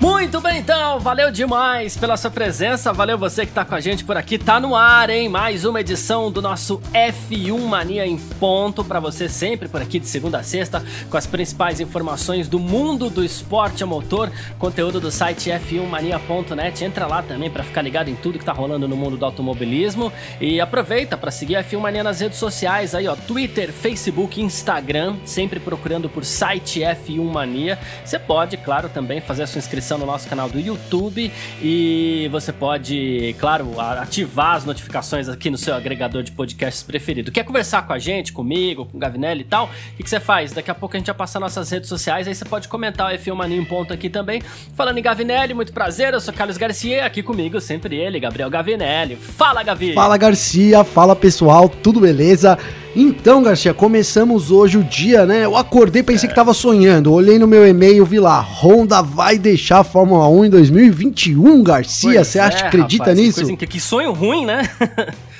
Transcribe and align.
Muito 0.00 0.40
bem, 0.40 0.60
então, 0.60 0.98
valeu 0.98 1.30
demais 1.30 1.94
pela 1.94 2.16
sua 2.16 2.30
presença, 2.30 2.90
valeu 2.90 3.18
você 3.18 3.44
que 3.44 3.52
tá 3.52 3.66
com 3.66 3.74
a 3.74 3.80
gente 3.80 4.02
por 4.02 4.16
aqui, 4.16 4.38
tá 4.38 4.58
no 4.58 4.74
ar, 4.74 5.10
hein? 5.10 5.28
Mais 5.28 5.66
uma 5.66 5.78
edição 5.78 6.32
do 6.32 6.40
nosso 6.40 6.80
F1 6.94 7.58
Mania 7.58 8.06
em 8.06 8.16
ponto 8.16 8.82
para 8.82 8.98
você 8.98 9.28
sempre 9.28 9.68
por 9.68 9.82
aqui 9.82 9.98
de 10.00 10.06
segunda 10.06 10.38
a 10.38 10.42
sexta 10.42 10.82
com 11.10 11.18
as 11.18 11.26
principais 11.26 11.80
informações 11.80 12.48
do 12.48 12.58
mundo 12.58 13.10
do 13.10 13.22
esporte 13.22 13.84
a 13.84 13.86
motor, 13.86 14.32
conteúdo 14.58 15.00
do 15.00 15.10
site 15.10 15.50
f1mania.net. 15.50 16.82
Entra 16.82 17.06
lá 17.06 17.22
também 17.22 17.50
para 17.50 17.62
ficar 17.62 17.82
ligado 17.82 18.08
em 18.08 18.14
tudo 18.14 18.38
que 18.38 18.44
tá 18.44 18.52
rolando 18.52 18.88
no 18.88 18.96
mundo 18.96 19.18
do 19.18 19.24
automobilismo. 19.26 20.10
E 20.40 20.62
aproveita 20.62 21.14
para 21.18 21.30
seguir 21.30 21.56
a 21.56 21.64
F1 21.64 21.78
Mania 21.78 22.02
nas 22.02 22.20
redes 22.20 22.38
sociais 22.38 22.94
aí, 22.94 23.06
ó, 23.06 23.14
Twitter, 23.14 23.70
Facebook, 23.70 24.40
Instagram, 24.40 25.16
sempre 25.26 25.60
procurando 25.60 26.08
por 26.08 26.24
site 26.24 26.80
F1 26.80 27.22
Mania. 27.22 27.78
Você 28.02 28.18
pode, 28.18 28.56
claro, 28.56 28.88
também 28.88 29.20
fazer 29.20 29.42
a 29.42 29.46
sua 29.46 29.58
inscrição 29.58 29.89
inscrição 29.90 29.98
no 29.98 30.06
nosso 30.06 30.28
canal 30.28 30.48
do 30.48 30.60
YouTube 30.60 31.32
e 31.60 32.28
você 32.30 32.52
pode, 32.52 33.34
claro, 33.38 33.80
ativar 33.80 34.54
as 34.54 34.64
notificações 34.64 35.28
aqui 35.28 35.50
no 35.50 35.56
seu 35.56 35.74
agregador 35.74 36.22
de 36.22 36.30
podcasts 36.30 36.82
preferido. 36.82 37.32
Quer 37.32 37.44
conversar 37.44 37.86
com 37.86 37.92
a 37.92 37.98
gente, 37.98 38.32
comigo, 38.32 38.86
com 38.86 38.96
o 38.96 39.00
Gavinelli 39.00 39.40
e 39.40 39.44
tal? 39.44 39.66
O 39.66 39.96
que, 39.96 40.08
você 40.08 40.20
faz? 40.20 40.52
Daqui 40.52 40.70
a 40.70 40.74
pouco 40.74 40.96
a 40.96 40.98
gente 40.98 41.06
vai 41.06 41.16
passar 41.16 41.40
nossas 41.40 41.70
redes 41.70 41.88
sociais, 41.88 42.28
aí 42.28 42.34
você 42.34 42.44
pode 42.44 42.68
comentar 42.68 43.12
o 43.12 43.16
F1 43.16 43.34
Mania 43.34 43.58
em 43.58 43.64
ponto 43.64 43.92
aqui 43.92 44.08
também. 44.08 44.42
Falando 44.74 44.98
em 44.98 45.02
Gavinelli, 45.02 45.54
muito 45.54 45.72
prazer, 45.72 46.14
eu 46.14 46.20
sou 46.20 46.32
Carlos 46.32 46.56
Garcia, 46.56 47.04
aqui 47.04 47.22
comigo 47.22 47.60
sempre 47.60 47.96
ele, 47.96 48.20
Gabriel 48.20 48.50
Gavinelli. 48.50 49.16
Fala, 49.16 49.62
Gavi! 49.62 49.94
Fala, 49.94 50.16
Garcia, 50.16 50.84
fala 50.84 51.16
pessoal, 51.16 51.68
tudo 51.68 52.00
beleza? 52.00 52.58
Então, 52.94 53.42
Garcia, 53.42 53.72
começamos 53.72 54.50
hoje 54.50 54.76
o 54.76 54.82
dia, 54.82 55.24
né? 55.24 55.44
Eu 55.44 55.56
acordei, 55.56 56.02
pensei 56.02 56.26
é. 56.26 56.28
que 56.28 56.34
tava 56.34 56.52
sonhando. 56.52 57.12
Olhei 57.12 57.38
no 57.38 57.46
meu 57.46 57.66
e-mail, 57.66 58.04
vi 58.04 58.18
lá, 58.18 58.40
Honda 58.40 59.00
vai 59.00 59.38
deixar 59.38 59.78
a 59.78 59.84
Fórmula 59.84 60.28
1 60.28 60.46
em 60.46 60.50
2021, 60.50 61.62
Garcia. 61.62 62.24
Você 62.24 62.38
é, 62.38 62.42
acha, 62.42 62.66
acredita 62.66 63.04
rapaz, 63.04 63.18
nisso? 63.18 63.56
Que, 63.56 63.66
que 63.66 63.80
sonho 63.80 64.12
ruim, 64.12 64.44
né? 64.44 64.68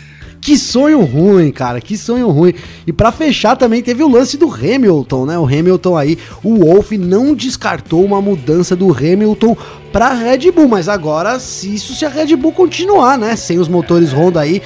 Que 0.40 0.56
sonho 0.56 1.00
ruim, 1.04 1.52
cara, 1.52 1.82
que 1.82 1.98
sonho 1.98 2.30
ruim. 2.30 2.54
E 2.86 2.92
para 2.92 3.12
fechar 3.12 3.56
também 3.56 3.82
teve 3.82 4.02
o 4.02 4.08
lance 4.08 4.38
do 4.38 4.48
Hamilton, 4.48 5.26
né? 5.26 5.38
O 5.38 5.44
Hamilton 5.44 5.96
aí, 5.96 6.18
o 6.42 6.64
Wolff 6.64 6.96
não 6.96 7.34
descartou 7.34 8.02
uma 8.02 8.22
mudança 8.22 8.74
do 8.74 8.90
Hamilton 8.90 9.54
para 9.92 10.14
Red 10.14 10.50
Bull, 10.50 10.66
mas 10.66 10.88
agora 10.88 11.38
se 11.38 11.74
isso 11.74 11.94
se 11.94 12.06
a 12.06 12.08
Red 12.08 12.34
Bull 12.36 12.52
continuar, 12.52 13.18
né, 13.18 13.36
sem 13.36 13.58
os 13.58 13.68
motores 13.68 14.12
Honda 14.12 14.40
aí, 14.40 14.62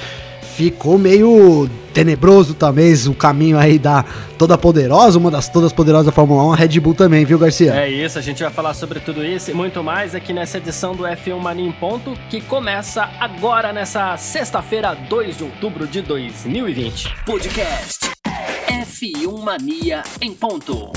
ficou 0.55 0.97
meio 0.97 1.69
tenebroso 1.93 2.53
também 2.53 2.93
o 3.07 3.13
caminho 3.13 3.57
aí 3.57 3.77
da 3.77 4.03
toda 4.37 4.57
poderosa, 4.57 5.17
uma 5.17 5.31
das 5.31 5.47
todas 5.49 5.71
poderosas 5.71 6.07
da 6.07 6.11
Fórmula 6.11 6.43
1, 6.45 6.53
a 6.53 6.55
Red 6.55 6.79
Bull 6.79 6.93
também, 6.93 7.25
viu, 7.25 7.39
Garcia? 7.39 7.73
É 7.73 7.89
isso, 7.89 8.19
a 8.19 8.21
gente 8.21 8.41
vai 8.43 8.51
falar 8.51 8.73
sobre 8.73 8.99
tudo 8.99 9.23
isso 9.23 9.51
e 9.51 9.53
muito 9.53 9.83
mais 9.83 10.13
aqui 10.13 10.33
nessa 10.33 10.57
edição 10.57 10.95
do 10.95 11.03
F1 11.03 11.39
Mania 11.39 11.67
em 11.67 11.71
Ponto, 11.71 12.13
que 12.29 12.41
começa 12.41 13.09
agora 13.19 13.73
nessa 13.73 14.15
sexta-feira, 14.17 14.93
2 14.93 15.37
de 15.37 15.43
outubro 15.43 15.87
de 15.87 16.01
2020. 16.01 17.15
Podcast 17.25 18.11
F1 18.67 19.43
Mania 19.43 20.03
em 20.21 20.33
Ponto. 20.33 20.91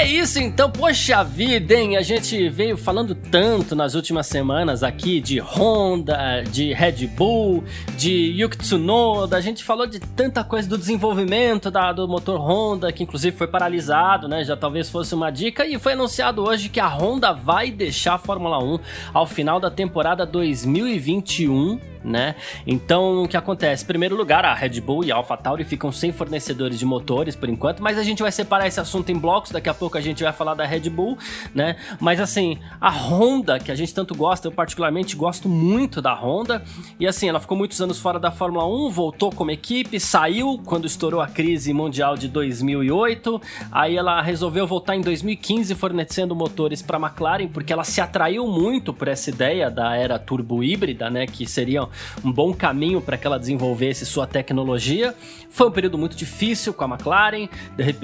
É 0.00 0.06
isso 0.06 0.40
então, 0.40 0.70
poxa 0.70 1.22
vida, 1.22 1.74
hein? 1.74 1.98
A 1.98 2.00
gente 2.00 2.48
veio 2.48 2.74
falando 2.74 3.14
tanto 3.14 3.76
nas 3.76 3.94
últimas 3.94 4.26
semanas 4.26 4.82
aqui 4.82 5.20
de 5.20 5.38
Honda, 5.38 6.42
de 6.50 6.72
Red 6.72 7.06
Bull, 7.06 7.62
de 7.98 8.10
Yuki 8.10 8.56
Tsunoda, 8.56 9.36
a 9.36 9.42
gente 9.42 9.62
falou 9.62 9.86
de 9.86 10.00
tanta 10.00 10.42
coisa 10.42 10.66
do 10.66 10.78
desenvolvimento 10.78 11.70
da, 11.70 11.92
do 11.92 12.08
motor 12.08 12.40
Honda, 12.40 12.90
que 12.90 13.02
inclusive 13.02 13.36
foi 13.36 13.46
paralisado, 13.46 14.26
né? 14.26 14.42
Já 14.42 14.56
talvez 14.56 14.88
fosse 14.88 15.14
uma 15.14 15.30
dica, 15.30 15.66
e 15.66 15.78
foi 15.78 15.92
anunciado 15.92 16.42
hoje 16.48 16.70
que 16.70 16.80
a 16.80 16.88
Honda 16.88 17.34
vai 17.34 17.70
deixar 17.70 18.14
a 18.14 18.18
Fórmula 18.18 18.58
1 18.58 18.78
ao 19.12 19.26
final 19.26 19.60
da 19.60 19.70
temporada 19.70 20.24
2021 20.24 21.89
né? 22.04 22.34
Então, 22.66 23.24
o 23.24 23.28
que 23.28 23.36
acontece? 23.36 23.84
Em 23.84 23.86
primeiro 23.86 24.16
lugar, 24.16 24.44
a 24.44 24.54
Red 24.54 24.80
Bull 24.80 25.04
e 25.04 25.12
a 25.12 25.16
AlphaTauri 25.16 25.64
ficam 25.64 25.92
sem 25.92 26.12
fornecedores 26.12 26.78
de 26.78 26.86
motores 26.86 27.36
por 27.36 27.48
enquanto, 27.48 27.82
mas 27.82 27.98
a 27.98 28.02
gente 28.02 28.22
vai 28.22 28.32
separar 28.32 28.66
esse 28.66 28.80
assunto 28.80 29.10
em 29.10 29.18
blocos, 29.18 29.50
daqui 29.50 29.68
a 29.68 29.74
pouco 29.74 29.98
a 29.98 30.00
gente 30.00 30.22
vai 30.22 30.32
falar 30.32 30.54
da 30.54 30.64
Red 30.64 30.88
Bull, 30.90 31.18
né? 31.54 31.76
Mas 32.00 32.20
assim, 32.20 32.58
a 32.80 32.90
Honda, 32.90 33.58
que 33.58 33.70
a 33.70 33.74
gente 33.74 33.94
tanto 33.94 34.14
gosta, 34.14 34.48
eu 34.48 34.52
particularmente 34.52 35.14
gosto 35.16 35.48
muito 35.48 36.00
da 36.00 36.14
Honda, 36.14 36.62
e 36.98 37.06
assim, 37.06 37.28
ela 37.28 37.40
ficou 37.40 37.56
muitos 37.56 37.80
anos 37.80 37.98
fora 37.98 38.18
da 38.18 38.30
Fórmula 38.30 38.66
1, 38.66 38.90
voltou 38.90 39.30
como 39.30 39.50
equipe, 39.50 40.00
saiu 40.00 40.60
quando 40.64 40.86
estourou 40.86 41.20
a 41.20 41.26
crise 41.26 41.72
mundial 41.72 42.16
de 42.16 42.28
2008, 42.28 43.40
aí 43.70 43.96
ela 43.96 44.20
resolveu 44.22 44.66
voltar 44.66 44.96
em 44.96 45.00
2015 45.00 45.74
fornecendo 45.74 46.34
motores 46.34 46.82
para 46.82 46.96
a 46.96 47.00
McLaren, 47.00 47.48
porque 47.48 47.72
ela 47.72 47.84
se 47.84 48.00
atraiu 48.00 48.46
muito 48.46 48.92
por 48.92 49.08
essa 49.08 49.30
ideia 49.30 49.70
da 49.70 49.94
era 49.96 50.18
turbo 50.18 50.62
híbrida, 50.64 51.10
né, 51.10 51.26
que 51.26 51.46
seriam 51.46 51.89
um 52.24 52.32
bom 52.32 52.52
caminho 52.52 53.00
para 53.00 53.16
que 53.16 53.26
ela 53.26 53.38
desenvolvesse 53.38 54.04
sua 54.06 54.26
tecnologia. 54.26 55.14
Foi 55.48 55.68
um 55.68 55.70
período 55.70 55.98
muito 55.98 56.16
difícil 56.16 56.72
com 56.72 56.84
a 56.84 56.88
McLaren, 56.88 57.48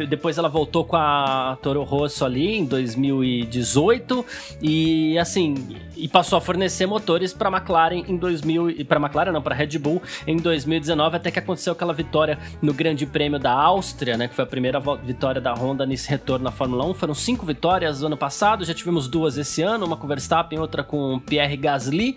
depois 0.09 0.37
ela 0.37 0.49
voltou 0.49 0.85
com 0.85 0.97
a 0.97 1.57
Toro 1.63 1.83
Rosso 1.85 2.25
ali 2.25 2.57
em 2.57 2.65
2018 2.65 4.25
e 4.61 5.19
assim, 5.19 5.55
e 5.97 6.09
passou 6.09 6.39
a 6.39 6.41
fornecer 6.41 6.87
motores 6.87 7.33
para 7.33 7.49
a 7.49 7.57
McLaren 7.57 8.03
em 8.09 8.17
2000 8.17 8.71
e 8.71 8.85
para 8.85 8.99
McLaren 8.99 9.33
não, 9.33 9.43
para 9.43 9.55
Red 9.55 9.79
Bull 9.79 10.03
em 10.27 10.37
2019, 10.37 11.17
até 11.17 11.31
que 11.31 11.39
aconteceu 11.39 11.73
aquela 11.73 11.93
vitória 11.93 12.39
no 12.61 12.75
Grande 12.75 13.07
Prêmio 13.07 13.39
da 13.39 13.53
Áustria, 13.53 14.17
né, 14.17 14.27
que 14.29 14.35
foi 14.35 14.45
a 14.45 14.49
primeira 14.49 14.81
vitória 15.03 15.41
da 15.41 15.55
Honda 15.55 15.87
nesse 15.87 16.09
retorno 16.09 16.45
na 16.45 16.51
Fórmula 16.51 16.85
1. 16.87 16.95
Foram 16.95 17.15
cinco 17.15 17.47
vitórias 17.47 18.01
no 18.01 18.09
ano 18.09 18.17
passado, 18.17 18.65
já 18.65 18.75
tivemos 18.75 19.09
duas 19.09 19.39
esse 19.39 19.63
ano, 19.63 19.87
uma 19.87 19.97
com 19.97 20.07
Verstappen, 20.07 20.59
outra 20.59 20.83
com 20.83 21.19
Pierre 21.21 21.57
Gasly. 21.57 22.17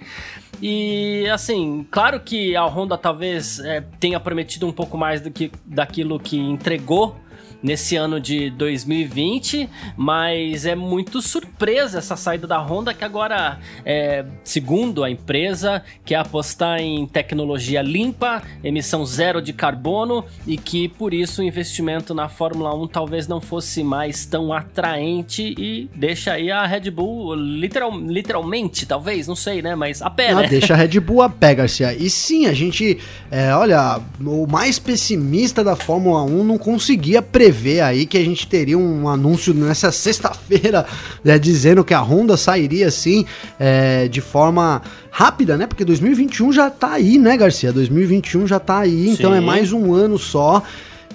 E 0.61 1.25
assim, 1.31 1.58
claro 1.89 2.19
que 2.19 2.55
a 2.55 2.65
Honda 2.65 2.97
talvez 2.97 3.59
é, 3.59 3.81
tenha 3.99 4.19
prometido 4.19 4.67
um 4.67 4.71
pouco 4.71 4.97
mais 4.97 5.21
do 5.21 5.31
que 5.31 5.51
daquilo 5.65 6.19
que 6.19 6.37
entregou 6.37 7.15
nesse 7.61 7.95
ano 7.95 8.19
de 8.19 8.49
2020, 8.51 9.69
mas 9.97 10.65
é 10.65 10.75
muito 10.75 11.21
surpresa 11.21 11.97
essa 11.97 12.15
saída 12.15 12.47
da 12.47 12.59
Honda 12.59 12.93
que 12.93 13.03
agora, 13.03 13.59
é, 13.85 14.25
segundo 14.43 15.03
a 15.03 15.11
empresa, 15.11 15.83
quer 16.05 16.15
apostar 16.15 16.79
em 16.79 17.05
tecnologia 17.05 17.81
limpa, 17.81 18.41
emissão 18.63 19.05
zero 19.05 19.41
de 19.41 19.51
carbono 19.53 20.25
e 20.47 20.57
que 20.57 20.87
por 20.87 21.13
isso 21.13 21.41
o 21.41 21.43
investimento 21.43 22.13
na 22.13 22.29
Fórmula 22.29 22.73
1 22.75 22.87
talvez 22.87 23.27
não 23.27 23.41
fosse 23.41 23.83
mais 23.83 24.25
tão 24.25 24.53
atraente 24.53 25.53
e 25.57 25.89
deixa 25.95 26.33
aí 26.33 26.51
a 26.51 26.65
Red 26.65 26.89
Bull 26.91 27.35
literal, 27.35 27.97
literalmente, 27.99 28.85
talvez, 28.85 29.27
não 29.27 29.35
sei, 29.35 29.61
né, 29.61 29.75
mas 29.75 30.01
a 30.01 30.09
pé, 30.09 30.29
ah, 30.29 30.35
né? 30.35 30.47
Deixa 30.47 30.73
a 30.73 30.77
Red 30.77 30.99
Bull 30.99 31.21
a 31.21 31.29
pé, 31.29 31.55
Garcia. 31.55 31.93
E 31.93 32.09
sim, 32.09 32.45
a 32.45 32.53
gente, 32.53 32.97
é, 33.29 33.53
olha, 33.53 33.99
o 34.21 34.47
mais 34.47 34.79
pessimista 34.79 35.63
da 35.63 35.75
Fórmula 35.75 36.23
1 36.23 36.43
não 36.43 36.57
conseguia 36.57 37.21
prever 37.21 37.48
prever 37.49 37.81
aí 37.81 38.05
que 38.05 38.17
a 38.17 38.23
gente 38.23 38.47
teria 38.47 38.77
um 38.77 39.07
anúncio 39.07 39.53
nessa 39.53 39.91
sexta-feira 39.91 40.85
né, 41.23 41.39
dizendo 41.39 41.83
que 41.83 41.93
a 41.93 42.01
Honda 42.01 42.37
sairia 42.37 42.87
assim 42.87 43.25
é, 43.59 44.07
de 44.07 44.21
forma 44.21 44.81
rápida, 45.09 45.57
né? 45.57 45.65
Porque 45.65 45.83
2021 45.83 46.53
já 46.53 46.69
tá 46.69 46.91
aí, 46.93 47.17
né, 47.17 47.35
Garcia? 47.35 47.73
2021 47.73 48.47
já 48.47 48.59
tá 48.59 48.79
aí, 48.79 49.05
Sim. 49.05 49.13
então 49.13 49.33
é 49.33 49.41
mais 49.41 49.73
um 49.73 49.93
ano 49.93 50.17
só. 50.17 50.63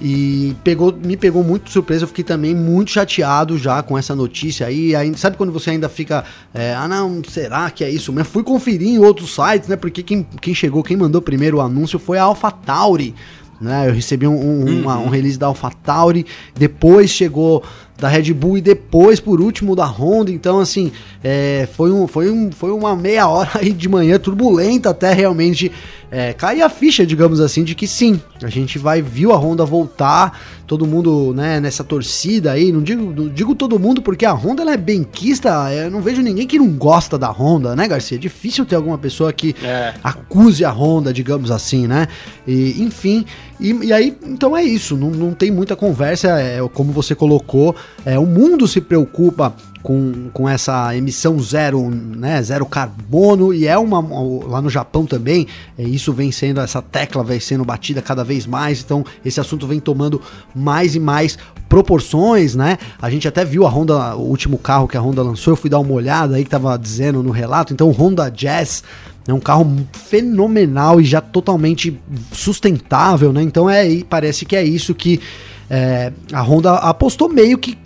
E 0.02 0.56
pegou, 0.64 0.92
me 0.92 1.16
pegou 1.16 1.44
muito 1.44 1.66
de 1.66 1.70
surpresa, 1.70 2.02
eu 2.02 2.08
fiquei 2.08 2.24
também 2.24 2.52
muito 2.52 2.90
chateado 2.90 3.56
já 3.56 3.80
com 3.80 3.96
essa 3.96 4.12
notícia 4.12 4.66
aí. 4.66 4.92
aí 4.94 5.16
sabe 5.16 5.36
quando 5.36 5.52
você 5.52 5.70
ainda 5.70 5.88
fica, 5.88 6.24
é, 6.52 6.74
ah 6.74 6.88
não, 6.88 7.22
será 7.28 7.70
que 7.70 7.84
é 7.84 7.90
isso 7.90 8.12
mesmo? 8.12 8.28
Fui 8.28 8.42
conferir 8.42 8.88
em 8.88 8.98
outros 8.98 9.32
sites, 9.32 9.68
né? 9.68 9.76
Porque 9.76 10.02
quem, 10.02 10.26
quem 10.40 10.52
chegou, 10.52 10.82
quem 10.82 10.96
mandou 10.96 11.22
primeiro 11.22 11.58
o 11.58 11.60
anúncio 11.60 12.00
foi 12.00 12.18
a 12.18 12.24
AlphaTauri. 12.24 13.14
Né? 13.60 13.88
Eu 13.88 13.92
recebi 13.92 14.26
um, 14.26 14.34
um, 14.34 14.64
uhum. 14.64 14.80
uma, 14.82 14.98
um 14.98 15.08
release 15.08 15.38
da 15.38 15.46
AlphaTauri, 15.46 16.26
depois 16.54 17.10
chegou 17.10 17.62
da 17.96 18.08
Red 18.08 18.32
Bull 18.32 18.58
e 18.58 18.60
depois, 18.60 19.20
por 19.20 19.40
último, 19.40 19.76
da 19.76 19.86
Honda. 19.86 20.30
Então, 20.30 20.58
assim, 20.58 20.90
é, 21.22 21.68
foi, 21.72 21.92
um, 21.92 22.06
foi, 22.06 22.30
um, 22.30 22.50
foi 22.50 22.70
uma 22.72 22.96
meia 22.96 23.28
hora 23.28 23.50
aí 23.58 23.72
de 23.72 23.88
manhã 23.88 24.18
turbulenta 24.18 24.90
até 24.90 25.12
realmente 25.12 25.70
é, 26.14 26.32
cair 26.32 26.62
a 26.62 26.68
ficha, 26.68 27.04
digamos 27.04 27.40
assim, 27.40 27.64
de 27.64 27.74
que 27.74 27.88
sim, 27.88 28.20
a 28.40 28.48
gente 28.48 28.78
vai 28.78 29.02
viu 29.02 29.32
a 29.32 29.36
Honda 29.36 29.64
voltar, 29.64 30.38
todo 30.64 30.86
mundo 30.86 31.34
né, 31.34 31.58
nessa 31.58 31.82
torcida 31.82 32.52
aí, 32.52 32.70
não 32.70 32.82
digo, 32.82 33.12
não 33.12 33.28
digo 33.28 33.52
todo 33.52 33.80
mundo 33.80 34.00
porque 34.00 34.24
a 34.24 34.32
Honda 34.32 34.62
ela 34.62 34.72
é 34.72 34.76
benquista, 34.76 35.50
eu 35.72 35.90
não 35.90 36.00
vejo 36.00 36.22
ninguém 36.22 36.46
que 36.46 36.56
não 36.56 36.68
gosta 36.68 37.18
da 37.18 37.28
Honda, 37.28 37.74
né, 37.74 37.88
Garcia? 37.88 38.16
É 38.16 38.20
difícil 38.20 38.64
ter 38.64 38.76
alguma 38.76 38.96
pessoa 38.96 39.32
que 39.32 39.56
é. 39.60 39.92
acuse 40.04 40.64
a 40.64 40.70
Honda, 40.70 41.12
digamos 41.12 41.50
assim, 41.50 41.88
né? 41.88 42.06
E, 42.46 42.80
enfim, 42.80 43.26
e, 43.58 43.72
e, 43.86 43.92
aí, 43.92 44.16
então 44.24 44.56
é 44.56 44.62
isso, 44.62 44.96
não, 44.96 45.10
não 45.10 45.32
tem 45.32 45.50
muita 45.50 45.74
conversa, 45.74 46.28
é, 46.40 46.60
como 46.72 46.92
você 46.92 47.16
colocou, 47.16 47.74
é, 48.04 48.16
o 48.20 48.26
mundo 48.26 48.68
se 48.68 48.80
preocupa 48.80 49.52
com, 49.84 50.30
com 50.32 50.48
essa 50.48 50.96
emissão 50.96 51.38
zero, 51.38 51.90
né, 51.90 52.42
zero 52.42 52.64
carbono, 52.64 53.52
e 53.52 53.66
é 53.66 53.76
uma, 53.76 54.00
lá 54.48 54.62
no 54.62 54.70
Japão 54.70 55.04
também, 55.04 55.46
é, 55.78 55.82
isso 55.82 56.10
vem 56.10 56.32
sendo, 56.32 56.62
essa 56.62 56.80
tecla 56.80 57.22
vem 57.22 57.38
sendo 57.38 57.66
batida 57.66 58.00
cada 58.00 58.24
vez 58.24 58.46
mais, 58.46 58.80
então 58.80 59.04
esse 59.22 59.38
assunto 59.38 59.66
vem 59.66 59.78
tomando 59.78 60.22
mais 60.54 60.94
e 60.94 60.98
mais 60.98 61.36
proporções, 61.68 62.54
né? 62.54 62.78
A 63.00 63.10
gente 63.10 63.28
até 63.28 63.44
viu 63.44 63.66
a 63.66 63.68
Honda, 63.68 64.16
o 64.16 64.22
último 64.22 64.56
carro 64.56 64.88
que 64.88 64.96
a 64.96 65.00
Honda 65.02 65.22
lançou, 65.22 65.52
eu 65.52 65.56
fui 65.56 65.68
dar 65.68 65.80
uma 65.80 65.92
olhada 65.92 66.36
aí 66.36 66.44
que 66.44 66.50
tava 66.50 66.78
dizendo 66.78 67.22
no 67.22 67.30
relato, 67.30 67.74
então 67.74 67.90
Honda 67.90 68.30
Jazz 68.30 68.82
é 69.28 69.34
um 69.34 69.40
carro 69.40 69.86
fenomenal 69.92 70.98
e 70.98 71.04
já 71.04 71.20
totalmente 71.20 72.00
sustentável, 72.32 73.34
né? 73.34 73.42
Então 73.42 73.68
é, 73.68 74.02
parece 74.08 74.46
que 74.46 74.56
é 74.56 74.64
isso 74.64 74.94
que 74.94 75.20
é, 75.68 76.10
a 76.32 76.40
Honda 76.40 76.72
apostou 76.76 77.28
meio 77.28 77.58
que 77.58 77.76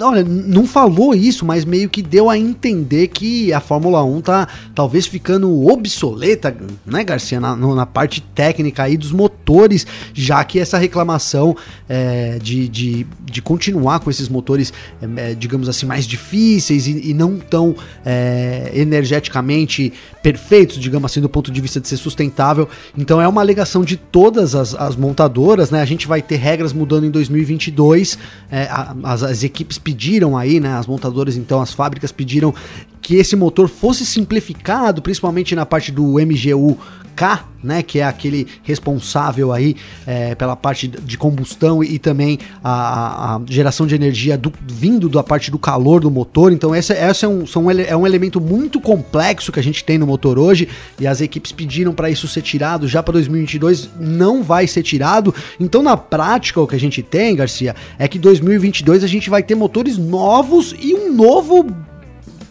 olha, 0.00 0.24
não 0.24 0.66
falou 0.66 1.14
isso, 1.14 1.44
mas 1.44 1.64
meio 1.64 1.88
que 1.88 2.02
deu 2.02 2.28
a 2.28 2.36
entender 2.36 3.08
que 3.08 3.52
a 3.52 3.60
Fórmula 3.60 4.02
1 4.02 4.20
tá 4.20 4.48
talvez 4.74 5.06
ficando 5.06 5.66
obsoleta, 5.66 6.56
né, 6.84 7.04
Garcia, 7.04 7.38
na, 7.38 7.56
na 7.56 7.86
parte 7.86 8.20
técnica 8.20 8.82
aí 8.82 8.96
dos 8.96 9.12
motores, 9.12 9.86
já 10.12 10.42
que 10.42 10.58
essa 10.58 10.76
reclamação 10.76 11.56
é, 11.88 12.38
de, 12.42 12.68
de, 12.68 13.06
de, 13.24 13.40
continuar 13.40 14.00
com 14.00 14.10
esses 14.10 14.28
motores, 14.28 14.72
é, 15.16 15.34
digamos 15.34 15.68
assim, 15.68 15.86
mais 15.86 16.04
difíceis 16.04 16.86
e, 16.88 17.10
e 17.10 17.14
não 17.14 17.38
tão 17.38 17.74
é, 18.04 18.72
energeticamente 18.74 19.92
perfeitos, 20.22 20.78
digamos 20.78 21.10
assim, 21.10 21.20
do 21.20 21.28
ponto 21.28 21.52
de 21.52 21.60
vista 21.60 21.80
de 21.80 21.86
ser 21.86 21.96
sustentável. 21.96 22.68
Então 22.98 23.20
é 23.20 23.28
uma 23.28 23.40
alegação 23.40 23.84
de 23.84 23.96
todas 23.96 24.56
as, 24.56 24.74
as 24.74 24.96
montadoras, 24.96 25.70
né? 25.70 25.80
A 25.80 25.84
gente 25.84 26.08
vai 26.08 26.20
ter 26.20 26.36
regras 26.36 26.72
mudando 26.72 27.06
em 27.06 27.10
2022, 27.10 28.18
é, 28.50 28.68
as, 29.04 29.22
as 29.22 29.44
equipes 29.44 29.75
pediram 29.78 30.36
aí, 30.36 30.60
né, 30.60 30.74
as 30.74 30.86
montadoras, 30.86 31.36
então 31.36 31.60
as 31.60 31.72
fábricas 31.72 32.12
pediram 32.12 32.54
que 33.00 33.16
esse 33.16 33.36
motor 33.36 33.68
fosse 33.68 34.04
simplificado, 34.04 35.00
principalmente 35.00 35.54
na 35.54 35.64
parte 35.64 35.92
do 35.92 36.14
MGU 36.18 36.78
K, 37.16 37.46
né, 37.64 37.82
que 37.82 37.98
é 37.98 38.04
aquele 38.04 38.46
responsável 38.62 39.52
aí 39.52 39.74
é, 40.06 40.34
pela 40.34 40.54
parte 40.54 40.86
de 40.86 41.18
combustão 41.18 41.82
e, 41.82 41.98
também 41.98 42.38
a, 42.62 43.36
a, 43.36 43.40
geração 43.46 43.86
de 43.86 43.94
energia 43.94 44.36
do, 44.36 44.52
vindo 44.66 45.08
da 45.08 45.22
parte 45.22 45.50
do 45.50 45.58
calor 45.58 46.00
do 46.00 46.10
motor. 46.10 46.52
Então 46.52 46.76
esse, 46.76 46.92
esse 46.92 47.24
é, 47.24 47.28
um, 47.28 47.46
são, 47.46 47.68
é 47.70 47.96
um 47.96 48.06
elemento 48.06 48.40
muito 48.40 48.80
complexo 48.80 49.50
que 49.50 49.58
a 49.58 49.62
gente 49.62 49.82
tem 49.82 49.98
no 49.98 50.06
motor 50.06 50.38
hoje 50.38 50.68
e 51.00 51.06
as 51.06 51.20
equipes 51.20 51.50
pediram 51.50 51.92
para 51.92 52.10
isso 52.10 52.28
ser 52.28 52.42
tirado 52.42 52.86
já 52.86 53.02
para 53.02 53.12
2022, 53.14 53.90
não 53.98 54.42
vai 54.42 54.66
ser 54.66 54.82
tirado. 54.82 55.34
Então 55.58 55.82
na 55.82 55.96
prática 55.96 56.60
o 56.60 56.66
que 56.66 56.76
a 56.76 56.80
gente 56.80 57.02
tem, 57.02 57.34
Garcia, 57.34 57.74
é 57.98 58.06
que 58.06 58.18
2022 58.18 59.02
a 59.02 59.08
gente 59.08 59.30
vai 59.30 59.42
ter 59.42 59.54
motores 59.54 59.96
novos 59.96 60.74
e 60.78 60.94
um 60.94 61.12
novo 61.12 61.66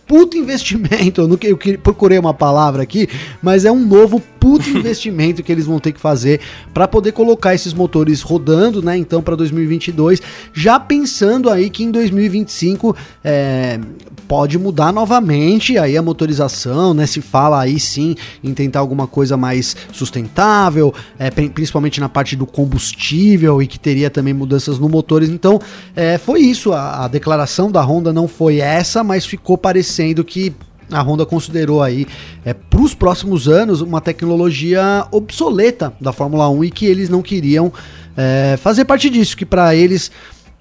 puto 0.07 0.38
investimento. 0.38 1.22
Eu, 1.22 1.28
não, 1.28 1.38
eu 1.44 1.57
procurei 1.80 2.18
uma 2.18 2.34
palavra 2.34 2.84
aqui, 2.84 3.07
mas 3.42 3.66
é 3.66 3.72
um 3.72 3.86
novo 3.86 4.22
puto 4.40 4.69
investimento 4.69 5.42
que 5.42 5.52
eles 5.52 5.66
vão 5.66 5.80
ter 5.80 5.92
que 5.92 6.00
fazer 6.00 6.40
para 6.74 6.88
poder 6.88 7.12
colocar 7.12 7.54
esses 7.54 7.74
motores 7.74 8.22
rodando, 8.22 8.81
né? 8.81 8.98
Então, 8.98 9.22
para 9.22 9.36
2022, 9.36 10.22
já 10.54 10.80
pensando 10.80 11.50
aí 11.50 11.69
que 11.69 11.84
em 11.84 11.92
2025 11.92 12.96
é, 13.24 13.80
pode 14.28 14.57
mudar 14.57 14.94
novamente 14.94 15.78
aí 15.78 15.98
a 15.98 16.02
motorização, 16.02 16.94
né? 16.94 17.07
Se 17.07 17.22
fala 17.22 17.62
aí 17.62 17.80
sim 17.80 18.16
em 18.44 18.54
tentar 18.54 18.80
alguma 18.80 19.07
coisa 19.07 19.36
mais 19.36 19.75
sustentável, 19.92 20.94
é, 21.18 21.31
principalmente 21.31 22.00
na 22.00 22.10
parte 22.10 22.36
do 22.36 22.46
combustível 22.46 23.62
e 23.62 23.68
que 23.68 23.80
teria 23.80 24.10
também 24.10 24.34
mudanças 24.34 24.78
no 24.78 24.88
motores. 24.88 25.30
Então, 25.30 25.60
é, 25.96 26.18
foi 26.18 26.42
isso. 26.42 26.72
A, 26.72 27.06
a 27.06 27.07
declaração 27.07 27.72
da 27.72 27.81
Honda 27.81 28.13
não 28.13 28.28
foi 28.28 28.57
essa, 28.57 29.04
mas 29.04 29.25
ficou 29.25 29.57
parecendo 29.57 29.94
que 30.24 30.53
a 30.92 31.01
Honda 31.01 31.25
considerou 31.25 31.81
aí 31.81 32.06
é, 32.44 32.53
para 32.53 32.81
os 32.81 32.94
próximos 32.94 33.47
anos 33.47 33.81
uma 33.81 34.01
tecnologia 34.01 35.06
obsoleta 35.12 35.94
da 36.00 36.13
Fórmula 36.13 36.47
1 36.50 36.65
e 36.65 36.71
que 36.71 36.86
eles 36.86 37.09
não 37.09 37.21
queriam 37.21 37.71
é, 38.15 38.57
fazer 38.57 38.86
parte 38.86 39.09
disso, 39.09 39.36
que 39.36 39.45
para 39.45 39.75
eles 39.75 40.12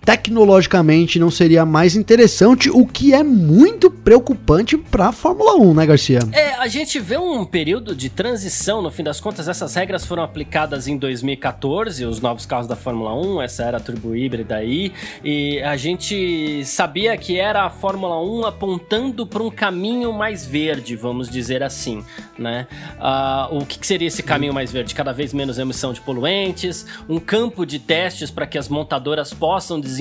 tecnologicamente 0.04 1.18
não 1.18 1.30
seria 1.30 1.64
mais 1.64 1.96
interessante, 1.96 2.68
o 2.70 2.86
que 2.86 3.14
é 3.14 3.22
muito 3.22 3.90
preocupante 3.90 4.76
para 4.76 5.08
a 5.08 5.12
Fórmula 5.12 5.54
1, 5.54 5.74
né, 5.74 5.86
Garcia? 5.86 6.18
É, 6.32 6.54
a 6.54 6.68
gente 6.68 7.00
vê 7.00 7.16
um 7.16 7.44
período 7.44 7.94
de 7.94 8.10
transição, 8.10 8.82
no 8.82 8.90
fim 8.90 9.02
das 9.02 9.18
contas, 9.18 9.48
essas 9.48 9.74
regras 9.74 10.04
foram 10.04 10.22
aplicadas 10.22 10.86
em 10.86 10.98
2014, 10.98 12.04
os 12.04 12.20
novos 12.20 12.44
carros 12.44 12.66
da 12.66 12.76
Fórmula 12.76 13.14
1, 13.14 13.42
essa 13.42 13.62
era 13.64 13.78
a 13.78 13.80
turbo 13.80 14.14
híbrida 14.14 14.56
aí, 14.56 14.92
e 15.24 15.60
a 15.62 15.76
gente 15.76 16.64
sabia 16.66 17.16
que 17.16 17.38
era 17.38 17.64
a 17.64 17.70
Fórmula 17.70 18.20
1 18.22 18.46
apontando 18.46 19.26
para 19.26 19.42
um 19.42 19.50
caminho 19.50 20.12
mais 20.12 20.44
verde, 20.44 20.96
vamos 20.96 21.30
dizer 21.30 21.62
assim, 21.62 22.04
né? 22.38 22.66
Uh, 22.98 23.58
o 23.58 23.66
que, 23.66 23.84
seria 23.86 24.08
esse 24.08 24.22
caminho 24.22 24.52
mais 24.52 24.70
verde? 24.70 24.94
Cada 24.94 25.12
vez 25.12 25.32
menos 25.32 25.58
emissão 25.58 25.92
de 25.92 26.00
poluentes, 26.00 26.86
um 27.08 27.18
campo 27.18 27.64
de 27.64 27.78
testes 27.78 28.30
para 28.30 28.46
que 28.46 28.58
as 28.58 28.68
montadoras 28.68 29.32
possam 29.32 29.80
desenvolver 29.80 29.93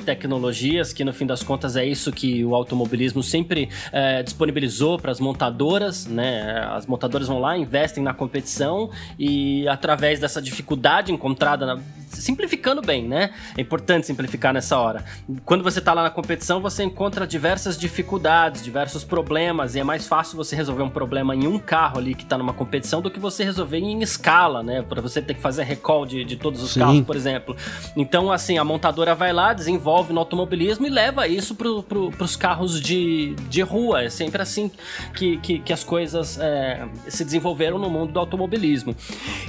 tecnologias, 0.00 0.92
que 0.92 1.04
no 1.04 1.12
fim 1.12 1.26
das 1.26 1.42
contas 1.42 1.76
é 1.76 1.84
isso 1.84 2.12
que 2.12 2.44
o 2.44 2.54
automobilismo 2.54 3.22
sempre 3.22 3.68
é, 3.92 4.22
disponibilizou 4.22 4.98
para 4.98 5.10
as 5.10 5.20
montadoras, 5.20 6.06
né? 6.06 6.66
As 6.70 6.86
montadoras 6.86 7.28
vão 7.28 7.38
lá, 7.38 7.56
investem 7.56 8.02
na 8.02 8.14
competição 8.14 8.90
e 9.18 9.66
através 9.68 10.20
dessa 10.20 10.40
dificuldade 10.40 11.12
encontrada, 11.12 11.66
na... 11.66 11.80
simplificando 12.10 12.80
bem, 12.80 13.06
né? 13.06 13.30
É 13.56 13.60
importante 13.60 14.06
simplificar 14.06 14.52
nessa 14.52 14.78
hora. 14.78 15.04
Quando 15.44 15.62
você 15.62 15.78
está 15.78 15.92
lá 15.92 16.02
na 16.02 16.10
competição, 16.10 16.60
você 16.60 16.82
encontra 16.82 17.26
diversas 17.26 17.78
dificuldades, 17.78 18.62
diversos 18.62 19.04
problemas 19.04 19.74
e 19.74 19.80
é 19.80 19.84
mais 19.84 20.06
fácil 20.06 20.36
você 20.36 20.56
resolver 20.56 20.82
um 20.82 20.90
problema 20.90 21.34
em 21.34 21.46
um 21.46 21.58
carro 21.58 21.98
ali 21.98 22.14
que 22.14 22.22
está 22.22 22.38
numa 22.38 22.52
competição 22.52 23.00
do 23.00 23.10
que 23.10 23.20
você 23.20 23.44
resolver 23.44 23.78
em 23.78 24.02
escala, 24.02 24.62
né? 24.62 24.82
Para 24.82 25.00
você 25.00 25.20
ter 25.20 25.34
que 25.34 25.40
fazer 25.40 25.64
recall 25.64 26.06
de, 26.06 26.24
de 26.24 26.36
todos 26.36 26.62
os 26.62 26.72
Sim. 26.72 26.80
carros, 26.80 27.00
por 27.02 27.16
exemplo. 27.16 27.56
Então, 27.96 28.32
assim, 28.32 28.58
a 28.58 28.64
montadora 28.64 29.14
vai 29.14 29.32
lá, 29.32 29.52
desenvolve 29.52 30.12
no 30.12 30.20
automobilismo 30.20 30.86
e 30.86 30.90
leva 30.90 31.26
isso 31.28 31.54
pro, 31.54 31.82
pro, 31.82 32.10
pros 32.10 32.36
carros 32.36 32.80
de, 32.80 33.34
de 33.48 33.62
rua. 33.62 34.04
É 34.04 34.10
sempre 34.10 34.40
assim 34.42 34.70
que, 35.14 35.36
que, 35.38 35.58
que 35.58 35.72
as 35.72 35.84
coisas 35.84 36.38
é, 36.38 36.86
se 37.08 37.24
desenvolveram 37.24 37.78
no 37.78 37.90
mundo 37.90 38.12
do 38.12 38.18
automobilismo. 38.18 38.94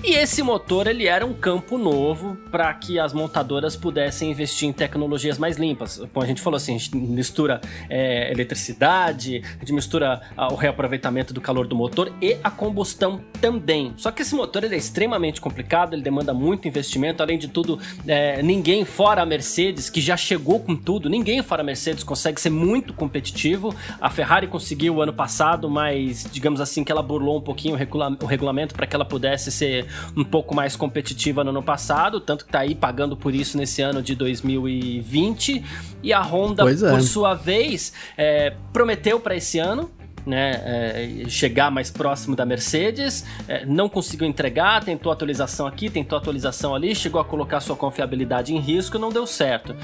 E 0.03 0.13
esse 0.13 0.41
motor, 0.41 0.87
ele 0.87 1.07
era 1.07 1.25
um 1.25 1.33
campo 1.33 1.77
novo 1.77 2.37
para 2.51 2.73
que 2.73 2.99
as 2.99 3.13
montadoras 3.13 3.75
pudessem 3.75 4.31
investir 4.31 4.67
em 4.67 4.73
tecnologias 4.73 5.37
mais 5.37 5.57
limpas. 5.57 5.97
Como 6.13 6.23
a 6.23 6.27
gente 6.27 6.41
falou 6.41 6.57
assim, 6.57 6.75
a 6.75 6.77
gente 6.77 6.95
mistura 6.95 7.61
é, 7.89 8.31
eletricidade, 8.31 9.41
a 9.55 9.59
gente 9.59 9.73
mistura 9.73 10.21
o 10.51 10.55
reaproveitamento 10.55 11.33
do 11.33 11.41
calor 11.41 11.67
do 11.67 11.75
motor 11.75 12.13
e 12.21 12.37
a 12.43 12.49
combustão 12.49 13.21
também. 13.41 13.93
Só 13.97 14.11
que 14.11 14.21
esse 14.21 14.35
motor 14.35 14.63
ele 14.63 14.75
é 14.75 14.77
extremamente 14.77 15.41
complicado, 15.41 15.93
ele 15.93 16.01
demanda 16.01 16.33
muito 16.33 16.67
investimento, 16.67 17.21
além 17.21 17.37
de 17.37 17.47
tudo, 17.47 17.79
é, 18.07 18.41
ninguém 18.41 18.85
fora 18.85 19.21
a 19.21 19.25
Mercedes 19.25 19.89
que 19.89 20.01
já 20.01 20.17
chegou 20.17 20.59
com 20.59 20.75
tudo, 20.75 21.09
ninguém 21.09 21.41
fora 21.41 21.63
Mercedes 21.63 22.03
consegue 22.03 22.39
ser 22.39 22.49
muito 22.49 22.93
competitivo. 22.93 23.75
A 23.99 24.09
Ferrari 24.09 24.47
conseguiu 24.47 25.01
ano 25.01 25.13
passado, 25.13 25.69
mas 25.69 26.27
digamos 26.31 26.61
assim 26.61 26.83
que 26.83 26.91
ela 26.91 27.03
burlou 27.03 27.37
um 27.37 27.41
pouquinho 27.41 27.75
o 27.75 28.25
regulamento 28.25 28.73
para 28.73 28.87
que 28.87 28.95
ela 28.95 29.05
pudesse 29.05 29.51
ser 29.51 29.85
um 30.15 30.23
pouco 30.23 30.55
mais 30.55 30.75
competitiva 30.75 31.43
no 31.43 31.49
ano 31.51 31.63
passado, 31.63 32.19
tanto 32.19 32.38
que 32.43 32.49
está 32.49 32.59
aí 32.59 32.75
pagando 32.75 33.15
por 33.15 33.33
isso 33.33 33.57
nesse 33.57 33.81
ano 33.81 34.01
de 34.01 34.15
2020. 34.15 35.63
E 36.01 36.13
a 36.13 36.21
Honda, 36.21 36.63
é. 36.63 36.89
por 36.89 37.01
sua 37.01 37.33
vez, 37.33 37.93
é, 38.17 38.53
prometeu 38.71 39.19
para 39.19 39.35
esse 39.35 39.59
ano 39.59 39.89
né, 40.25 40.61
é, 40.63 41.29
chegar 41.29 41.71
mais 41.71 41.89
próximo 41.89 42.35
da 42.35 42.45
Mercedes, 42.45 43.25
é, 43.47 43.65
não 43.65 43.89
conseguiu 43.89 44.27
entregar, 44.27 44.83
tentou 44.83 45.11
atualização 45.11 45.65
aqui, 45.65 45.89
tentou 45.89 46.17
atualização 46.17 46.75
ali, 46.75 46.95
chegou 46.95 47.19
a 47.19 47.25
colocar 47.25 47.59
sua 47.59 47.75
confiabilidade 47.75 48.53
em 48.53 48.59
risco, 48.59 48.99
não 48.99 49.09
deu 49.09 49.25
certo. 49.25 49.75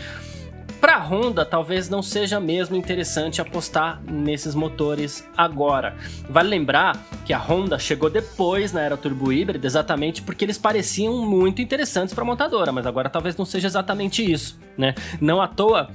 Para 0.96 1.04
a 1.04 1.08
Honda, 1.10 1.44
talvez 1.44 1.90
não 1.90 2.02
seja 2.02 2.40
mesmo 2.40 2.74
interessante 2.74 3.42
apostar 3.42 4.02
nesses 4.10 4.56
motores 4.56 5.28
agora. 5.36 5.94
Vale 6.30 6.48
lembrar 6.48 6.98
que 7.26 7.34
a 7.34 7.38
Honda 7.38 7.78
chegou 7.78 8.10
depois 8.10 8.72
na 8.72 8.80
era 8.80 8.96
turbo 8.96 9.30
híbrida, 9.30 9.68
exatamente 9.68 10.22
porque 10.22 10.46
eles 10.46 10.58
pareciam 10.58 11.18
muito 11.26 11.62
interessantes 11.62 12.14
para 12.14 12.24
a 12.24 12.26
montadora, 12.26 12.72
mas 12.72 12.88
agora 12.88 13.10
talvez 13.10 13.36
não 13.36 13.44
seja 13.44 13.68
exatamente 13.68 14.24
isso, 14.24 14.58
né? 14.78 14.96
Não 15.20 15.42
à 15.42 15.50
toa 15.50 15.90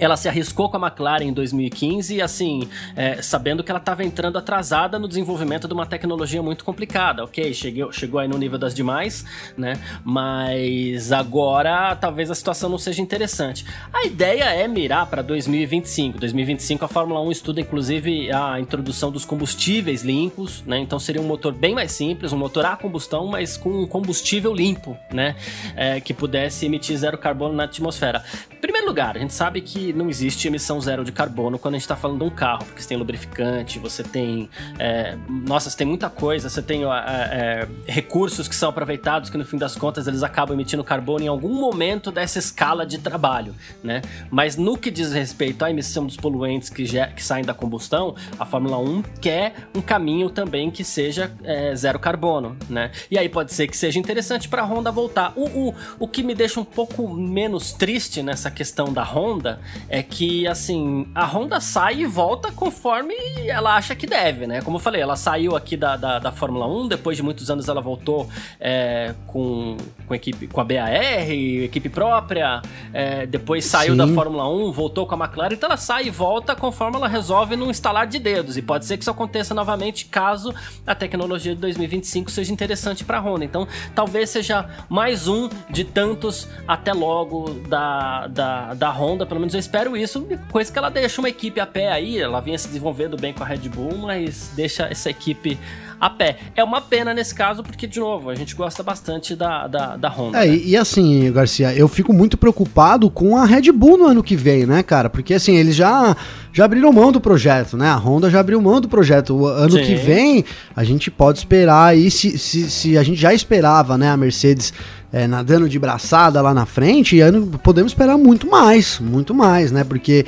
ela 0.00 0.16
se 0.16 0.28
arriscou 0.28 0.68
com 0.70 0.78
a 0.78 0.88
McLaren 0.88 1.24
em 1.24 1.32
2015, 1.32 2.22
assim, 2.22 2.68
é, 2.96 3.20
sabendo 3.20 3.62
que 3.62 3.70
ela 3.70 3.78
estava 3.78 4.02
entrando 4.02 4.38
atrasada 4.38 4.98
no 4.98 5.06
desenvolvimento 5.06 5.68
de 5.68 5.74
uma 5.74 5.84
tecnologia 5.84 6.42
muito 6.42 6.64
complicada. 6.64 7.22
Ok, 7.22 7.52
chegou, 7.52 7.92
chegou 7.92 8.18
aí 8.18 8.26
no 8.26 8.38
nível 8.38 8.58
das 8.58 8.74
demais, 8.74 9.24
né? 9.56 9.74
Mas 10.02 11.12
agora 11.12 11.94
talvez 11.96 12.30
a 12.30 12.34
situação 12.34 12.70
não 12.70 12.78
seja 12.78 13.02
interessante. 13.02 13.66
A 13.92 14.04
ideia 14.06 14.44
é 14.44 14.66
mirar 14.66 15.06
para 15.06 15.22
2025. 15.22 16.18
2025 16.18 16.84
a 16.84 16.88
Fórmula 16.88 17.20
1 17.20 17.30
estuda 17.30 17.60
inclusive 17.60 18.32
a 18.32 18.58
introdução 18.58 19.12
dos 19.12 19.26
combustíveis 19.26 20.02
limpos, 20.02 20.62
né? 20.66 20.78
Então 20.78 20.98
seria 20.98 21.20
um 21.20 21.26
motor 21.26 21.52
bem 21.52 21.74
mais 21.74 21.92
simples, 21.92 22.32
um 22.32 22.38
motor 22.38 22.64
a 22.64 22.76
combustão, 22.76 23.26
mas 23.26 23.56
com 23.56 23.82
um 23.82 23.86
combustível 23.86 24.54
limpo, 24.54 24.96
né? 25.12 25.36
É, 25.76 26.00
que 26.00 26.14
pudesse 26.14 26.64
emitir 26.64 26.96
zero 26.96 27.18
carbono 27.18 27.54
na 27.54 27.64
atmosfera. 27.64 28.24
Em 28.50 28.56
primeiro 28.56 28.86
lugar, 28.86 29.16
a 29.16 29.20
gente 29.20 29.34
sabe 29.34 29.60
que 29.60 29.89
não 29.92 30.08
existe 30.08 30.48
emissão 30.48 30.80
zero 30.80 31.04
de 31.04 31.12
carbono 31.12 31.58
quando 31.58 31.74
a 31.74 31.78
gente 31.78 31.84
está 31.84 31.96
falando 31.96 32.18
de 32.18 32.24
um 32.24 32.30
carro, 32.30 32.64
porque 32.64 32.82
você 32.82 32.88
tem 32.88 32.96
lubrificante, 32.96 33.78
você 33.78 34.02
tem. 34.02 34.48
É, 34.78 35.16
nossa, 35.28 35.70
você 35.70 35.76
tem 35.76 35.86
muita 35.86 36.10
coisa, 36.10 36.48
você 36.48 36.62
tem 36.62 36.84
é, 36.84 36.88
é, 36.88 37.68
recursos 37.86 38.48
que 38.48 38.54
são 38.54 38.68
aproveitados 38.70 39.30
que 39.30 39.38
no 39.38 39.44
fim 39.44 39.56
das 39.56 39.76
contas 39.76 40.06
eles 40.06 40.22
acabam 40.22 40.54
emitindo 40.54 40.82
carbono 40.84 41.24
em 41.24 41.28
algum 41.28 41.54
momento 41.54 42.10
dessa 42.10 42.38
escala 42.38 42.86
de 42.86 42.98
trabalho, 42.98 43.54
né? 43.82 44.02
Mas 44.30 44.56
no 44.56 44.76
que 44.76 44.90
diz 44.90 45.12
respeito 45.12 45.64
à 45.64 45.70
emissão 45.70 46.06
dos 46.06 46.16
poluentes 46.16 46.68
que, 46.68 46.84
já, 46.84 47.06
que 47.08 47.22
saem 47.22 47.44
da 47.44 47.54
combustão, 47.54 48.14
a 48.38 48.44
Fórmula 48.44 48.78
1 48.78 49.02
quer 49.20 49.54
um 49.74 49.80
caminho 49.80 50.30
também 50.30 50.70
que 50.70 50.84
seja 50.84 51.32
é, 51.42 51.74
zero 51.74 51.98
carbono, 51.98 52.56
né? 52.68 52.90
E 53.10 53.18
aí 53.18 53.28
pode 53.28 53.52
ser 53.52 53.66
que 53.66 53.76
seja 53.76 53.98
interessante 53.98 54.48
para 54.48 54.62
a 54.62 54.64
Honda 54.64 54.90
voltar. 54.90 55.32
O, 55.36 55.46
o, 55.46 55.74
o 55.98 56.08
que 56.08 56.22
me 56.22 56.34
deixa 56.34 56.60
um 56.60 56.64
pouco 56.64 57.08
menos 57.08 57.72
triste 57.72 58.22
nessa 58.22 58.50
questão 58.50 58.92
da 58.92 59.02
Honda 59.02 59.60
é 59.88 60.02
que, 60.02 60.46
assim, 60.46 61.06
a 61.14 61.24
Honda 61.24 61.60
sai 61.60 62.00
e 62.00 62.06
volta 62.06 62.52
conforme 62.52 63.14
ela 63.46 63.74
acha 63.74 63.94
que 63.94 64.06
deve, 64.06 64.46
né? 64.46 64.62
Como 64.62 64.76
eu 64.76 64.80
falei, 64.80 65.00
ela 65.00 65.16
saiu 65.16 65.56
aqui 65.56 65.76
da, 65.76 65.96
da, 65.96 66.18
da 66.18 66.32
Fórmula 66.32 66.66
1, 66.66 66.88
depois 66.88 67.16
de 67.16 67.22
muitos 67.22 67.50
anos 67.50 67.68
ela 67.68 67.80
voltou 67.80 68.28
é, 68.60 69.14
com, 69.26 69.76
com, 70.06 70.14
equipe, 70.14 70.46
com 70.46 70.60
a 70.60 70.64
BAR, 70.64 70.90
equipe 71.30 71.88
própria, 71.88 72.62
é, 72.92 73.26
depois 73.26 73.64
saiu 73.64 73.92
Sim. 73.92 73.98
da 73.98 74.08
Fórmula 74.08 74.48
1, 74.48 74.72
voltou 74.72 75.06
com 75.06 75.14
a 75.14 75.18
McLaren, 75.24 75.54
então 75.54 75.68
ela 75.68 75.76
sai 75.76 76.06
e 76.06 76.10
volta 76.10 76.54
conforme 76.54 76.96
ela 76.96 77.08
resolve 77.08 77.56
num 77.56 77.70
instalar 77.70 78.06
de 78.06 78.18
dedos. 78.18 78.56
E 78.56 78.62
pode 78.62 78.84
ser 78.84 78.96
que 78.96 79.02
isso 79.02 79.10
aconteça 79.10 79.54
novamente 79.54 80.06
caso 80.06 80.54
a 80.86 80.94
tecnologia 80.94 81.54
de 81.54 81.60
2025 81.60 82.30
seja 82.30 82.52
interessante 82.52 83.04
para 83.04 83.18
a 83.18 83.20
Honda. 83.20 83.44
Então, 83.44 83.66
talvez 83.94 84.30
seja 84.30 84.68
mais 84.88 85.28
um 85.28 85.48
de 85.68 85.84
tantos 85.84 86.48
até 86.66 86.92
logo 86.92 87.50
da, 87.68 88.26
da, 88.26 88.74
da 88.74 88.90
Honda, 88.90 89.26
pelo 89.26 89.40
menos 89.40 89.54
espero 89.60 89.96
isso, 89.96 90.26
coisa 90.50 90.72
que 90.72 90.78
ela 90.78 90.90
deixa 90.90 91.20
uma 91.20 91.28
equipe 91.28 91.60
a 91.60 91.66
pé 91.66 91.92
aí, 91.92 92.18
ela 92.18 92.40
vinha 92.40 92.58
se 92.58 92.66
desenvolvendo 92.66 93.16
bem 93.16 93.32
com 93.32 93.44
a 93.44 93.46
Red 93.46 93.68
Bull, 93.68 93.96
mas 93.98 94.50
deixa 94.56 94.84
essa 94.84 95.10
equipe 95.10 95.58
a 96.00 96.08
pé. 96.08 96.38
É 96.56 96.64
uma 96.64 96.80
pena 96.80 97.12
nesse 97.12 97.34
caso, 97.34 97.62
porque, 97.62 97.86
de 97.86 98.00
novo, 98.00 98.30
a 98.30 98.34
gente 98.34 98.54
gosta 98.54 98.82
bastante 98.82 99.36
da, 99.36 99.66
da, 99.66 99.96
da 99.96 100.08
Honda. 100.08 100.44
É, 100.44 100.48
né? 100.48 100.56
e, 100.56 100.76
assim, 100.76 101.30
Garcia, 101.30 101.74
eu 101.74 101.86
fico 101.86 102.12
muito 102.12 102.38
preocupado 102.38 103.10
com 103.10 103.36
a 103.36 103.44
Red 103.44 103.70
Bull 103.70 103.98
no 103.98 104.06
ano 104.06 104.22
que 104.22 104.34
vem, 104.34 104.64
né, 104.64 104.82
cara? 104.82 105.10
Porque 105.10 105.34
assim, 105.34 105.54
eles 105.54 105.76
já, 105.76 106.16
já 106.52 106.64
abriram 106.64 106.90
mão 106.90 107.12
do 107.12 107.20
projeto, 107.20 107.76
né? 107.76 107.88
A 107.88 107.96
Honda 107.96 108.30
já 108.30 108.40
abriu 108.40 108.60
mão 108.62 108.80
do 108.80 108.88
projeto. 108.88 109.36
O 109.36 109.46
ano 109.46 109.72
Sim. 109.72 109.84
que 109.84 109.94
vem, 109.94 110.44
a 110.74 110.82
gente 110.82 111.10
pode 111.10 111.38
esperar 111.38 111.88
aí, 111.88 112.10
se, 112.10 112.38
se, 112.38 112.70
se 112.70 112.96
a 112.96 113.02
gente 113.02 113.20
já 113.20 113.34
esperava, 113.34 113.98
né, 113.98 114.08
a 114.08 114.16
Mercedes. 114.16 114.72
É, 115.12 115.26
nadando 115.26 115.68
de 115.68 115.76
braçada 115.78 116.40
lá 116.40 116.54
na 116.54 116.64
frente, 116.64 117.16
e 117.16 117.20
podemos 117.64 117.90
esperar 117.90 118.16
muito 118.16 118.48
mais, 118.48 119.00
muito 119.00 119.34
mais, 119.34 119.72
né? 119.72 119.82
Porque 119.82 120.24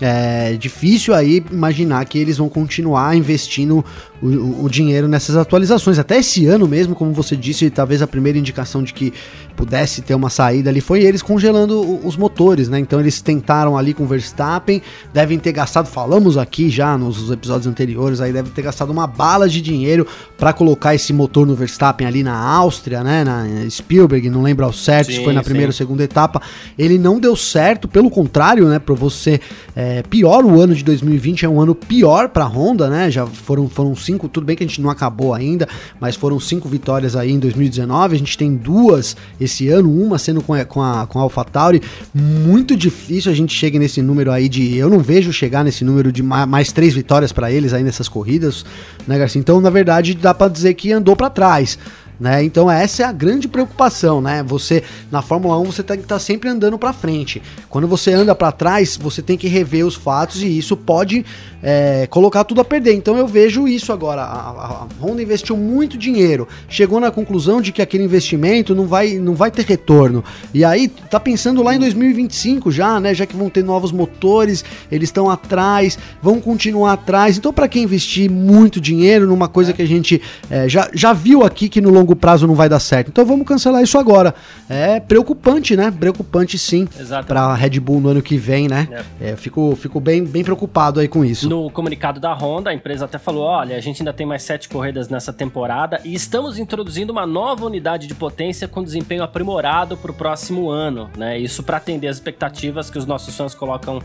é 0.00 0.52
difícil 0.54 1.12
aí 1.14 1.44
imaginar 1.50 2.04
que 2.04 2.18
eles 2.18 2.36
vão 2.38 2.48
continuar 2.48 3.16
investindo 3.16 3.84
o, 4.22 4.64
o, 4.64 4.68
dinheiro 4.68 5.08
nessas 5.08 5.36
atualizações. 5.36 5.98
Até 5.98 6.18
esse 6.18 6.46
ano 6.46 6.66
mesmo, 6.66 6.94
como 6.94 7.12
você 7.12 7.36
disse, 7.36 7.70
talvez 7.70 8.02
a 8.02 8.06
primeira 8.06 8.38
indicação 8.38 8.82
de 8.82 8.92
que 8.92 9.12
pudesse 9.56 10.02
ter 10.02 10.14
uma 10.14 10.30
saída 10.30 10.70
ali 10.70 10.80
foi 10.80 11.02
eles 11.02 11.20
congelando 11.20 12.06
os 12.06 12.16
motores, 12.16 12.68
né? 12.68 12.78
Então 12.78 13.00
eles 13.00 13.20
tentaram 13.20 13.76
ali 13.76 13.92
com 13.92 14.04
o 14.04 14.06
Verstappen, 14.06 14.80
devem 15.12 15.38
ter 15.38 15.52
gastado, 15.52 15.86
falamos 15.86 16.36
aqui 16.36 16.70
já 16.70 16.96
nos 16.96 17.30
episódios 17.30 17.66
anteriores, 17.66 18.20
aí 18.20 18.32
devem 18.32 18.52
ter 18.52 18.62
gastado 18.62 18.90
uma 18.90 19.06
bala 19.06 19.48
de 19.48 19.60
dinheiro 19.60 20.06
para 20.36 20.52
colocar 20.52 20.94
esse 20.94 21.12
motor 21.12 21.46
no 21.46 21.56
Verstappen 21.56 22.06
ali 22.06 22.22
na 22.22 22.36
Áustria, 22.36 23.02
né? 23.02 23.24
Na 23.24 23.68
Spielberg, 23.68 24.30
não 24.30 24.42
lembro 24.42 24.64
ao 24.64 24.72
certo 24.72 25.10
sim, 25.10 25.18
se 25.18 25.24
foi 25.24 25.32
na 25.32 25.42
primeira 25.42 25.72
sim. 25.72 25.76
ou 25.76 25.78
segunda 25.78 26.04
etapa. 26.04 26.40
Ele 26.78 26.98
não 26.98 27.18
deu 27.18 27.34
certo, 27.34 27.88
pelo 27.88 28.10
contrário, 28.10 28.68
né? 28.68 28.78
Para 28.78 28.94
você 28.94 29.40
é, 29.74 29.87
pior 30.08 30.44
o 30.44 30.60
ano 30.60 30.74
de 30.74 30.82
2020 30.84 31.44
é 31.44 31.48
um 31.48 31.60
ano 31.60 31.74
pior 31.74 32.28
para 32.28 32.44
Honda, 32.44 32.88
né? 32.88 33.10
Já 33.10 33.26
foram 33.26 33.68
foram 33.68 33.94
cinco, 33.94 34.28
tudo 34.28 34.44
bem 34.44 34.56
que 34.56 34.64
a 34.64 34.66
gente 34.66 34.80
não 34.80 34.90
acabou 34.90 35.34
ainda, 35.34 35.68
mas 36.00 36.16
foram 36.16 36.38
cinco 36.40 36.68
vitórias 36.68 37.14
aí 37.14 37.32
em 37.32 37.38
2019. 37.38 38.14
A 38.14 38.18
gente 38.18 38.36
tem 38.36 38.54
duas 38.54 39.16
esse 39.40 39.68
ano, 39.68 39.90
uma 39.90 40.18
sendo 40.18 40.42
com 40.42 40.54
a, 40.54 40.64
com 40.64 40.82
a, 40.82 41.06
com 41.06 41.18
a 41.18 41.22
AlphaTauri. 41.22 41.82
Muito 42.14 42.76
difícil 42.76 43.30
a 43.30 43.34
gente 43.34 43.54
chegue 43.54 43.78
nesse 43.78 44.02
número 44.02 44.32
aí 44.32 44.48
de. 44.48 44.76
Eu 44.76 44.88
não 44.88 44.98
vejo 44.98 45.32
chegar 45.32 45.64
nesse 45.64 45.84
número 45.84 46.10
de 46.10 46.22
mais, 46.22 46.48
mais 46.48 46.72
três 46.72 46.94
vitórias 46.94 47.32
para 47.32 47.50
eles 47.50 47.72
aí 47.72 47.82
nessas 47.82 48.08
corridas, 48.08 48.64
né, 49.06 49.18
Garcia? 49.18 49.40
Então, 49.40 49.60
na 49.60 49.70
verdade, 49.70 50.14
dá 50.14 50.34
para 50.34 50.50
dizer 50.50 50.74
que 50.74 50.92
andou 50.92 51.14
para 51.16 51.30
trás. 51.30 51.78
Né? 52.18 52.42
Então 52.42 52.68
essa 52.68 53.04
é 53.04 53.06
a 53.06 53.12
grande 53.12 53.46
preocupação, 53.46 54.20
né? 54.20 54.42
Você 54.42 54.82
na 55.08 55.22
Fórmula 55.22 55.56
1 55.58 55.64
você 55.66 55.82
tem 55.84 55.98
que 55.98 56.02
estar 56.02 56.16
tá 56.16 56.18
sempre 56.18 56.48
andando 56.48 56.76
para 56.76 56.92
frente. 56.92 57.40
Quando 57.68 57.86
você 57.86 58.12
anda 58.12 58.34
para 58.34 58.50
trás, 58.50 58.96
você 58.96 59.22
tem 59.22 59.38
que 59.38 59.46
rever 59.46 59.86
os 59.86 59.94
fatos 59.94 60.42
e 60.42 60.58
isso 60.58 60.76
pode 60.76 61.24
é, 61.62 62.06
colocar 62.08 62.44
tudo 62.44 62.60
a 62.60 62.64
perder. 62.64 62.94
Então 62.94 63.16
eu 63.16 63.26
vejo 63.26 63.68
isso 63.68 63.92
agora. 63.92 64.22
A, 64.22 64.50
a, 64.50 64.88
Honda 65.00 65.22
investiu 65.22 65.56
muito 65.56 65.96
dinheiro, 65.96 66.48
chegou 66.68 67.00
na 67.00 67.10
conclusão 67.10 67.60
de 67.60 67.72
que 67.72 67.82
aquele 67.82 68.04
investimento 68.04 68.74
não 68.74 68.86
vai, 68.86 69.14
não 69.14 69.34
vai 69.34 69.50
ter 69.50 69.64
retorno. 69.64 70.24
E 70.52 70.64
aí 70.64 70.88
tá 70.88 71.20
pensando 71.20 71.62
lá 71.62 71.74
em 71.74 71.78
2025 71.78 72.70
já, 72.70 72.98
né? 73.00 73.14
Já 73.14 73.26
que 73.26 73.36
vão 73.36 73.48
ter 73.48 73.62
novos 73.62 73.92
motores, 73.92 74.64
eles 74.90 75.08
estão 75.08 75.30
atrás, 75.30 75.98
vão 76.22 76.40
continuar 76.40 76.94
atrás. 76.94 77.38
Então 77.38 77.52
para 77.52 77.68
quem 77.68 77.84
investir 77.84 78.30
muito 78.30 78.80
dinheiro 78.80 79.26
numa 79.26 79.48
coisa 79.48 79.72
que 79.72 79.82
a 79.82 79.86
gente 79.86 80.20
é, 80.50 80.68
já, 80.68 80.90
já 80.92 81.12
viu 81.12 81.44
aqui 81.44 81.68
que 81.68 81.80
no 81.80 81.90
longo 81.90 82.07
prazo 82.16 82.46
não 82.46 82.54
vai 82.54 82.68
dar 82.68 82.80
certo, 82.80 83.08
então 83.08 83.24
vamos 83.24 83.46
cancelar 83.46 83.82
isso 83.82 83.98
agora. 83.98 84.34
É 84.68 85.00
preocupante, 85.00 85.76
né? 85.76 85.90
Preocupante 85.90 86.58
sim 86.58 86.88
para 87.26 87.42
a 87.42 87.54
Red 87.54 87.80
Bull 87.80 88.00
no 88.00 88.08
ano 88.10 88.22
que 88.22 88.36
vem, 88.36 88.68
né? 88.68 88.88
É. 89.20 89.30
É, 89.30 89.36
fico, 89.36 89.76
fico 89.76 90.00
bem, 90.00 90.24
bem 90.24 90.44
preocupado 90.44 91.00
aí 91.00 91.08
com 91.08 91.24
isso. 91.24 91.48
No 91.48 91.70
comunicado 91.70 92.20
da 92.20 92.32
Honda, 92.32 92.70
a 92.70 92.74
empresa 92.74 93.04
até 93.04 93.18
falou: 93.18 93.44
olha, 93.44 93.76
a 93.76 93.80
gente 93.80 94.02
ainda 94.02 94.12
tem 94.12 94.26
mais 94.26 94.42
sete 94.42 94.68
corridas 94.68 95.08
nessa 95.08 95.32
temporada 95.32 96.00
e 96.04 96.14
estamos 96.14 96.58
introduzindo 96.58 97.12
uma 97.12 97.26
nova 97.26 97.66
unidade 97.66 98.06
de 98.06 98.14
potência 98.14 98.66
com 98.66 98.82
desempenho 98.82 99.22
aprimorado 99.22 99.96
para 99.96 100.10
o 100.10 100.14
próximo 100.14 100.70
ano, 100.70 101.10
né? 101.16 101.38
Isso 101.38 101.62
para 101.62 101.76
atender 101.76 102.08
as 102.08 102.16
expectativas 102.16 102.90
que 102.90 102.98
os 102.98 103.06
nossos 103.06 103.36
fãs 103.36 103.54
colocam 103.54 104.00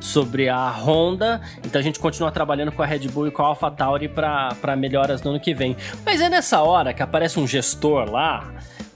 sobre 0.00 0.48
a 0.48 0.70
Honda. 0.70 1.40
Então 1.64 1.80
a 1.80 1.82
gente 1.82 1.98
continua 1.98 2.30
trabalhando 2.30 2.72
com 2.72 2.82
a 2.82 2.86
Red 2.86 3.08
Bull 3.08 3.28
e 3.28 3.30
com 3.30 3.42
a 3.42 3.46
AlphaTauri 3.46 4.08
para 4.08 4.76
melhoras 4.76 5.22
no 5.22 5.30
ano 5.30 5.40
que 5.40 5.54
vem. 5.54 5.76
Mas 6.04 6.20
é 6.20 6.28
nessa 6.28 6.60
hora 6.60 6.92
que 6.92 7.02
aparece 7.02 7.40
um 7.40 7.46
gestor 7.48 8.10
lá 8.10 8.44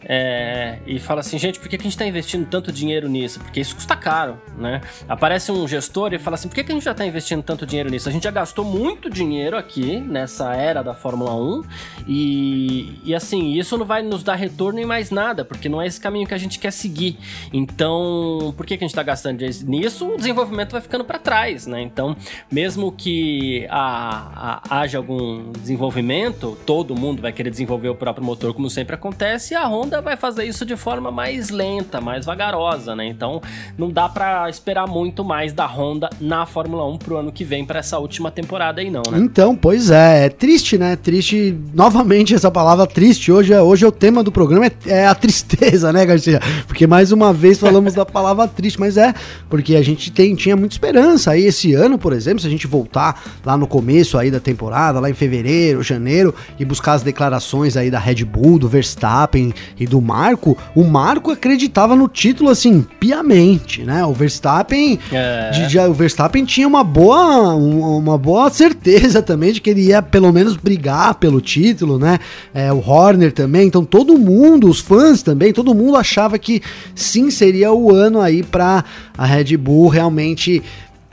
é, 0.05 0.79
e 0.87 0.99
fala 0.99 1.21
assim, 1.21 1.39
gente, 1.39 1.59
por 1.59 1.69
que, 1.69 1.77
a 1.77 1.79
gente 1.79 1.93
está 1.93 2.07
investindo 2.07 2.47
tanto 2.47 2.73
dinheiro 2.73 3.09
nisso? 3.09 3.41
Porque 3.41 3.61
isso 3.61 3.75
custa 3.75 3.97
caro, 3.97 4.41
né? 4.57 4.81
Aparece 5.09 5.51
um 5.53 5.67
gestor 5.67 6.13
e 6.13 6.19
fala 6.19 6.35
assim, 6.35 6.49
por 6.49 6.55
que, 6.55 6.61
a 6.61 6.75
gente 6.75 6.85
já 6.85 6.93
está 6.93 7.07
investindo 7.07 7.43
tanto 7.43 7.67
dinheiro 7.67 7.91
nisso? 7.91 8.09
A 8.09 8.13
gente 8.13 8.25
já 8.25 8.31
gastou 8.31 8.65
muito 8.65 9.09
dinheiro 9.09 9.57
aqui 9.57 9.99
nessa 10.01 10.55
era 10.55 10.83
da 10.83 10.95
Fórmula 10.95 11.35
1 11.35 11.63
e, 12.07 13.01
e 13.05 13.15
assim, 13.15 13.53
isso 13.53 13.77
não 13.77 13.87
vai 13.87 14.03
nos 14.03 14.23
dar 14.23 14.35
retorno 14.35 14.79
em 14.79 14.85
mais 14.85 15.11
nada, 15.11 15.45
porque 15.45 15.69
não 15.69 15.81
é 15.81 15.87
esse 15.87 16.01
caminho 16.01 16.27
que 16.27 16.35
a 16.35 16.39
gente 16.39 16.59
quer 16.59 16.73
seguir. 16.73 17.19
Então, 17.53 18.53
por 18.57 18.67
que, 18.67 18.75
a 18.75 18.77
gente 18.77 18.91
está 18.91 19.03
gastando 19.03 19.39
dinheiro 19.39 19.67
nisso? 19.67 20.09
O 20.09 20.17
desenvolvimento 20.17 20.73
vai 20.73 20.81
ficando 20.81 21.05
para 21.05 21.19
trás, 21.19 21.67
né? 21.67 21.81
Então, 21.83 22.17
mesmo 22.51 22.93
que 22.93 23.67
a, 23.71 24.61
a, 24.71 24.81
haja 24.81 24.99
algum 24.99 25.53
desenvolvimento, 25.53 26.59
todo 26.67 26.95
mundo 26.95 27.23
vai 27.23 27.33
querer 27.33 27.51
desenvolver 27.51 27.89
o 27.89 27.95
próprio 27.95 28.25
motor, 28.25 28.53
como 28.53 28.69
sempre 28.69 28.95
acontece, 28.95 29.55
e 29.55 29.57
a 29.57 29.67
Honda 29.67 30.02
vai 30.03 30.17
fazer 30.17 30.45
isso 30.45 30.67
de 30.67 30.77
forma 30.77 31.11
mais 31.11 31.51
lenta, 31.51 32.01
mais 32.01 32.27
vagarosa, 32.27 32.95
né? 32.95 33.07
Então 33.07 33.41
não 33.79 33.91
dá 33.91 34.09
para 34.09 34.49
esperar 34.51 34.87
muito 34.87 35.25
mais 35.25 35.53
da 35.53 35.67
Honda 35.67 36.11
na 36.21 36.45
Fórmula 36.45 36.87
1 36.89 36.99
pro 36.99 37.17
ano 37.17 37.33
que 37.33 37.45
vem 37.45 37.65
para 37.65 37.79
essa 37.79 37.99
última 37.99 38.31
temporada 38.31 38.81
aí 38.81 38.91
não, 38.91 39.03
né? 39.11 39.19
Então, 39.19 39.57
pois 39.57 39.91
é, 39.91 40.27
é 40.27 40.29
triste, 40.29 40.77
né? 40.77 40.97
Triste, 40.97 41.57
novamente 41.73 42.35
essa 42.35 42.51
palavra 42.51 42.87
triste, 42.87 43.31
hoje 43.33 43.53
é, 43.53 43.63
hoje 43.63 43.85
é 43.85 43.89
o 43.89 43.93
tema 43.93 44.23
do 44.23 44.33
programa, 44.33 44.67
é, 44.67 44.73
é 44.87 45.07
a 45.07 45.15
tristeza, 45.15 45.93
né, 45.93 46.05
Garcia? 46.05 46.41
Porque 46.67 46.87
mais 46.87 47.13
uma 47.13 47.33
vez 47.33 47.59
falamos 47.59 47.95
da 47.95 48.05
palavra 48.05 48.49
triste, 48.49 48.79
mas 48.79 48.97
é, 48.97 49.15
porque 49.49 49.77
a 49.77 49.83
gente 49.83 50.11
tem, 50.11 50.35
tinha 50.35 50.57
muita 50.57 50.75
esperança 50.75 51.31
aí 51.31 51.45
esse 51.45 51.75
ano, 51.75 51.99
por 51.99 52.13
exemplo, 52.13 52.41
se 52.41 52.47
a 52.47 52.51
gente 52.51 52.67
voltar 52.67 53.23
lá 53.45 53.57
no 53.57 53.67
começo 53.67 54.19
aí 54.19 54.31
da 54.31 54.41
temporada, 54.41 55.01
lá 55.01 55.09
em 55.09 55.15
fevereiro, 55.15 55.83
janeiro, 55.83 56.35
e 56.59 56.65
buscar 56.65 56.95
as 56.95 57.03
declarações 57.03 57.77
aí 57.77 57.91
da 57.91 57.99
Red 57.99 58.25
Bull, 58.25 58.59
do 58.59 58.69
Verstappen 58.69 59.53
e 59.83 59.87
do 59.87 60.01
Marco, 60.01 60.57
o 60.75 60.85
Marco 60.85 61.33
acreditava 61.33 61.97
no 61.97 62.07
título 62.09 62.51
assim, 62.51 62.87
piamente, 63.01 63.83
né? 63.83 64.05
O 64.05 64.13
Verstappen, 64.13 64.99
é. 65.11 65.51
de, 65.67 65.79
o 65.79 65.93
Verstappen 65.93 66.45
tinha 66.45 66.69
uma 66.69 66.85
boa, 66.85 67.55
uma 67.55 68.17
boa 68.17 68.49
certeza 68.51 69.21
também 69.21 69.53
de 69.53 69.61
que 69.61 69.71
ele 69.71 69.83
ia 69.83 70.01
pelo 70.01 70.33
menos 70.33 70.57
brigar 70.57 71.17
pelo 71.17 71.41
título, 71.41 71.99
né? 71.99 72.21
É, 72.55 72.73
o 72.73 72.79
Horner 72.79 73.33
também, 73.33 73.67
então 73.67 73.85
todo 73.85 74.17
mundo, 74.17 74.69
os 74.69 74.79
fãs 74.79 75.23
também, 75.23 75.53
todo 75.53 75.75
mundo 75.75 75.97
achava 75.97 76.39
que 76.39 76.63
sim 76.95 77.31
seria 77.31 77.73
o 77.73 77.93
ano 77.93 78.21
aí 78.21 78.43
para 78.43 78.85
a 79.19 79.27
Red 79.27 79.57
Bull 79.57 79.89
realmente 79.89 80.63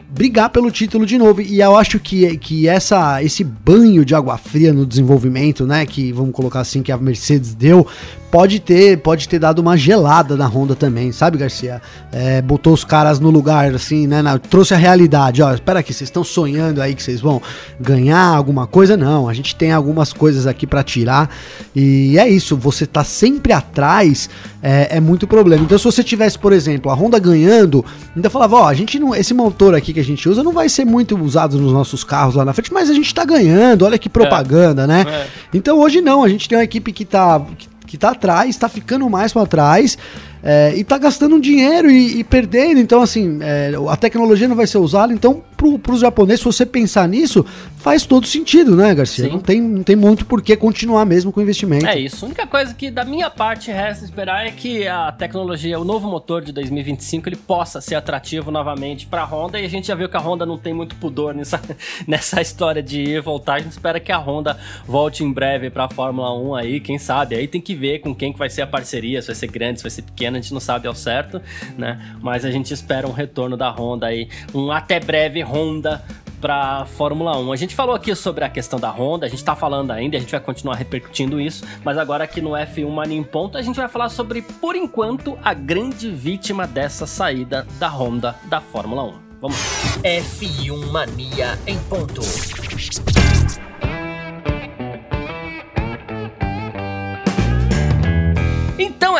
brigar 0.09 0.49
pelo 0.49 0.71
título 0.71 1.05
de 1.05 1.17
novo. 1.17 1.41
E 1.41 1.61
eu 1.61 1.77
acho 1.77 1.99
que, 1.99 2.37
que 2.37 2.67
essa, 2.67 3.23
esse 3.23 3.43
banho 3.43 4.03
de 4.03 4.15
água 4.15 4.37
fria 4.37 4.73
no 4.73 4.85
desenvolvimento, 4.85 5.65
né, 5.65 5.85
que 5.85 6.11
vamos 6.11 6.33
colocar 6.33 6.61
assim, 6.61 6.81
que 6.81 6.91
a 6.91 6.97
Mercedes 6.97 7.53
deu, 7.53 7.85
pode 8.31 8.59
ter, 8.59 8.97
pode 8.99 9.27
ter 9.27 9.39
dado 9.39 9.59
uma 9.59 9.75
gelada 9.75 10.35
na 10.35 10.45
Honda 10.45 10.75
também, 10.75 11.11
sabe, 11.11 11.37
Garcia? 11.37 11.81
É, 12.11 12.41
botou 12.41 12.73
os 12.73 12.83
caras 12.83 13.19
no 13.19 13.29
lugar, 13.29 13.73
assim, 13.73 14.07
né? 14.07 14.21
Na, 14.21 14.37
trouxe 14.37 14.73
a 14.73 14.77
realidade. 14.77 15.41
Ó, 15.41 15.53
espera 15.53 15.79
aqui, 15.79 15.93
vocês 15.93 16.07
estão 16.07 16.23
sonhando 16.23 16.81
aí 16.81 16.93
que 16.93 17.01
vocês 17.01 17.19
vão 17.21 17.41
ganhar 17.79 18.23
alguma 18.35 18.67
coisa? 18.67 18.95
Não, 18.95 19.27
a 19.27 19.33
gente 19.33 19.55
tem 19.55 19.71
algumas 19.71 20.13
coisas 20.13 20.45
aqui 20.45 20.67
para 20.67 20.83
tirar. 20.83 21.29
E 21.75 22.17
é 22.17 22.29
isso, 22.29 22.55
você 22.55 22.85
tá 22.85 23.03
sempre 23.03 23.51
atrás 23.51 24.29
é, 24.61 24.97
é, 24.97 24.99
muito 24.99 25.27
problema. 25.27 25.63
Então, 25.63 25.77
se 25.77 25.85
você 25.85 26.03
tivesse, 26.03 26.37
por 26.37 26.53
exemplo, 26.53 26.91
a 26.91 26.93
Honda 26.95 27.17
ganhando, 27.17 27.83
ainda 28.15 28.29
falava, 28.29 28.57
ó, 28.57 28.67
a 28.67 28.73
gente 28.73 28.99
não. 28.99 29.15
Esse 29.15 29.33
motor 29.33 29.73
aqui 29.73 29.93
que 29.93 29.99
a 29.99 30.03
gente 30.03 30.27
usa 30.29 30.43
não 30.43 30.51
vai 30.51 30.69
ser 30.69 30.85
muito 30.85 31.17
usado 31.17 31.57
nos 31.57 31.73
nossos 31.73 32.03
carros 32.03 32.35
lá 32.35 32.45
na 32.45 32.53
frente, 32.53 32.71
mas 32.71 32.89
a 32.89 32.93
gente 32.93 33.13
tá 33.13 33.25
ganhando, 33.25 33.85
olha 33.85 33.97
que 33.97 34.09
propaganda, 34.09 34.83
é. 34.83 34.87
né? 34.87 35.05
É. 35.07 35.27
Então 35.53 35.79
hoje 35.79 36.01
não, 36.01 36.23
a 36.23 36.29
gente 36.29 36.47
tem 36.47 36.57
uma 36.57 36.63
equipe 36.63 36.91
que 36.91 37.05
tá. 37.05 37.41
Que 37.57 37.67
que 37.89 37.97
tá 37.97 38.11
atrás, 38.11 38.55
tá 38.55 38.69
ficando 38.69 39.09
mais 39.09 39.33
para 39.33 39.47
trás 39.47 39.97
é, 40.43 40.73
e 40.75 40.83
tá 40.83 40.97
gastando 40.97 41.39
dinheiro 41.39 41.89
e, 41.89 42.19
e 42.19 42.23
perdendo. 42.23 42.79
Então, 42.79 43.01
assim, 43.01 43.39
é, 43.41 43.71
a 43.89 43.95
tecnologia 43.95 44.47
não 44.47 44.55
vai 44.55 44.67
ser 44.67 44.77
usada. 44.77 45.13
Então, 45.13 45.43
para 45.57 45.93
os 45.93 45.99
japoneses, 45.99 46.39
se 46.39 46.45
você 46.45 46.65
pensar 46.65 47.07
nisso, 47.07 47.45
faz 47.77 48.05
todo 48.05 48.25
sentido, 48.25 48.75
né, 48.75 48.95
Garcia? 48.95 49.27
Não 49.27 49.39
tem, 49.39 49.61
não 49.61 49.83
tem 49.83 49.95
muito 49.95 50.25
por 50.25 50.41
que 50.41 50.55
continuar 50.55 51.05
mesmo 51.05 51.31
com 51.31 51.39
o 51.39 51.43
investimento. 51.43 51.85
É 51.85 51.99
isso. 51.99 52.23
A 52.23 52.27
única 52.27 52.47
coisa 52.47 52.73
que 52.73 52.89
da 52.89 53.03
minha 53.03 53.29
parte 53.29 53.69
resta 53.71 54.05
esperar 54.05 54.45
é 54.45 54.51
que 54.51 54.87
a 54.87 55.11
tecnologia, 55.11 55.79
o 55.79 55.83
novo 55.83 56.07
motor 56.07 56.41
de 56.41 56.53
2025, 56.53 57.27
ele 57.27 57.35
possa 57.35 57.81
ser 57.81 57.95
atrativo 57.95 58.51
novamente 58.51 59.05
para 59.05 59.21
a 59.21 59.25
Honda. 59.25 59.59
E 59.59 59.65
a 59.65 59.69
gente 59.69 59.87
já 59.87 59.95
viu 59.95 60.07
que 60.07 60.15
a 60.15 60.19
Honda 60.19 60.45
não 60.45 60.57
tem 60.57 60.73
muito 60.73 60.95
pudor 60.95 61.33
nessa, 61.33 61.61
nessa 62.07 62.41
história 62.41 62.81
de 62.81 63.01
ir 63.01 63.17
e 63.17 63.19
voltar. 63.19 63.55
A 63.55 63.59
gente 63.59 63.71
espera 63.71 63.99
que 63.99 64.11
a 64.11 64.17
Honda 64.17 64.57
volte 64.87 65.23
em 65.23 65.31
breve 65.31 65.69
para 65.69 65.85
a 65.85 65.89
Fórmula 65.89 66.33
1 66.37 66.55
aí, 66.55 66.79
quem 66.79 66.97
sabe. 66.97 67.35
Aí 67.35 67.47
tem 67.47 67.59
que 67.59 67.75
ver 67.75 67.99
com 67.99 68.15
quem 68.15 68.31
que 68.31 68.39
vai 68.39 68.49
ser 68.49 68.61
a 68.61 68.67
parceria, 68.67 69.21
se 69.21 69.27
vai 69.27 69.35
ser 69.35 69.47
grande, 69.47 69.79
se 69.79 69.83
vai 69.83 69.91
ser 69.91 70.03
pequena, 70.29 70.37
a 70.37 70.41
gente 70.41 70.53
não 70.53 70.59
sabe 70.59 70.87
ao 70.87 70.95
certo, 70.95 71.41
né? 71.77 72.15
Mas 72.21 72.45
a 72.45 72.51
gente 72.51 72.73
espera 72.73 73.07
um 73.07 73.11
retorno 73.11 73.57
da 73.57 73.69
Honda 73.69 74.07
aí, 74.07 74.29
um 74.53 74.71
até 74.71 74.99
breve 74.99 75.41
Honda 75.41 76.03
para 76.39 76.85
Fórmula 76.85 77.37
1. 77.37 77.51
A 77.51 77.55
gente 77.57 77.75
falou 77.75 77.93
aqui 77.93 78.15
sobre 78.15 78.45
a 78.45 78.49
questão 78.49 78.79
da 78.79 78.89
Honda, 78.89 79.25
a 79.25 79.29
gente 79.29 79.39
está 79.39 79.55
falando 79.55 79.91
ainda, 79.91 80.15
a 80.15 80.19
gente 80.19 80.31
vai 80.31 80.39
continuar 80.39 80.75
repercutindo 80.75 81.41
isso, 81.41 81.65
mas 81.83 81.97
agora 81.97 82.23
aqui 82.23 82.39
no 82.39 82.51
F1 82.51 82.89
Mania 82.89 83.17
em 83.17 83.23
Ponto 83.23 83.57
a 83.57 83.61
gente 83.61 83.75
vai 83.75 83.89
falar 83.89 84.09
sobre, 84.09 84.41
por 84.41 84.75
enquanto, 84.75 85.37
a 85.43 85.53
grande 85.53 86.09
vítima 86.09 86.65
dessa 86.65 87.05
saída 87.05 87.67
da 87.77 87.89
Honda 87.89 88.35
da 88.45 88.61
Fórmula 88.61 89.03
1. 89.03 89.13
Vamos 89.41 89.57
F1 90.03 90.91
Mania 90.91 91.57
em 91.65 91.77
Ponto. 91.79 92.21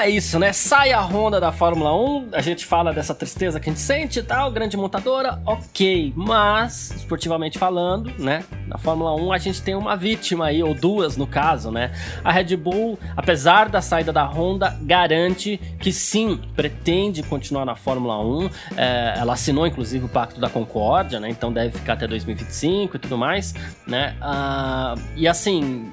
É 0.03 0.09
isso, 0.09 0.39
né? 0.39 0.53
Sai 0.53 0.91
a 0.93 1.01
Honda 1.01 1.39
da 1.39 1.51
Fórmula 1.51 1.93
1, 1.93 2.29
a 2.31 2.41
gente 2.41 2.65
fala 2.65 2.93
dessa 2.93 3.13
tristeza 3.13 3.59
que 3.59 3.69
a 3.69 3.73
gente 3.73 3.81
sente 3.81 4.19
e 4.19 4.23
tal, 4.23 4.49
grande 4.51 4.77
montadora, 4.77 5.41
ok. 5.45 6.13
Mas, 6.15 6.91
esportivamente 6.91 7.59
falando, 7.59 8.11
né? 8.17 8.45
Na 8.67 8.77
Fórmula 8.77 9.13
1 9.15 9.33
a 9.33 9.37
gente 9.37 9.61
tem 9.61 9.75
uma 9.75 9.97
vítima 9.97 10.45
aí, 10.45 10.63
ou 10.63 10.73
duas 10.73 11.17
no 11.17 11.27
caso, 11.27 11.69
né? 11.69 11.91
A 12.23 12.31
Red 12.31 12.55
Bull, 12.55 12.97
apesar 13.15 13.67
da 13.67 13.81
saída 13.81 14.13
da 14.13 14.23
Honda, 14.23 14.77
garante 14.81 15.57
que 15.79 15.91
sim, 15.91 16.39
pretende 16.55 17.21
continuar 17.23 17.65
na 17.65 17.75
Fórmula 17.75 18.19
1. 18.23 18.49
É, 18.77 19.15
ela 19.17 19.33
assinou 19.33 19.67
inclusive 19.67 20.05
o 20.05 20.09
Pacto 20.09 20.39
da 20.39 20.49
Concórdia, 20.49 21.19
né? 21.19 21.29
Então 21.29 21.51
deve 21.51 21.77
ficar 21.77 21.93
até 21.93 22.07
2025 22.07 22.95
e 22.95 22.99
tudo 22.99 23.17
mais, 23.17 23.53
né? 23.85 24.15
Ah, 24.21 24.95
e 25.15 25.27
assim, 25.27 25.91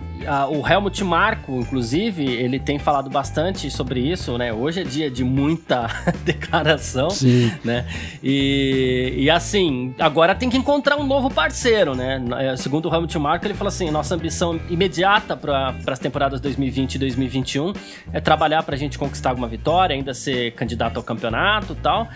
o 0.50 0.66
Helmut 0.66 1.02
Marko, 1.04 1.60
inclusive, 1.60 2.24
ele 2.24 2.58
tem 2.58 2.78
falado 2.78 3.10
bastante 3.10 3.70
sobre 3.70 4.00
isso, 4.00 4.36
né? 4.38 4.52
Hoje 4.52 4.80
é 4.80 4.84
dia 4.84 5.10
de 5.10 5.22
muita 5.22 5.88
declaração, 6.24 7.10
Sim. 7.10 7.52
né? 7.64 7.86
E, 8.22 9.14
e 9.16 9.30
assim, 9.30 9.94
agora 9.98 10.34
tem 10.34 10.48
que 10.48 10.56
encontrar 10.56 10.96
um 10.96 11.06
novo 11.06 11.30
parceiro, 11.30 11.94
né? 11.94 12.22
É, 12.38 12.56
segundo 12.56 12.88
o 12.88 12.94
Helmut 12.94 13.18
Marko, 13.18 13.46
ele 13.46 13.54
falou 13.54 13.68
assim: 13.68 13.90
nossa 13.90 14.14
ambição 14.14 14.60
imediata 14.68 15.36
para 15.36 15.74
as 15.86 15.98
temporadas 15.98 16.40
2020 16.40 16.94
e 16.94 16.98
2021 16.98 17.72
é 18.12 18.20
trabalhar 18.20 18.62
para 18.62 18.74
a 18.74 18.78
gente 18.78 18.98
conquistar 18.98 19.30
alguma 19.30 19.48
vitória, 19.48 19.94
ainda 19.94 20.14
ser 20.14 20.52
candidato 20.52 20.96
ao 20.96 21.02
campeonato 21.02 21.72
e 21.72 21.76
tal. 21.76 22.08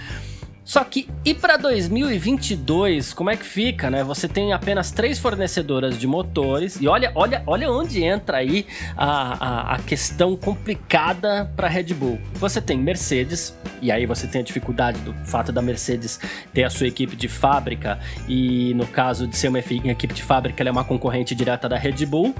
Só 0.64 0.84
que 0.84 1.08
e 1.24 1.34
para 1.34 1.56
2022, 1.56 3.12
como 3.12 3.30
é 3.30 3.36
que 3.36 3.44
fica, 3.44 3.90
né? 3.90 4.04
Você 4.04 4.28
tem 4.28 4.52
apenas 4.52 4.90
três 4.90 5.18
fornecedoras 5.18 5.98
de 5.98 6.06
motores 6.06 6.80
e 6.80 6.88
olha, 6.88 7.12
olha, 7.14 7.42
olha 7.46 7.70
onde 7.70 8.02
entra 8.02 8.38
aí 8.38 8.66
a, 8.96 9.72
a, 9.72 9.74
a 9.74 9.78
questão 9.78 10.36
complicada 10.36 11.50
para 11.56 11.68
Red 11.68 11.94
Bull. 11.94 12.18
Você 12.34 12.60
tem 12.60 12.78
Mercedes 12.78 13.54
e 13.82 13.90
aí 13.90 14.06
você 14.06 14.26
tem 14.26 14.42
a 14.42 14.44
dificuldade 14.44 14.98
do 15.00 15.12
fato 15.24 15.50
da 15.50 15.62
Mercedes 15.62 16.20
ter 16.52 16.64
a 16.64 16.70
sua 16.70 16.86
equipe 16.86 17.16
de 17.16 17.28
fábrica 17.28 17.98
e 18.28 18.74
no 18.74 18.86
caso 18.86 19.26
de 19.26 19.36
ser 19.36 19.48
uma 19.48 19.58
equipe 19.58 20.14
de 20.14 20.22
fábrica, 20.22 20.62
ela 20.62 20.68
é 20.68 20.72
uma 20.72 20.84
concorrente 20.84 21.34
direta 21.34 21.68
da 21.68 21.76
Red 21.76 22.06
Bull. 22.06 22.34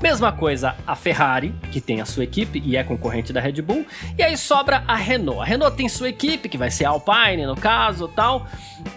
Mesma 0.00 0.32
coisa 0.32 0.74
a 0.86 0.94
Ferrari, 0.94 1.54
que 1.70 1.80
tem 1.80 2.00
a 2.00 2.04
sua 2.04 2.24
equipe 2.24 2.62
e 2.64 2.76
é 2.76 2.84
concorrente 2.84 3.32
da 3.32 3.40
Red 3.40 3.62
Bull. 3.62 3.86
E 4.18 4.22
aí 4.22 4.36
sobra 4.36 4.84
a 4.86 4.94
Renault. 4.94 5.40
A 5.40 5.44
Renault 5.44 5.76
tem 5.76 5.88
sua 5.88 6.08
equipe, 6.08 6.48
que 6.48 6.58
vai 6.58 6.70
ser 6.70 6.84
a 6.84 6.90
Alpine 6.90 7.46
no 7.46 7.56
caso 7.64 8.06
tal. 8.06 8.46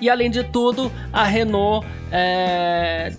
E 0.01 0.10
além 0.10 0.30
de 0.30 0.43
tudo, 0.43 0.91
a 1.13 1.23
Renault 1.23 1.88
é, 2.12 3.15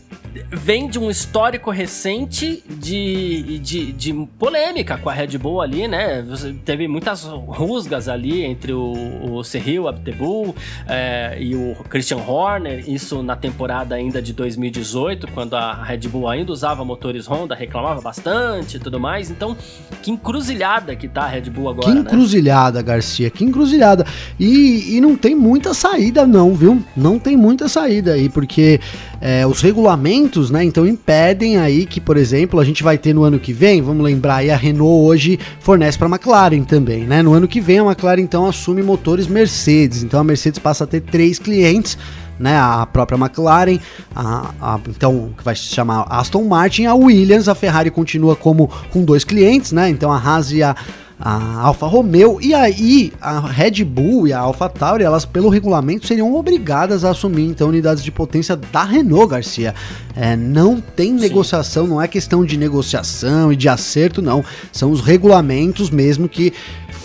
vem 0.51 0.88
de 0.88 0.98
um 0.98 1.11
histórico 1.11 1.70
recente 1.70 2.62
de, 2.68 3.59
de, 3.59 3.92
de, 3.92 4.12
polêmica 4.38 4.96
com 4.98 5.09
a 5.09 5.12
Red 5.12 5.38
Bull 5.38 5.61
ali, 5.61 5.87
né? 5.88 6.24
Teve 6.64 6.88
muitas 6.88 7.24
rusgas 7.24 8.09
ali 8.09 8.44
entre 8.44 8.72
o, 8.72 9.33
o 9.33 9.44
Cyril 9.44 9.88
Abtebull 9.88 10.55
é, 10.87 11.37
e 11.40 11.55
o 11.55 11.77
Christian 11.88 12.18
Horner, 12.18 12.88
isso 12.88 13.22
na 13.22 13.37
temporada 13.37 13.94
ainda 13.94 14.20
de 14.20 14.33
2018, 14.33 15.29
quando 15.29 15.55
a 15.55 15.83
Red 15.83 16.09
Bull 16.09 16.29
ainda 16.29 16.53
usava 16.53 16.85
motores 16.85 17.27
Honda, 17.27 17.55
reclamava 17.55 18.01
bastante 18.01 18.77
e 18.77 18.81
tudo 18.81 18.98
mais. 18.98 19.31
Então, 19.31 19.57
que 20.03 20.11
encruzilhada 20.11 20.94
que 20.96 21.09
tá 21.09 21.22
a 21.22 21.29
Red 21.29 21.51
Bull 21.51 21.70
agora, 21.70 21.87
Que 21.88 21.94
né? 21.94 22.01
encruzilhada, 22.01 22.79
né? 22.79 22.85
Garcia, 22.85 23.31
que 23.31 23.44
encruzilhada. 23.44 24.07
E, 24.38 24.96
e 24.96 25.01
não 25.01 25.16
tem 25.16 25.35
muita 25.35 25.74
saída 25.74 26.27
não, 26.27 26.55
viu? 26.55 26.83
Não 26.96 27.18
tem 27.18 27.37
muita 27.37 27.68
saída 27.68 28.12
aí, 28.12 28.29
porque 28.29 28.81
é, 29.20 29.46
os 29.46 29.61
regulamentos, 29.61 30.50
né, 30.50 30.64
então 30.64 30.87
impedem 30.87 31.57
aí 31.57 31.87
que, 31.87 32.00
por 32.00 32.16
exemplo, 32.16 32.61
a 32.61 32.64
gente 32.64 32.83
vai 32.83 32.96
ter 32.96 33.14
no 33.14 33.24
ano 33.24 33.38
que 33.38 33.52
vem, 33.52 33.83
vamos 33.83 34.04
lembrar 34.04 34.37
aí, 34.37 34.50
a 34.50 34.57
Renault 34.57 35.07
hoje 35.07 35.38
fornece 35.61 35.98
para 35.98 36.07
a 36.07 36.11
McLaren 36.11 36.62
também, 36.62 37.04
né? 37.04 37.22
No 37.22 37.33
ano 37.33 37.48
que 37.48 37.61
vem 37.61 37.78
a 37.78 37.85
McLaren 37.85 38.20
então 38.20 38.46
assume 38.46 38.83
motores 38.83 39.26
Mercedes, 39.26 40.02
então 40.02 40.20
a 40.20 40.24
Mercedes 40.24 40.59
passa 40.59 40.85
a 40.85 40.87
ter 40.87 41.00
três 41.00 41.38
clientes 41.38 41.98
né, 42.38 42.57
a 42.57 42.87
própria 42.87 43.18
McLaren, 43.18 43.78
a, 44.14 44.54
a, 44.61 44.81
então 44.88 45.31
que 45.37 45.42
vai 45.42 45.57
se 45.57 45.62
chamar 45.62 46.07
Aston 46.09 46.44
Martin, 46.44 46.85
a 46.85 46.94
Williams, 46.94 47.48
a 47.48 47.54
Ferrari 47.54 47.90
continua 47.90 48.37
como 48.37 48.70
com 48.92 49.04
dois 49.04 49.24
clientes, 49.24 49.72
né? 49.72 49.88
Então 49.88 50.12
a 50.12 50.16
Haas 50.16 50.52
e 50.52 50.62
a 50.62 50.76
a 51.20 51.61
Alfa 51.62 51.87
Romeo 51.87 52.38
e 52.40 52.54
aí 52.54 53.12
a 53.20 53.40
Red 53.40 53.85
Bull 53.85 54.28
e 54.28 54.33
a 54.33 54.38
Alfa 54.38 54.68
Tauri, 54.68 55.02
elas 55.02 55.24
pelo 55.24 55.48
regulamento 55.48 56.07
seriam 56.07 56.35
obrigadas 56.35 57.04
a 57.04 57.11
assumir 57.11 57.46
então 57.46 57.68
unidades 57.68 58.04
de 58.04 58.12
potência 58.12 58.57
da 58.57 58.85
Renault, 58.85 59.28
Garcia. 59.28 59.74
É, 60.14 60.37
não 60.37 60.81
tem 60.81 61.14
Sim. 61.14 61.20
negociação, 61.20 61.87
não 61.87 62.00
é 62.00 62.07
questão 62.07 62.44
de 62.44 62.57
negociação 62.57 63.52
e 63.52 63.57
de 63.57 63.68
acerto, 63.68 64.22
não. 64.22 64.44
São 64.72 64.90
os 64.90 65.00
regulamentos 65.00 65.90
mesmo 65.90 66.28
que 66.28 66.52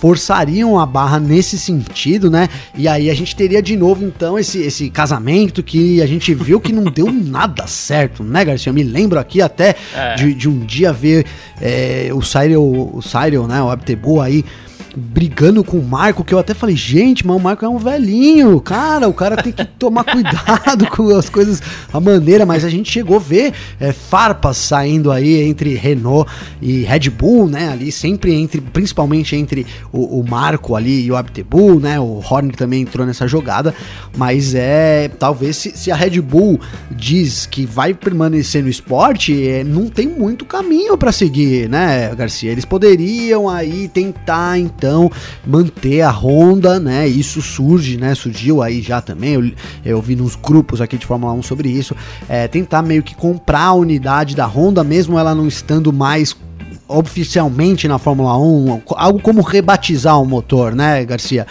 forçariam 0.04 0.78
a 0.78 0.86
barra 0.86 1.18
nesse 1.18 1.58
sentido, 1.58 2.30
né? 2.30 2.50
E 2.76 2.90
aí 2.90 3.10
a 3.10 3.14
gente 3.14 3.34
teria 3.34 3.62
de 3.62 3.78
novo, 3.78 4.04
então, 4.04 4.38
esse, 4.38 4.60
esse 4.60 4.90
casamento 4.90 5.64
que 5.64 6.02
a 6.02 6.06
gente 6.06 6.34
viu 6.34 6.60
que 6.60 6.74
não 6.74 6.92
deu 6.92 7.08
nada 7.10 7.66
certo, 7.68 8.22
né, 8.22 8.44
Garcia? 8.44 8.70
Eu 8.70 8.74
me 8.74 8.84
lembro 8.84 9.18
aqui 9.18 9.42
até 9.42 9.78
é. 9.96 10.16
de, 10.16 10.34
de, 10.34 10.50
um 10.50 10.60
dia 10.60 10.92
ver 10.92 11.26
é, 11.62 12.10
o 12.12 12.22
Cyril, 12.22 12.62
o 12.62 13.02
Cyril, 13.02 13.48
né, 13.48 13.64
o 13.64 13.70
Abtebu 13.70 14.20
aí 14.20 14.44
brigando 14.96 15.64
com 15.64 15.78
o 15.78 15.84
Marco, 15.84 16.24
que 16.24 16.34
eu 16.34 16.40
até 16.40 16.54
falei, 16.54 16.76
gente, 16.76 17.26
mas 17.26 17.36
o 17.36 17.40
Marco 17.40 17.66
é 17.66 17.70
um 17.70 17.78
velhinho, 17.78 18.60
cara, 18.62 19.08
o 19.08 19.14
cara 19.14 19.42
tem 19.42 19.52
que 19.52 19.66
tomar 19.66 20.04
cuidado 20.04 20.88
com 20.96 21.16
as 21.16 21.30
coisas, 21.30 21.62
a 21.92 22.00
maneira, 22.00 22.46
mas 22.46 22.64
a 22.64 22.70
gente 22.70 22.92
chegou 22.92 23.18
a 23.18 23.20
ver 23.20 23.54
é, 23.80 23.92
farpas 23.92 24.58
saindo 24.58 25.12
aí 25.12 25.42
entre 25.42 25.74
Renault 25.74 26.32
e 26.62 26.84
Red 26.84 27.10
Bull, 27.10 27.48
né, 27.48 27.70
ali 27.70 27.92
sempre 27.92 28.34
entre, 28.34 28.62
principalmente 28.62 29.36
entre 29.36 29.66
o, 29.92 30.20
o 30.20 30.30
Marco 30.30 30.76
ali 30.76 31.06
e 31.06 31.12
o 31.12 31.16
Abtebull, 31.16 31.80
né, 31.80 32.00
o 32.00 32.22
Horner 32.30 32.56
também 32.56 32.82
entrou 32.82 33.06
nessa 33.06 33.28
jogada, 33.28 33.74
mas 34.16 34.54
é, 34.54 35.10
talvez 35.20 35.58
se, 35.58 35.72
se 35.76 35.92
a 35.92 35.96
Red 35.96 36.22
Bull 36.22 36.60
diz 36.92 37.46
que 37.46 37.66
vai 37.66 37.94
permanecer 37.94 38.62
no 38.62 38.70
esporte, 38.70 39.48
é, 39.48 39.64
não 39.64 39.88
tem 39.88 40.08
muito 40.08 40.46
caminho 40.46 40.98
para 40.98 41.12
seguir, 41.12 41.68
né, 41.68 42.14
Garcia, 42.16 42.52
eles 42.52 42.66
poderiam 42.66 43.50
aí 43.50 43.88
tentar, 43.88 44.60
então, 44.84 45.10
manter 45.48 46.02
a 46.02 46.12
Honda, 46.12 46.78
né? 46.78 47.08
Isso 47.08 47.42
surge, 47.42 47.96
né? 47.96 48.14
Surgiu 48.14 48.62
aí 48.62 48.82
já 48.82 49.00
também. 49.00 49.34
Eu, 49.36 49.52
eu 49.86 50.02
vi 50.02 50.14
nos 50.14 50.36
grupos 50.36 50.82
aqui 50.82 50.98
de 50.98 51.06
Fórmula 51.06 51.32
1 51.32 51.42
sobre 51.42 51.70
isso. 51.70 51.96
É, 52.28 52.50
tentar 52.50 52.82
meio 52.82 53.02
que 53.02 53.16
comprar 53.16 53.68
a 53.68 53.74
unidade 53.74 54.36
da 54.36 54.46
Honda, 54.46 54.84
mesmo 54.84 55.18
ela 55.18 55.34
não 55.34 55.48
estando 55.48 55.94
mais 55.94 56.36
oficialmente 56.86 57.88
na 57.88 57.98
Fórmula 57.98 58.38
1, 58.38 58.82
algo 58.90 59.22
como 59.22 59.42
rebatizar 59.42 60.22
o 60.22 60.26
motor, 60.26 60.76
né, 60.76 61.06
Garcia? 61.06 61.48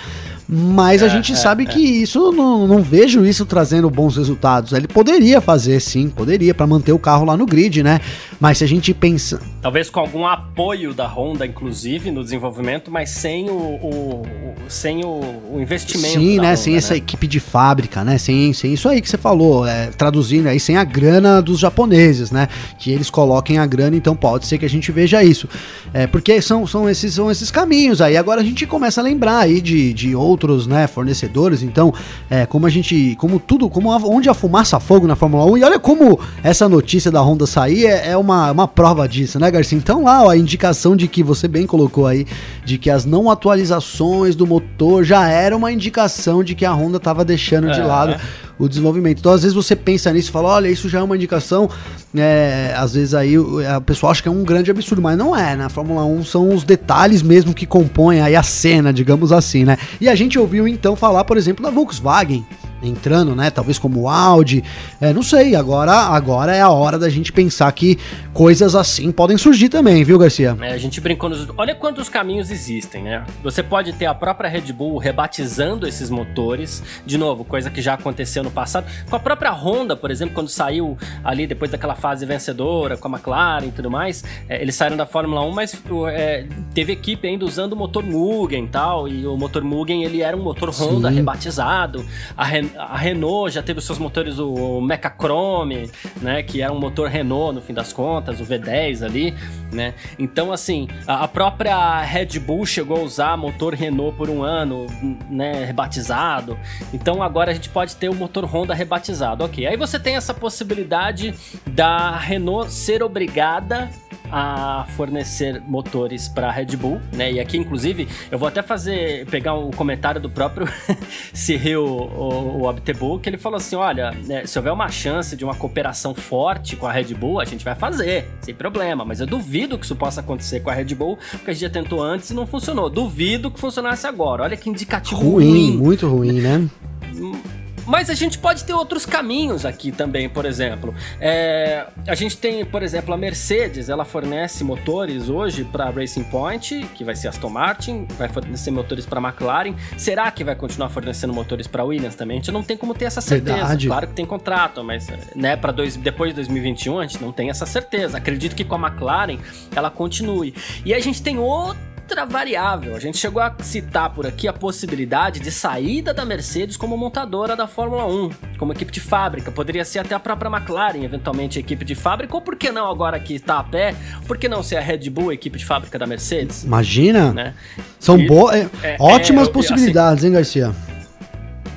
Mas 0.55 1.03
a 1.03 1.07
é, 1.07 1.09
gente 1.09 1.33
é, 1.33 1.35
sabe 1.35 1.63
é. 1.63 1.67
que 1.67 1.81
isso 1.81 2.31
não, 2.31 2.67
não 2.67 2.83
vejo 2.83 3.25
isso 3.25 3.47
trazendo 3.47 3.89
bons 3.89 4.19
resultados. 4.19 4.75
Ele 4.75 4.87
poderia 4.87 5.41
fazer, 5.41 5.81
sim, 5.81 6.11
poderia, 6.11 6.53
para 6.53 6.67
manter 6.67 6.93
o 6.93 6.99
carro 6.99 7.25
lá 7.25 7.39
no 7.39 7.47
grid, 7.47 7.83
né? 7.83 8.03
Mas 8.39 8.59
se 8.59 8.65
a 8.65 8.67
gente 8.67 8.93
pensa. 8.93 9.41
Talvez 9.63 9.89
com 9.89 10.01
algum 10.01 10.27
apoio 10.27 10.93
da 10.93 11.07
Honda, 11.07 11.47
inclusive, 11.47 12.11
no 12.11 12.23
desenvolvimento, 12.23 12.91
mas 12.91 13.09
sem 13.09 13.49
o, 13.49 13.55
o, 13.55 14.23
o 14.27 14.55
sem 14.69 15.03
o, 15.03 15.21
o, 15.55 15.59
investimento. 15.59 16.21
Sim, 16.21 16.39
né? 16.39 16.49
Honda, 16.49 16.57
sem 16.57 16.75
né? 16.75 16.79
essa 16.79 16.95
equipe 16.95 17.27
de 17.27 17.41
fábrica, 17.41 18.05
né? 18.05 18.19
Sem, 18.19 18.53
sem 18.53 18.75
isso 18.75 18.91
aí 18.91 19.01
que 19.01 19.09
você 19.09 19.17
falou, 19.17 19.67
é, 19.67 19.87
traduzindo 19.87 20.49
aí, 20.49 20.61
sem 20.61 20.77
a 20.77 20.85
grana 20.85 21.41
dos 21.41 21.59
japoneses, 21.59 22.31
né? 22.31 22.47
Que 22.79 22.93
eles 22.93 23.09
coloquem 23.09 23.57
a 23.57 23.65
grana, 23.65 23.97
então 23.97 24.15
pode 24.15 24.47
ser 24.47 24.59
que 24.59 24.67
a 24.67 24.71
gente 24.71 24.93
veja 24.93 25.25
isso. 25.25 25.49
É, 25.95 26.07
porque 26.07 26.43
são, 26.43 26.67
são, 26.67 26.91
esses, 26.91 27.15
são 27.15 27.31
esses 27.31 27.51
caminhos 27.51 28.03
aí. 28.03 28.19
Agora 28.19 28.43
a 28.43 28.45
gente 28.45 28.67
começa 28.67 29.01
a 29.01 29.05
lembrar 29.05 29.39
aí 29.39 29.63
de, 29.63 29.95
de 29.95 30.15
outros 30.15 30.42
outros, 30.43 30.67
né, 30.67 30.87
fornecedores. 30.87 31.63
Então, 31.63 31.95
é, 32.29 32.45
como 32.45 32.67
a 32.67 32.71
gente, 32.71 33.17
como 33.17 33.39
tudo, 33.39 33.69
como 33.69 33.93
a, 33.93 33.97
onde 33.97 34.29
a 34.29 34.35
fumaça 34.35 34.79
fogo 34.81 35.07
na 35.07 35.15
Fórmula 35.15 35.45
1. 35.47 35.59
E 35.59 35.65
olha 35.65 35.79
como 35.79 36.19
essa 36.43 36.69
notícia 36.69 37.11
da 37.11 37.21
Honda 37.21 37.47
sair 37.47 37.87
é, 37.87 38.11
é 38.11 38.17
uma, 38.17 38.51
uma 38.51 38.69
prova 38.69 39.09
disso, 39.09 39.39
né, 39.39 39.51
Garcia? 39.51 39.79
Então 39.79 40.05
lá 40.05 40.25
ó, 40.25 40.31
a 40.31 40.37
indicação 40.37 40.97
de 40.97 41.07
que 41.07 41.23
você 41.23 41.47
bem 41.47 41.67
colocou 41.67 42.07
aí, 42.07 42.27
de 42.65 42.79
que 42.79 42.91
as 42.91 43.05
não 43.05 43.31
atualizações 43.31 44.35
do 44.35 44.47
motor 44.47 45.05
já 45.05 45.29
era 45.29 45.57
uma 45.57 45.73
indicação 45.73 46.43
de 46.43 46.55
que 46.55 46.65
a 46.65 46.73
Honda 46.73 46.97
estava 46.97 47.25
deixando 47.25 47.69
é, 47.69 47.73
de 47.73 47.81
lado. 47.81 48.17
O 48.63 48.69
desenvolvimento. 48.69 49.19
Então, 49.19 49.33
às 49.33 49.43
vezes 49.43 49.57
você 49.57 49.75
pensa 49.75 50.13
nisso 50.13 50.29
e 50.29 50.33
fala, 50.33 50.51
olha, 50.51 50.69
isso 50.69 50.89
já 50.89 51.01
é 51.01 51.03
uma 51.03 51.17
indicação. 51.17 51.69
É, 52.15 52.73
às 52.77 52.95
vezes 52.95 53.13
aí 53.13 53.37
o 53.37 53.81
pessoal 53.85 54.13
acha 54.13 54.23
que 54.23 54.29
é 54.29 54.31
um 54.31 54.45
grande 54.45 54.71
absurdo, 54.71 55.03
mas 55.03 55.19
não 55.19 55.37
é. 55.37 55.57
Na 55.57 55.65
né? 55.65 55.69
Fórmula 55.69 56.05
1 56.05 56.25
são 56.25 56.55
os 56.55 56.63
detalhes 56.63 57.23
mesmo 57.23 57.53
que 57.53 57.67
compõem 57.67 58.21
aí 58.21 58.37
a 58.37 58.43
cena, 58.45 58.93
digamos 58.93 59.33
assim, 59.33 59.65
né? 59.65 59.77
E 60.01 60.09
a 60.09 60.15
gente 60.15 60.39
ouviu 60.39 60.69
então 60.69 60.95
falar, 60.95 61.25
por 61.25 61.37
exemplo, 61.37 61.65
da 61.65 61.73
Volkswagen 61.73 62.47
entrando, 62.83 63.35
né? 63.35 63.51
Talvez 63.51 63.79
como 63.79 64.09
Audi, 64.09 64.63
é, 65.01 65.13
não 65.13 65.23
sei. 65.23 65.55
Agora, 65.55 65.93
agora 65.93 66.55
é 66.55 66.61
a 66.61 66.71
hora 66.71 66.99
da 66.99 67.09
gente 67.09 67.33
pensar 67.33 67.71
que 67.73 67.99
coisas 68.33 68.75
assim 68.75 69.13
podem 69.13 69.37
surgir 69.37 69.69
também, 69.69 70.05
viu, 70.05 70.19
Garcia? 70.19 70.57
É, 70.61 70.73
a 70.73 70.79
gente 70.79 71.01
brincou 71.01 71.29
nos. 71.29 71.49
Olha 71.57 71.75
quantos 71.75 72.09
caminhos 72.09 72.51
existem, 72.51 73.05
né? 73.05 73.25
Você 73.43 73.63
pode 73.63 73.93
ter 73.93 74.07
a 74.07 74.15
própria 74.15 74.49
Red 74.49 74.73
Bull 74.73 74.99
rebatizando 74.99 75.87
esses 75.87 76.11
motores, 76.11 76.83
de 77.05 77.19
novo, 77.19 77.45
coisa 77.45 77.71
que 77.71 77.81
já 77.81 77.95
aconteceu 77.95 78.43
no 78.43 78.51
passado. 78.51 78.87
Com 79.09 79.17
a 79.17 79.21
própria 79.21 79.53
Honda, 79.53 79.97
por 79.97 80.11
exemplo, 80.11 80.35
quando 80.35 80.49
saiu 80.49 80.97
ali 81.25 81.47
depois 81.47 81.71
daquela 81.71 81.95
fase 81.95 82.25
vencedora 82.27 82.97
com 82.97 83.09
a 83.09 83.11
McLaren 83.11 83.67
e 83.67 83.73
tudo 83.73 83.91
mais, 83.91 84.25
é, 84.49 84.61
eles 84.61 84.75
saíram 84.75 84.97
da 84.97 85.07
Fórmula 85.07 85.43
1, 85.45 85.51
mas 85.53 85.83
é, 86.11 86.47
teve 86.75 86.93
equipe 86.93 87.27
ainda 87.29 87.45
usando 87.45 87.73
o 87.73 87.77
motor 87.77 88.03
Mugen 88.03 88.65
e 88.65 88.69
tal, 88.69 89.09
e 89.09 89.27
o 89.27 89.37
motor 89.37 89.63
Mugen 89.63 90.05
ele 90.05 90.23
era 90.23 90.37
um 90.37 90.43
motor 90.43 90.71
Honda 90.71 91.09
Sim. 91.09 91.17
rebatizado. 91.17 92.05
A 92.37 92.45
Ren 92.45 92.69
a 92.77 92.97
Renault 92.97 93.55
já 93.55 93.63
teve 93.63 93.79
os 93.79 93.85
seus 93.85 93.99
motores, 93.99 94.39
o 94.39 94.81
Mechachrome, 94.81 95.91
né, 96.21 96.43
que 96.43 96.63
era 96.63 96.73
um 96.73 96.79
motor 96.79 97.09
Renault 97.09 97.55
no 97.55 97.61
fim 97.61 97.75
das 97.75 97.93
contas, 97.93 98.41
o 98.41 98.45
V10 98.45 99.05
ali, 99.05 99.35
né? 99.73 99.95
Então, 100.19 100.53
assim, 100.53 100.89
a, 101.07 101.27
própria 101.29 102.01
Red 102.03 102.39
Bull 102.39 102.67
chegou 102.67 102.99
a 102.99 103.01
usar 103.01 103.37
motor 103.37 103.75
Renault 103.75 104.17
por 104.17 104.29
um 104.29 104.43
ano, 104.43 104.87
né, 105.31 105.65
rebatizado. 105.65 106.59
Então, 106.93 107.23
agora 107.23 107.51
a 107.51 107.55
gente 107.55 107.69
pode 107.69 107.97
ter 107.97 108.09
o 108.09 108.15
motor 108.15 108.45
Honda 108.45 108.75
rebatizado. 108.75 109.45
OK. 109.45 109.67
Aí 109.67 109.77
você 109.77 109.99
tem 109.99 110.17
essa 110.17 110.35
possibilidade 110.35 111.35
da 111.67 112.17
Renault 112.17 112.73
ser 112.73 113.03
obrigada 113.03 113.91
a 114.33 114.87
fornecer 114.97 115.61
motores 115.61 116.27
para 116.27 116.49
a 116.49 116.51
Red 116.51 116.75
Bull, 116.77 116.99
né? 117.13 117.31
E 117.31 117.39
aqui, 117.39 117.59
inclusive, 117.59 118.09
eu 118.31 118.39
vou 118.39 118.49
até 118.49 118.63
fazer 118.63 119.27
pegar 119.27 119.53
o 119.53 119.69
um 119.69 119.71
comentário 119.71 120.19
do 120.19 120.31
próprio 120.31 120.67
Cyril 121.35 121.85
o, 121.85 122.67
o 122.67 123.19
que 123.19 123.29
ele 123.29 123.37
falou 123.37 123.59
assim: 123.59 123.77
olha, 123.77 124.13
né, 124.27 124.47
se 124.47 124.59
houver 124.59 124.73
uma 124.73 124.89
chance 124.89 125.37
de 125.37 125.45
uma 125.45 125.55
cooperação 125.55 126.15
forte 126.15 126.77
com 126.77 126.87
a 126.87 126.93
Red 126.93 127.15
Bull, 127.15 127.41
a 127.41 127.45
gente 127.45 127.63
vai 127.63 127.75
fazer, 127.75 128.27
sem 128.41 128.55
problema. 128.55 129.05
Mas 129.05 129.21
eu 129.21 129.27
duvido 129.27 129.79
que 129.79 129.85
isso 129.85 129.95
possa 129.97 130.21
acontecer 130.21 130.61
com 130.61 130.71
a 130.71 130.73
Red 130.73 130.95
Bull, 130.95 131.19
porque 131.33 131.51
a 131.51 131.53
gente 131.53 131.63
já 131.63 131.71
tentou 131.71 132.03
antes 132.03 132.31
e 132.31 132.35
não 132.35 132.47
funcionou. 132.47 132.89
Duvido 132.89 133.51
que 133.51 133.61
funcionasse 133.61 134.07
agora. 134.07 134.45
Olha 134.45 134.57
que 134.57 134.71
indicativo 134.71 135.21
ruim. 135.21 135.49
Ruim, 135.49 135.77
muito 135.77 136.09
ruim, 136.09 136.41
né? 136.41 136.69
Mas 137.87 138.11
a 138.11 138.15
gente 138.15 138.39
pode 138.39 138.65
ter 138.65 138.75
outros 138.75 139.05
caminhos 139.05 139.65
aqui 139.65 139.91
também, 139.91 140.29
por 140.29 140.45
exemplo. 140.45 140.95
É, 141.21 141.87
a 142.07 142.15
gente 142.15 142.37
tem, 142.37 142.65
por 142.65 142.83
exemplo, 142.83 143.13
a 143.13 143.17
Mercedes, 143.17 143.89
ela 143.89 144.05
fornece 144.05 144.65
motores 144.65 145.29
hoje 145.29 145.65
para 145.65 145.91
Racing 145.91 146.25
Point, 146.25 146.87
que 146.95 147.05
vai 147.05 147.15
ser 147.15 147.29
Aston 147.29 147.49
Martin, 147.49 148.07
vai 148.19 148.29
fornecer 148.29 148.71
motores 148.71 149.07
para 149.07 149.21
McLaren. 149.21 149.75
Será 149.97 150.31
que 150.31 150.45
vai 150.45 150.55
continuar 150.55 150.89
fornecendo 150.89 151.33
motores 151.33 151.67
para 151.67 151.85
Williams 151.85 152.15
também? 152.15 152.39
A 152.39 152.41
gente 152.41 152.53
não 152.53 152.63
tem 152.63 152.77
como 152.77 152.95
ter 152.95 153.07
essa 153.07 153.21
certeza. 153.21 153.57
Verdade. 153.57 153.87
Claro 153.87 154.07
que 154.07 154.15
tem 154.15 154.27
contrato, 154.27 154.83
mas 154.85 155.09
né, 155.35 155.57
para 155.57 155.73
depois 155.73 156.31
de 156.31 156.37
2021 156.37 156.99
a 156.99 157.07
gente 157.07 157.23
não 157.23 157.33
tem 157.33 157.51
essa 157.51 157.67
certeza. 157.67 158.19
Acredito 158.19 158.55
que 158.55 158.65
com 158.65 158.75
a 158.75 158.89
McLaren 158.89 159.39
ela 159.75 159.91
continue. 159.91 160.55
E 160.85 160.95
a 160.95 161.01
gente 161.01 161.23
tem 161.23 161.39
outro 161.39 161.92
outra 162.13 162.27
variável. 162.27 162.95
A 162.95 163.01
gente 163.01 163.17
chegou 163.17 163.43
a 163.43 163.55
citar 163.61 164.11
por 164.11 164.27
aqui 164.27 164.47
a 164.47 164.53
possibilidade 164.53 165.41
de 165.41 165.51
saída 165.51 166.13
da 166.13 166.25
Mercedes 166.25 166.77
como 166.77 166.97
montadora 166.97 167.57
da 167.57 167.67
Fórmula 167.67 168.07
1, 168.07 168.31
como 168.59 168.73
equipe 168.73 168.93
de 168.93 169.01
fábrica. 169.01 169.51
Poderia 169.51 169.85
ser 169.85 170.01
até 170.01 170.15
a 170.15 170.21
própria 170.21 170.51
McLaren, 170.51 171.03
eventualmente, 171.03 171.59
equipe 171.59 171.85
de 171.85 171.95
fábrica, 171.95 172.35
ou 172.35 172.43
por 172.43 172.57
que 172.57 172.71
não 172.71 172.89
agora 172.89 173.19
que 173.19 173.35
está 173.35 173.59
a 173.59 173.65
pé, 173.65 173.95
por 174.27 174.37
que 174.37 174.49
não 174.49 174.63
ser 174.63 174.77
a 174.77 174.81
Red 174.81 175.09
Bull, 175.11 175.31
a 175.31 175.35
equipe 175.35 175.59
de 175.59 175.65
fábrica 175.65 175.99
da 175.99 176.07
Mercedes? 176.07 176.65
Imagina! 176.65 177.33
Né? 177.33 177.55
São 177.99 178.19
boas, 178.27 178.57
é, 178.57 178.71
é, 178.83 178.97
ótimas 179.01 179.49
é, 179.49 179.51
possibilidades, 179.51 180.19
assim, 180.19 180.27
hein, 180.27 180.33
Garcia? 180.35 180.92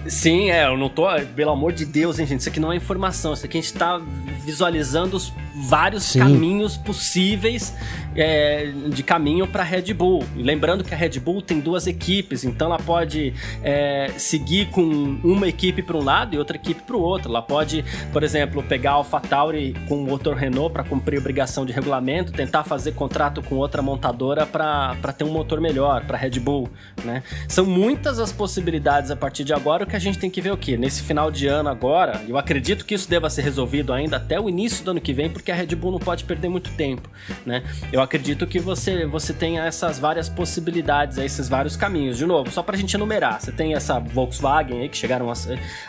Sim, 0.08 0.52
é, 0.52 0.65
eu 0.68 0.78
não 0.78 0.89
tô. 0.89 1.08
Pelo 1.36 1.52
amor 1.52 1.74
de 1.74 1.86
Deus, 1.86 2.20
hein, 2.20 2.26
gente? 2.26 2.41
Isso 2.41 2.50
aqui 2.50 2.60
não 2.60 2.72
é 2.72 2.76
informação. 2.76 3.34
Isso 3.34 3.46
aqui 3.46 3.58
a 3.58 3.62
gente 3.62 3.74
tá 3.74 4.00
visualizando 4.44 5.18
os 5.18 5.34
vários 5.68 6.04
Sim. 6.04 6.20
caminhos 6.20 6.78
possíveis 6.78 7.74
é, 8.15 8.72
de 8.89 9.04
caminho 9.04 9.48
para 9.48 9.63
Red 9.63 9.94
Bull. 9.94 10.24
E 10.36 10.44
lembrando 10.44 10.84
que 10.84 10.94
a 10.94 10.98
Red 10.98 11.20
Bull 11.20 11.41
tem 11.41 11.60
duas 11.60 11.88
equipes, 11.88 12.44
então 12.44 12.68
ela 12.68 12.80
pode 12.80 13.34
é, 13.63 14.12
seguir 14.18 14.68
com 14.70 14.84
uma 15.24 15.48
equipe 15.48 15.82
para 15.82 15.98
um 15.98 16.04
lado 16.04 16.36
e 16.36 16.38
outra 16.38 16.56
equipe 16.56 16.82
para 16.84 16.96
o 16.96 17.02
outro. 17.02 17.30
Ela 17.30 17.41
pode, 17.41 17.84
por 18.12 18.24
exemplo, 18.24 18.62
pegar 18.63 18.91
a 18.91 18.94
AlphaTauri 18.96 19.76
com 19.88 19.96
o 20.04 20.06
motor 20.06 20.36
Renault 20.36 20.72
para 20.72 20.84
cumprir 20.84 21.20
obrigação 21.20 21.65
de 21.65 21.74
regulamento, 21.74 22.32
tentar 22.32 22.63
fazer 22.63 22.94
contrato 22.94 23.41
com 23.41 23.56
outra 23.56 23.82
montadora 23.82 24.46
para 24.46 25.13
ter 25.18 25.24
um 25.24 25.32
motor 25.32 25.60
melhor 25.60 26.06
para 26.06 26.18
Red 26.18 26.39
Bull. 26.39 26.70
Né? 27.04 27.24
São 27.48 27.65
muitas 27.65 28.20
as 28.20 28.32
possibilidades 28.32 29.12
a 29.12 29.15
partir 29.15 29.44
de 29.44 29.54
agora. 29.54 29.84
O 29.84 29.88
que 29.88 29.95
a 29.96 30.00
gente 30.00 30.18
tem 30.18 30.30
que 30.30 30.42
ver 30.42 30.52
o 30.52 30.58
que 30.58 30.78
nesse 30.78 31.02
final 31.04 31.32
de 31.32 31.48
ano 31.48 31.70
agora. 31.70 32.22
Eu 32.28 32.38
acredito 32.38 32.86
que 32.86 32.94
isso 32.94 33.10
deva 33.10 33.30
ser 33.30 33.42
resolvido 33.42 33.94
ainda 33.94 34.18
até 34.18 34.40
o 34.40 34.50
início 34.50 34.84
do 34.84 34.92
ano 34.92 35.02
que 35.02 35.14
vem, 35.14 35.30
porque 35.30 35.52
a 35.52 35.56
Red 35.56 35.68
Bull 35.76 35.92
não 35.92 36.00
pode 36.00 36.24
perder 36.24 36.50
muito 36.50 36.72
tempo. 36.72 37.10
Né? 37.46 37.64
Eu 37.92 38.02
acredito 38.02 38.46
que 38.46 38.60
você, 38.60 39.06
você 39.06 39.34
tenha 39.34 39.64
essas 39.66 39.98
várias 40.00 40.30
possibilidades, 40.30 41.18
esses 41.18 41.48
vários 41.48 41.76
caminhos. 41.76 42.18
De 42.18 42.26
novo, 42.26 42.52
só 42.52 42.62
para 42.62 42.76
a 42.76 42.80
gente 42.80 42.94
enumerar, 42.96 43.42
você 43.42 43.52
tem 43.52 43.74
essa 43.74 44.00
Volkswagen 44.00 44.82
aí, 44.82 44.90
que 44.90 44.98
chegaram 44.98 45.30
a, 45.30 45.34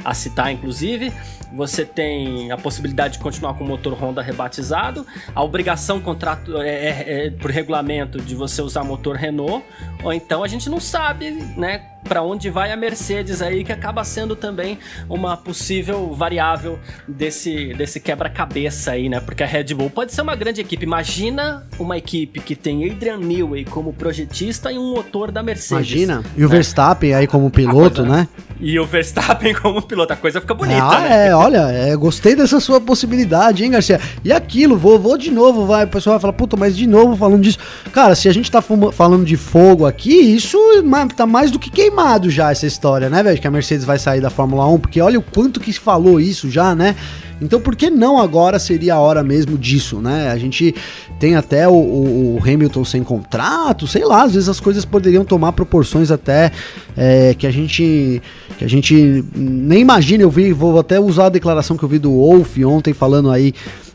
a, 0.04 0.14
citar, 0.14 0.52
inclusive, 0.52 1.12
você 1.52 1.84
tem 1.84 2.50
a 2.50 2.56
possibilidade 2.56 3.14
de 3.14 3.20
continuar 3.20 3.54
com 3.54 3.64
o 3.64 3.66
motor 3.66 3.92
Honda 3.94 4.22
rebatizado, 4.22 5.06
a 5.34 5.42
obrigação 5.42 6.00
contrato, 6.00 6.60
é, 6.60 6.68
é, 6.68 7.26
é, 7.26 7.30
por 7.30 7.50
regulamento 7.50 8.20
de 8.20 8.34
você 8.34 8.62
usar 8.62 8.84
motor 8.84 9.16
Renault, 9.16 9.64
ou 10.02 10.12
então 10.12 10.42
a 10.42 10.48
gente 10.48 10.68
não 10.68 10.80
sabe, 10.80 11.30
né? 11.56 11.95
Para 12.06 12.22
onde 12.22 12.48
vai 12.48 12.72
a 12.72 12.76
Mercedes 12.76 13.42
aí, 13.42 13.64
que 13.64 13.72
acaba 13.72 14.04
sendo 14.04 14.34
também 14.34 14.78
uma 15.08 15.36
possível 15.36 16.12
variável 16.12 16.78
desse, 17.06 17.74
desse 17.74 18.00
quebra-cabeça 18.00 18.92
aí, 18.92 19.08
né? 19.08 19.20
Porque 19.20 19.42
a 19.42 19.46
Red 19.46 19.74
Bull 19.74 19.90
pode 19.90 20.12
ser 20.12 20.22
uma 20.22 20.34
grande 20.34 20.60
equipe. 20.60 20.84
Imagina 20.84 21.66
uma 21.78 21.98
equipe 21.98 22.40
que 22.40 22.54
tem 22.54 22.90
Adrian 22.90 23.18
Newey 23.18 23.64
como 23.64 23.92
projetista 23.92 24.72
e 24.72 24.78
um 24.78 24.94
motor 24.94 25.30
da 25.30 25.42
Mercedes. 25.42 25.90
Imagina. 25.90 26.24
E 26.36 26.44
o 26.44 26.48
né? 26.48 26.54
Verstappen 26.54 27.14
aí 27.14 27.26
como 27.26 27.50
piloto, 27.50 28.02
coisa, 28.02 28.16
né? 28.16 28.28
E 28.60 28.78
o 28.78 28.86
Verstappen 28.86 29.54
como 29.60 29.82
piloto. 29.82 30.12
A 30.12 30.16
coisa 30.16 30.40
fica 30.40 30.54
bonita, 30.54 30.82
ah, 30.82 31.00
né? 31.00 31.28
É, 31.28 31.34
olha, 31.34 31.70
é, 31.70 31.94
gostei 31.96 32.34
dessa 32.34 32.60
sua 32.60 32.80
possibilidade, 32.80 33.64
hein, 33.64 33.70
Garcia? 33.70 34.00
E 34.24 34.32
aquilo, 34.32 34.76
vou, 34.76 34.98
vou 34.98 35.18
de 35.18 35.30
novo, 35.30 35.66
vai. 35.66 35.84
O 35.84 35.88
pessoal 35.88 36.14
vai 36.14 36.20
falar, 36.20 36.32
puta, 36.32 36.56
mas 36.56 36.76
de 36.76 36.86
novo 36.86 37.16
falando 37.16 37.42
disso. 37.42 37.58
Cara, 37.92 38.14
se 38.14 38.28
a 38.28 38.32
gente 38.32 38.50
tá 38.50 38.62
falando 38.62 39.24
de 39.24 39.36
fogo 39.36 39.84
aqui, 39.84 40.14
isso 40.14 40.58
tá 41.16 41.26
mais 41.26 41.50
do 41.50 41.58
que 41.58 41.70
queimado 41.70 41.95
já, 42.28 42.50
essa 42.50 42.66
história, 42.66 43.08
né, 43.08 43.22
velho? 43.22 43.40
Que 43.40 43.46
a 43.46 43.50
Mercedes 43.50 43.84
vai 43.84 43.98
sair 43.98 44.20
da 44.20 44.30
Fórmula 44.30 44.66
1, 44.68 44.78
porque 44.78 45.00
olha 45.00 45.18
o 45.18 45.22
quanto 45.22 45.60
que 45.60 45.72
se 45.72 45.80
falou 45.80 46.20
isso 46.20 46.50
já, 46.50 46.74
né? 46.74 46.94
Então 47.40 47.60
por 47.60 47.76
que 47.76 47.90
não 47.90 48.18
agora 48.18 48.58
seria 48.58 48.94
a 48.94 49.00
hora 49.00 49.22
mesmo 49.22 49.58
disso, 49.58 50.00
né? 50.00 50.30
A 50.30 50.38
gente 50.38 50.74
tem 51.18 51.34
até 51.34 51.68
o, 51.68 51.72
o, 51.72 52.36
o 52.36 52.42
Hamilton 52.42 52.84
sem 52.84 53.02
contrato, 53.02 53.86
sei 53.86 54.04
lá, 54.04 54.22
às 54.22 54.32
vezes 54.32 54.48
as 54.48 54.58
coisas 54.58 54.84
poderiam 54.84 55.24
tomar 55.24 55.52
proporções 55.52 56.10
até 56.10 56.50
é, 56.96 57.34
que 57.34 57.46
a 57.46 57.50
gente 57.50 58.22
que 58.56 58.64
a 58.64 58.68
gente 58.68 59.24
nem 59.34 59.80
imagina. 59.80 60.22
Eu 60.22 60.30
vi, 60.30 60.52
vou 60.52 60.78
até 60.78 60.98
usar 60.98 61.26
a 61.26 61.30
declaração 61.30 61.76
que 61.76 61.82
eu 61.82 61.88
vi 61.88 61.98
do 61.98 62.10
Wolf 62.10 62.56
ontem 62.64 62.94
falando 62.94 63.30
aí 63.30 63.52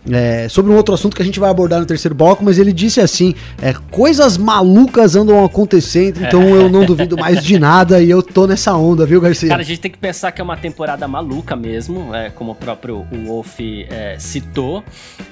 é, 0.10 0.50
sobre 0.50 0.72
um 0.72 0.76
outro 0.76 0.94
assunto 0.94 1.16
que 1.16 1.22
a 1.22 1.26
gente 1.26 1.40
vai 1.40 1.50
abordar 1.50 1.80
no 1.80 1.86
terceiro 1.86 2.16
bloco, 2.16 2.44
mas 2.44 2.58
ele 2.58 2.74
disse 2.74 3.00
assim: 3.00 3.36
é, 3.62 3.74
coisas 3.92 4.38
malucas 4.38 5.16
andam 5.16 5.44
acontecendo, 5.44 6.24
então 6.24 6.42
eu 6.42 6.70
não 6.70 6.86
duvido 6.86 7.18
mais 7.18 7.44
de 7.44 7.60
nada 7.60 8.02
e 8.02 8.10
eu 8.10 8.24
tô 8.24 8.48
nessa 8.48 8.76
onda, 8.76 9.06
viu, 9.06 9.22
Garcia? 9.22 9.50
Cara, 9.50 9.62
a 9.62 9.66
gente 9.66 9.80
tem 9.80 9.92
que 9.92 9.98
pensar 9.98 10.32
que 10.32 10.42
é 10.42 10.44
uma 10.44 10.58
temporada 10.58 11.08
maluca 11.08 11.56
mesmo, 11.56 12.14
é, 12.16 12.30
como 12.30 12.52
o 12.52 12.56
próprio 12.56 13.06
Wolf 13.26 13.60
é, 13.60 14.16
citou. 14.18 14.84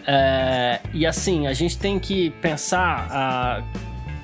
É, 0.05 0.79
e 0.93 1.05
assim, 1.05 1.47
a 1.47 1.53
gente 1.53 1.77
tem 1.77 1.97
que 1.97 2.29
pensar. 2.41 3.07
A, 3.09 3.63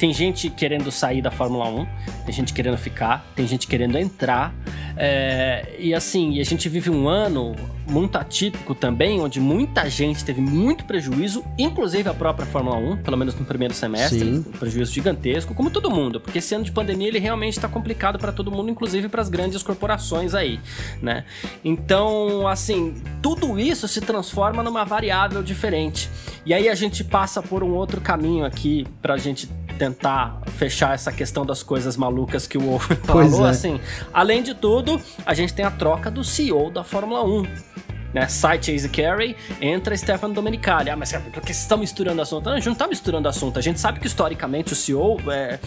tem 0.05 0.13
gente 0.13 0.51
querendo 0.51 0.91
sair 0.91 1.19
da 1.19 1.31
Fórmula 1.31 1.67
1, 1.67 1.87
tem 2.27 2.35
gente 2.35 2.53
querendo 2.53 2.77
ficar, 2.77 3.25
tem 3.35 3.47
gente 3.47 3.65
querendo 3.65 3.97
entrar. 3.97 4.53
É, 4.95 5.75
e 5.79 5.95
assim, 5.95 6.39
a 6.39 6.43
gente 6.43 6.69
vive 6.69 6.91
um 6.91 7.09
ano 7.09 7.55
muito 7.89 8.15
atípico 8.15 8.75
também, 8.75 9.19
onde 9.19 9.39
muita 9.39 9.89
gente 9.89 10.23
teve 10.23 10.39
muito 10.39 10.85
prejuízo, 10.85 11.43
inclusive 11.57 12.07
a 12.07 12.13
própria 12.13 12.45
Fórmula 12.45 12.77
1, 12.77 12.97
pelo 12.97 13.17
menos 13.17 13.33
no 13.33 13.43
primeiro 13.45 13.73
semestre, 13.73 14.19
Sim. 14.19 14.37
um 14.37 14.43
prejuízo 14.43 14.93
gigantesco, 14.93 15.55
como 15.55 15.71
todo 15.71 15.89
mundo, 15.89 16.21
porque 16.21 16.37
esse 16.37 16.53
ano 16.53 16.63
de 16.63 16.71
pandemia 16.71 17.07
ele 17.07 17.19
realmente 17.19 17.53
está 17.53 17.67
complicado 17.67 18.19
para 18.19 18.31
todo 18.31 18.51
mundo, 18.51 18.69
inclusive 18.69 19.09
para 19.09 19.23
as 19.23 19.29
grandes 19.29 19.63
corporações 19.63 20.35
aí, 20.35 20.59
né? 21.01 21.25
Então, 21.63 22.47
assim, 22.47 22.93
tudo 23.23 23.59
isso 23.59 23.87
se 23.87 24.01
transforma 24.01 24.61
numa 24.61 24.83
variável 24.83 25.41
diferente. 25.41 26.11
E 26.45 26.53
aí 26.53 26.69
a 26.69 26.75
gente 26.75 27.03
passa 27.03 27.41
por 27.41 27.63
um 27.63 27.73
outro 27.73 27.99
caminho 27.99 28.45
aqui 28.45 28.85
para 29.01 29.15
a 29.15 29.17
gente 29.17 29.49
tentar 29.77 30.41
fechar 30.57 30.93
essa 30.93 31.11
questão 31.11 31.45
das 31.45 31.61
coisas 31.61 31.97
malucas 31.97 32.47
que 32.47 32.57
o 32.57 32.61
Wolf 32.61 32.91
falou, 33.05 33.45
é. 33.45 33.49
assim, 33.49 33.79
além 34.13 34.41
de 34.41 34.53
tudo, 34.53 34.99
a 35.25 35.33
gente 35.33 35.53
tem 35.53 35.65
a 35.65 35.71
troca 35.71 36.09
do 36.09 36.23
CEO 36.23 36.71
da 36.71 36.83
Fórmula 36.83 37.23
1 37.23 37.75
né? 38.15 38.29
Sai 38.29 38.63
Chase 38.63 38.87
Carey, 38.87 39.35
entra 39.59 39.95
Stefano 39.95 40.33
Domenicali. 40.33 40.89
Ah, 40.89 40.95
mas 40.95 41.11
por 41.11 41.41
que 41.41 41.47
vocês 41.47 41.59
estão 41.59 41.77
misturando 41.77 42.21
assunto? 42.21 42.45
Não, 42.45 42.53
a 42.53 42.55
gente 42.55 42.67
não 42.67 42.73
está 42.73 42.87
misturando 42.87 43.27
assunto. 43.27 43.59
A 43.59 43.61
gente 43.61 43.77
sabe 43.77 43.99
que 43.99 44.07
historicamente 44.07 44.71
o 44.71 44.75
CEO 44.75 45.19
é, 45.29 45.59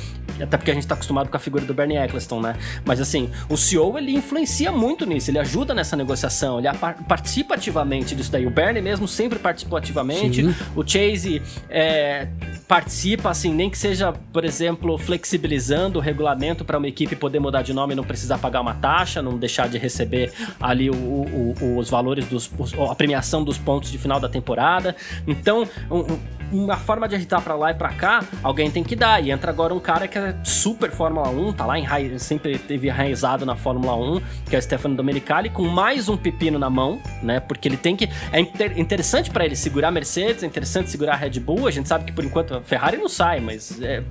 até 0.43 0.57
porque 0.57 0.71
a 0.71 0.75
gente 0.75 0.87
tá 0.87 0.95
acostumado 0.95 1.29
com 1.29 1.37
a 1.37 1.41
figura 1.41 1.65
do 1.65 1.75
Bernie 1.75 1.97
Eccleston, 1.97 2.41
né? 2.41 2.57
Mas 2.85 3.01
assim, 3.01 3.31
o 3.49 3.57
CEO 3.57 3.99
ele 3.99 4.13
influencia 4.13 4.71
muito 4.73 5.07
nisso, 5.07 5.31
ele 5.31 5.39
ajuda 5.39 5.75
nessa 5.75 5.97
negociação, 5.97 6.59
ele 6.59 6.69
participa 7.09 7.55
ativamente 7.55 8.15
disso 8.15 8.31
daí. 8.31 8.47
O 8.47 8.51
Bernie 8.51 8.83
mesmo 8.83 9.07
sempre 9.07 9.39
participou 9.39 9.79
ativamente, 9.79 10.45
Sim. 10.45 10.55
o 10.75 10.87
Chase 10.87 11.43
é, 11.69 12.29
participa, 12.67 13.31
assim, 13.31 13.53
nem 13.53 13.71
que 13.71 13.79
seja, 13.79 14.13
por 14.33 14.45
exemplo, 14.45 14.97
flexibilizando 14.99 15.99
o 15.99 16.03
regulamento 16.03 16.65
para 16.65 16.79
uma 16.79 16.89
equipe 16.89 17.17
poder 17.17 17.41
mudar 17.41 17.63
de 17.63 17.73
nome 17.73 17.93
e 17.93 17.97
não 17.97 18.05
precisar 18.05 18.39
pagar 18.39 18.61
uma 18.61 18.75
taxa, 18.75 19.23
não 19.23 19.37
deixar 19.39 19.69
de 19.69 19.79
receber 19.79 20.33
ali 20.61 20.91
o, 20.91 20.95
o, 20.95 21.79
os 21.79 21.89
valores 21.89 22.27
dos 22.27 22.51
os, 22.59 22.73
a 22.75 22.95
premiação 22.95 23.43
dos 23.45 23.59
pontos 23.59 23.91
de 23.91 23.99
final 23.99 24.21
da 24.21 24.29
temporada. 24.29 24.95
Então, 25.27 25.69
um, 25.91 26.19
uma 26.53 26.77
forma 26.77 27.09
de 27.09 27.15
agitar 27.15 27.43
para 27.43 27.55
lá 27.55 27.71
e 27.71 27.75
para 27.75 27.91
cá, 27.91 28.25
alguém 28.43 28.71
tem 28.71 28.83
que 28.83 28.97
dar. 28.97 29.23
E 29.23 29.31
entra 29.31 29.51
agora 29.51 29.75
um 29.75 29.81
cara 29.81 30.09
que 30.09 30.19
é 30.19 30.35
super 30.43 30.91
Fórmula 30.91 31.29
1, 31.29 31.53
tá 31.53 31.67
lá 31.67 31.79
em 31.79 32.19
sempre 32.19 32.59
teve 32.59 32.89
enraizado 32.89 33.45
na 33.45 33.57
Fórmula 33.57 33.95
1, 33.95 34.21
que 34.49 34.57
é 34.57 34.59
o 34.59 34.63
Stefano 34.63 34.95
Domenicali, 34.95 35.51
com 35.51 35.65
mais 35.67 36.09
um 36.09 36.17
pepino 36.17 36.59
na 36.59 36.71
mão, 36.71 37.01
né? 37.23 37.41
Porque 37.41 37.69
ele 37.69 37.77
tem 37.77 37.97
que. 37.97 38.09
É 38.33 38.41
inter, 38.41 38.79
interessante 38.79 39.31
para 39.31 39.45
ele 39.45 39.57
segurar 39.57 39.89
a 39.89 39.91
Mercedes, 39.91 40.43
é 40.43 40.47
interessante 40.47 40.91
segurar 40.91 41.15
a 41.15 41.17
Red 41.17 41.41
Bull. 41.41 41.67
A 41.67 41.71
gente 41.71 41.89
sabe 41.89 42.05
que 42.05 42.13
por 42.13 42.25
enquanto 42.25 42.55
a 42.55 42.63
Ferrari 42.63 42.97
não 42.97 43.09
sai, 43.09 43.41
mas 43.41 43.81
é, 43.81 44.03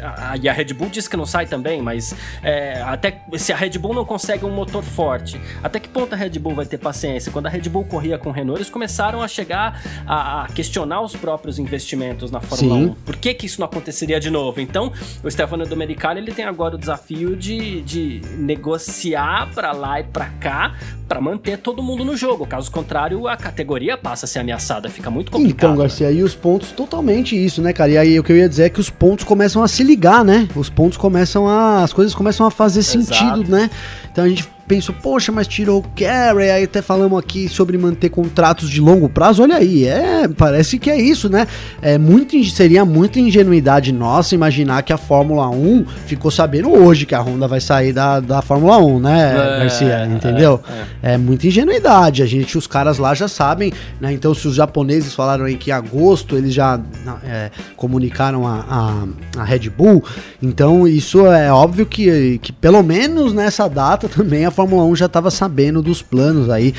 a, 0.00 0.36
e 0.40 0.48
a 0.48 0.52
Red 0.52 0.72
Bull 0.74 0.88
diz 0.88 1.08
que 1.08 1.16
não 1.16 1.26
sai 1.26 1.46
também, 1.46 1.82
mas 1.82 2.14
é, 2.42 2.80
até 2.82 3.22
se 3.36 3.52
a 3.52 3.56
Red 3.56 3.78
Bull 3.78 3.94
não 3.94 4.04
consegue 4.04 4.44
um 4.44 4.50
motor 4.50 4.82
forte, 4.82 5.40
até 5.62 5.78
que 5.78 5.88
ponto 5.88 6.12
a 6.12 6.16
Red 6.16 6.38
Bull 6.38 6.54
vai 6.54 6.66
ter 6.66 6.78
paciência? 6.78 7.32
Quando 7.32 7.46
a 7.46 7.48
Red 7.48 7.68
Bull 7.68 7.84
corria 7.84 8.18
com 8.18 8.30
o 8.30 8.32
Renault, 8.32 8.58
eles 8.58 8.70
começaram 8.70 9.22
a 9.22 9.28
chegar 9.28 9.82
a, 10.06 10.44
a 10.44 10.46
questionar 10.48 11.00
os 11.02 11.14
próprios 11.14 11.58
investimentos 11.58 12.30
na 12.30 12.40
Fórmula 12.40 12.76
Sim. 12.76 12.86
1. 12.90 12.94
Por 12.94 13.16
que, 13.16 13.34
que 13.34 13.46
isso 13.46 13.60
não 13.60 13.66
aconteceria 13.66 14.20
de 14.20 14.30
novo? 14.30 14.60
Então, 14.60 14.92
o 15.22 15.30
Stefano 15.30 15.66
Domenicali 15.66 16.20
ele 16.20 16.32
tem 16.32 16.44
agora 16.44 16.76
o 16.76 16.78
desafio 16.78 17.36
de, 17.36 17.82
de 17.82 18.20
negociar 18.36 19.50
para 19.54 19.72
lá 19.72 20.00
e 20.00 20.04
para 20.04 20.26
cá 20.40 20.74
para 21.08 21.20
manter 21.20 21.58
todo 21.58 21.82
mundo 21.82 22.04
no 22.04 22.16
jogo. 22.16 22.46
Caso 22.46 22.70
contrário, 22.70 23.28
a 23.28 23.36
categoria 23.36 23.96
passa 23.96 24.26
a 24.26 24.28
ser 24.28 24.40
ameaçada, 24.40 24.88
fica 24.88 25.10
muito 25.10 25.30
complicado. 25.30 25.70
Então, 25.70 25.72
né? 25.72 25.82
Garcia, 25.82 26.10
e 26.10 26.22
os 26.22 26.34
pontos 26.34 26.72
totalmente 26.72 27.36
isso, 27.36 27.62
né, 27.62 27.72
cara? 27.72 27.92
E 27.92 27.98
aí 27.98 28.18
o 28.18 28.24
que 28.24 28.32
eu 28.32 28.36
ia 28.36 28.48
dizer 28.48 28.64
é 28.64 28.68
que 28.68 28.80
os 28.80 28.90
pontos 28.90 29.24
começam 29.24 29.62
a 29.62 29.68
se 29.68 29.84
ligar, 29.86 30.24
né? 30.24 30.48
Os 30.54 30.68
pontos 30.68 30.98
começam 30.98 31.48
a. 31.48 31.82
As 31.82 31.92
coisas 31.92 32.14
começam 32.14 32.46
a 32.46 32.50
fazer 32.50 32.80
Exato. 32.80 33.04
sentido, 33.04 33.50
né? 33.50 33.70
Então 34.10 34.24
a 34.24 34.28
gente 34.28 34.55
penso, 34.66 34.92
poxa, 34.92 35.30
mas 35.30 35.46
tirou 35.46 35.80
o 35.80 35.84
Carey, 35.96 36.50
aí 36.50 36.64
até 36.64 36.82
falamos 36.82 37.18
aqui 37.18 37.48
sobre 37.48 37.78
manter 37.78 38.10
contratos 38.10 38.68
de 38.68 38.80
longo 38.80 39.08
prazo, 39.08 39.42
olha 39.42 39.56
aí, 39.56 39.86
é, 39.86 40.26
parece 40.28 40.78
que 40.78 40.90
é 40.90 41.00
isso, 41.00 41.28
né? 41.28 41.46
É 41.80 41.96
muito, 41.98 42.42
seria 42.50 42.84
muita 42.84 43.20
ingenuidade 43.20 43.92
nossa 43.92 44.34
imaginar 44.34 44.82
que 44.82 44.92
a 44.92 44.98
Fórmula 44.98 45.48
1 45.48 45.84
ficou 46.06 46.30
sabendo 46.30 46.72
hoje 46.72 47.06
que 47.06 47.14
a 47.14 47.20
Honda 47.20 47.46
vai 47.46 47.60
sair 47.60 47.92
da, 47.92 48.20
da 48.20 48.42
Fórmula 48.42 48.78
1, 48.78 49.00
né, 49.00 49.32
é, 49.32 49.58
Garcia, 49.60 50.06
entendeu? 50.06 50.60
É, 51.02 51.10
é. 51.10 51.14
é, 51.14 51.18
muita 51.18 51.46
ingenuidade, 51.46 52.22
a 52.22 52.26
gente, 52.26 52.58
os 52.58 52.66
caras 52.66 52.98
lá 52.98 53.14
já 53.14 53.28
sabem, 53.28 53.72
né, 54.00 54.12
então 54.12 54.34
se 54.34 54.48
os 54.48 54.54
japoneses 54.54 55.14
falaram 55.14 55.44
aí 55.44 55.56
que 55.56 55.70
em 55.70 55.72
agosto 55.72 56.36
eles 56.36 56.52
já 56.52 56.80
é, 57.24 57.50
comunicaram 57.76 58.46
a, 58.46 59.06
a, 59.36 59.40
a 59.40 59.44
Red 59.44 59.70
Bull, 59.70 60.02
então 60.42 60.88
isso 60.88 61.24
é 61.26 61.52
óbvio 61.52 61.86
que, 61.86 62.38
que 62.38 62.52
pelo 62.52 62.82
menos 62.82 63.32
nessa 63.32 63.68
data 63.68 64.08
também 64.08 64.44
a 64.44 64.50
Fórmula 64.56 64.84
1 64.86 64.96
já 64.96 65.06
estava 65.06 65.30
sabendo 65.30 65.82
dos 65.82 66.00
planos 66.00 66.48
aí 66.48 66.74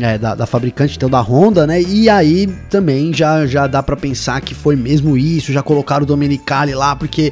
é, 0.00 0.16
da, 0.16 0.34
da, 0.34 0.46
fabricante, 0.46 0.96
então 0.96 1.10
da 1.10 1.20
Honda, 1.20 1.66
né? 1.66 1.82
E 1.82 2.08
aí 2.08 2.46
também 2.70 3.12
já, 3.12 3.46
já 3.46 3.66
dá 3.66 3.82
para 3.82 3.94
pensar 3.94 4.40
que 4.40 4.54
foi 4.54 4.74
mesmo 4.74 5.18
isso, 5.18 5.52
já 5.52 5.62
colocaram 5.62 6.04
o 6.04 6.06
Domenicali 6.06 6.74
lá, 6.74 6.96
porque 6.96 7.30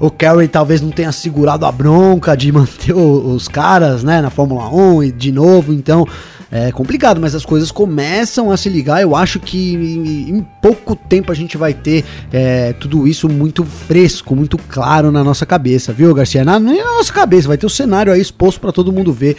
o 0.00 0.10
Carey 0.10 0.48
talvez 0.48 0.80
não 0.80 0.90
tenha 0.90 1.12
segurado 1.12 1.64
a 1.64 1.70
bronca 1.70 2.36
de 2.36 2.50
manter 2.52 2.92
os 2.92 3.46
caras, 3.46 4.02
né, 4.02 4.20
na 4.20 4.30
Fórmula 4.30 4.68
1 4.68 5.04
e 5.04 5.12
de 5.12 5.30
novo, 5.30 5.72
então 5.72 6.04
é 6.50 6.72
complicado, 6.72 7.20
mas 7.20 7.34
as 7.34 7.44
coisas 7.44 7.70
começam 7.70 8.50
a 8.50 8.56
se 8.56 8.68
ligar. 8.68 9.00
Eu 9.00 9.14
acho 9.14 9.38
que 9.38 9.74
em, 9.74 10.30
em 10.30 10.46
pouco 10.60 10.96
tempo 10.96 11.30
a 11.30 11.34
gente 11.34 11.56
vai 11.56 11.72
ter 11.72 12.04
é, 12.32 12.72
tudo 12.72 13.06
isso 13.06 13.28
muito 13.28 13.64
fresco, 13.64 14.34
muito 14.34 14.58
claro 14.58 15.12
na 15.12 15.22
nossa 15.22 15.46
cabeça, 15.46 15.92
viu, 15.92 16.12
Garcia? 16.14 16.44
Na, 16.44 16.58
na 16.58 16.72
nossa 16.72 17.12
cabeça, 17.12 17.48
vai 17.48 17.56
ter 17.56 17.66
o 17.66 17.70
cenário 17.70 18.12
aí 18.12 18.20
exposto 18.20 18.60
para 18.60 18.72
todo 18.72 18.92
mundo 18.92 19.12
ver 19.12 19.36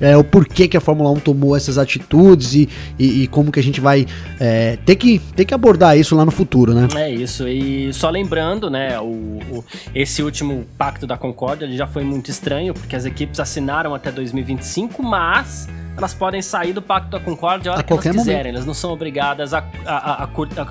é, 0.00 0.16
o 0.16 0.24
porquê 0.24 0.66
que 0.66 0.76
a 0.76 0.80
Fórmula 0.80 1.10
1 1.10 1.20
tomou 1.20 1.56
essas 1.56 1.78
atitudes 1.78 2.54
e, 2.54 2.68
e, 2.98 3.22
e 3.22 3.26
como 3.28 3.52
que 3.52 3.60
a 3.60 3.62
gente 3.62 3.80
vai 3.80 4.06
é, 4.40 4.76
ter, 4.84 4.96
que, 4.96 5.20
ter 5.36 5.44
que 5.44 5.54
abordar 5.54 5.96
isso 5.96 6.16
lá 6.16 6.24
no 6.24 6.32
futuro, 6.32 6.74
né? 6.74 6.88
É 6.96 7.10
isso, 7.10 7.46
e 7.46 7.92
só 7.92 8.10
lembrando, 8.10 8.68
né, 8.68 8.98
o, 9.00 9.04
o 9.04 9.64
esse 9.94 10.22
último 10.22 10.66
pacto 10.76 11.06
da 11.06 11.16
Concórdia 11.16 11.70
já 11.76 11.86
foi 11.86 12.02
muito 12.02 12.30
estranho, 12.30 12.74
porque 12.74 12.96
as 12.96 13.04
equipes 13.04 13.38
assinaram 13.38 13.94
até 13.94 14.10
2025, 14.10 15.02
mas 15.02 15.68
elas 15.96 16.14
podem 16.14 16.40
sair 16.52 16.74
do 16.74 16.82
Pacto 16.82 17.10
da 17.10 17.18
Concórdia 17.18 17.70
a 17.70 17.74
hora 17.74 17.80
a 17.80 17.84
que 17.84 17.92
elas 17.92 18.04
quiserem. 18.04 18.36
Momento. 18.36 18.56
Elas 18.56 18.66
não 18.66 18.74
são 18.74 18.92
obrigadas 18.92 19.54
a, 19.54 19.64
a, 19.86 20.24
a, 20.24 20.26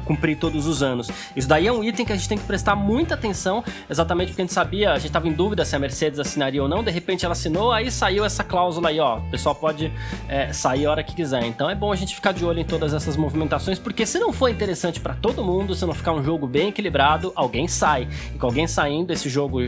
cumprir 0.05 0.37
todos 0.37 0.67
os 0.67 0.83
anos. 0.83 1.09
Isso 1.35 1.47
daí 1.47 1.65
é 1.65 1.73
um 1.73 1.83
item 1.83 2.05
que 2.05 2.13
a 2.13 2.15
gente 2.15 2.29
tem 2.29 2.37
que 2.37 2.43
prestar 2.43 2.75
muita 2.75 3.15
atenção, 3.15 3.63
exatamente 3.89 4.29
porque 4.29 4.43
a 4.43 4.45
gente 4.45 4.53
sabia, 4.53 4.91
a 4.91 4.95
gente 4.95 5.07
estava 5.07 5.27
em 5.27 5.33
dúvida 5.33 5.65
se 5.65 5.75
a 5.75 5.79
Mercedes 5.79 6.19
assinaria 6.19 6.61
ou 6.61 6.69
não. 6.69 6.83
De 6.83 6.91
repente 6.91 7.25
ela 7.25 7.31
assinou, 7.31 7.71
aí 7.71 7.89
saiu 7.89 8.23
essa 8.23 8.43
cláusula 8.43 8.89
aí, 8.89 8.99
ó. 8.99 9.17
O 9.17 9.31
pessoal 9.31 9.55
pode 9.55 9.91
é, 10.29 10.53
sair 10.53 10.85
a 10.85 10.91
hora 10.91 11.03
que 11.03 11.15
quiser. 11.15 11.43
Então 11.45 11.67
é 11.67 11.73
bom 11.73 11.91
a 11.91 11.95
gente 11.95 12.13
ficar 12.13 12.31
de 12.31 12.45
olho 12.45 12.59
em 12.59 12.65
todas 12.65 12.93
essas 12.93 13.17
movimentações, 13.17 13.79
porque 13.79 14.05
se 14.05 14.19
não 14.19 14.31
for 14.31 14.49
interessante 14.49 14.99
para 14.99 15.15
todo 15.15 15.43
mundo, 15.43 15.73
se 15.73 15.83
não 15.85 15.93
ficar 15.95 16.13
um 16.13 16.23
jogo 16.23 16.45
bem 16.45 16.69
equilibrado, 16.69 17.31
alguém 17.35 17.67
sai. 17.67 18.07
E 18.35 18.37
com 18.37 18.45
alguém 18.45 18.67
saindo, 18.67 19.11
esse 19.11 19.27
jogo 19.29 19.61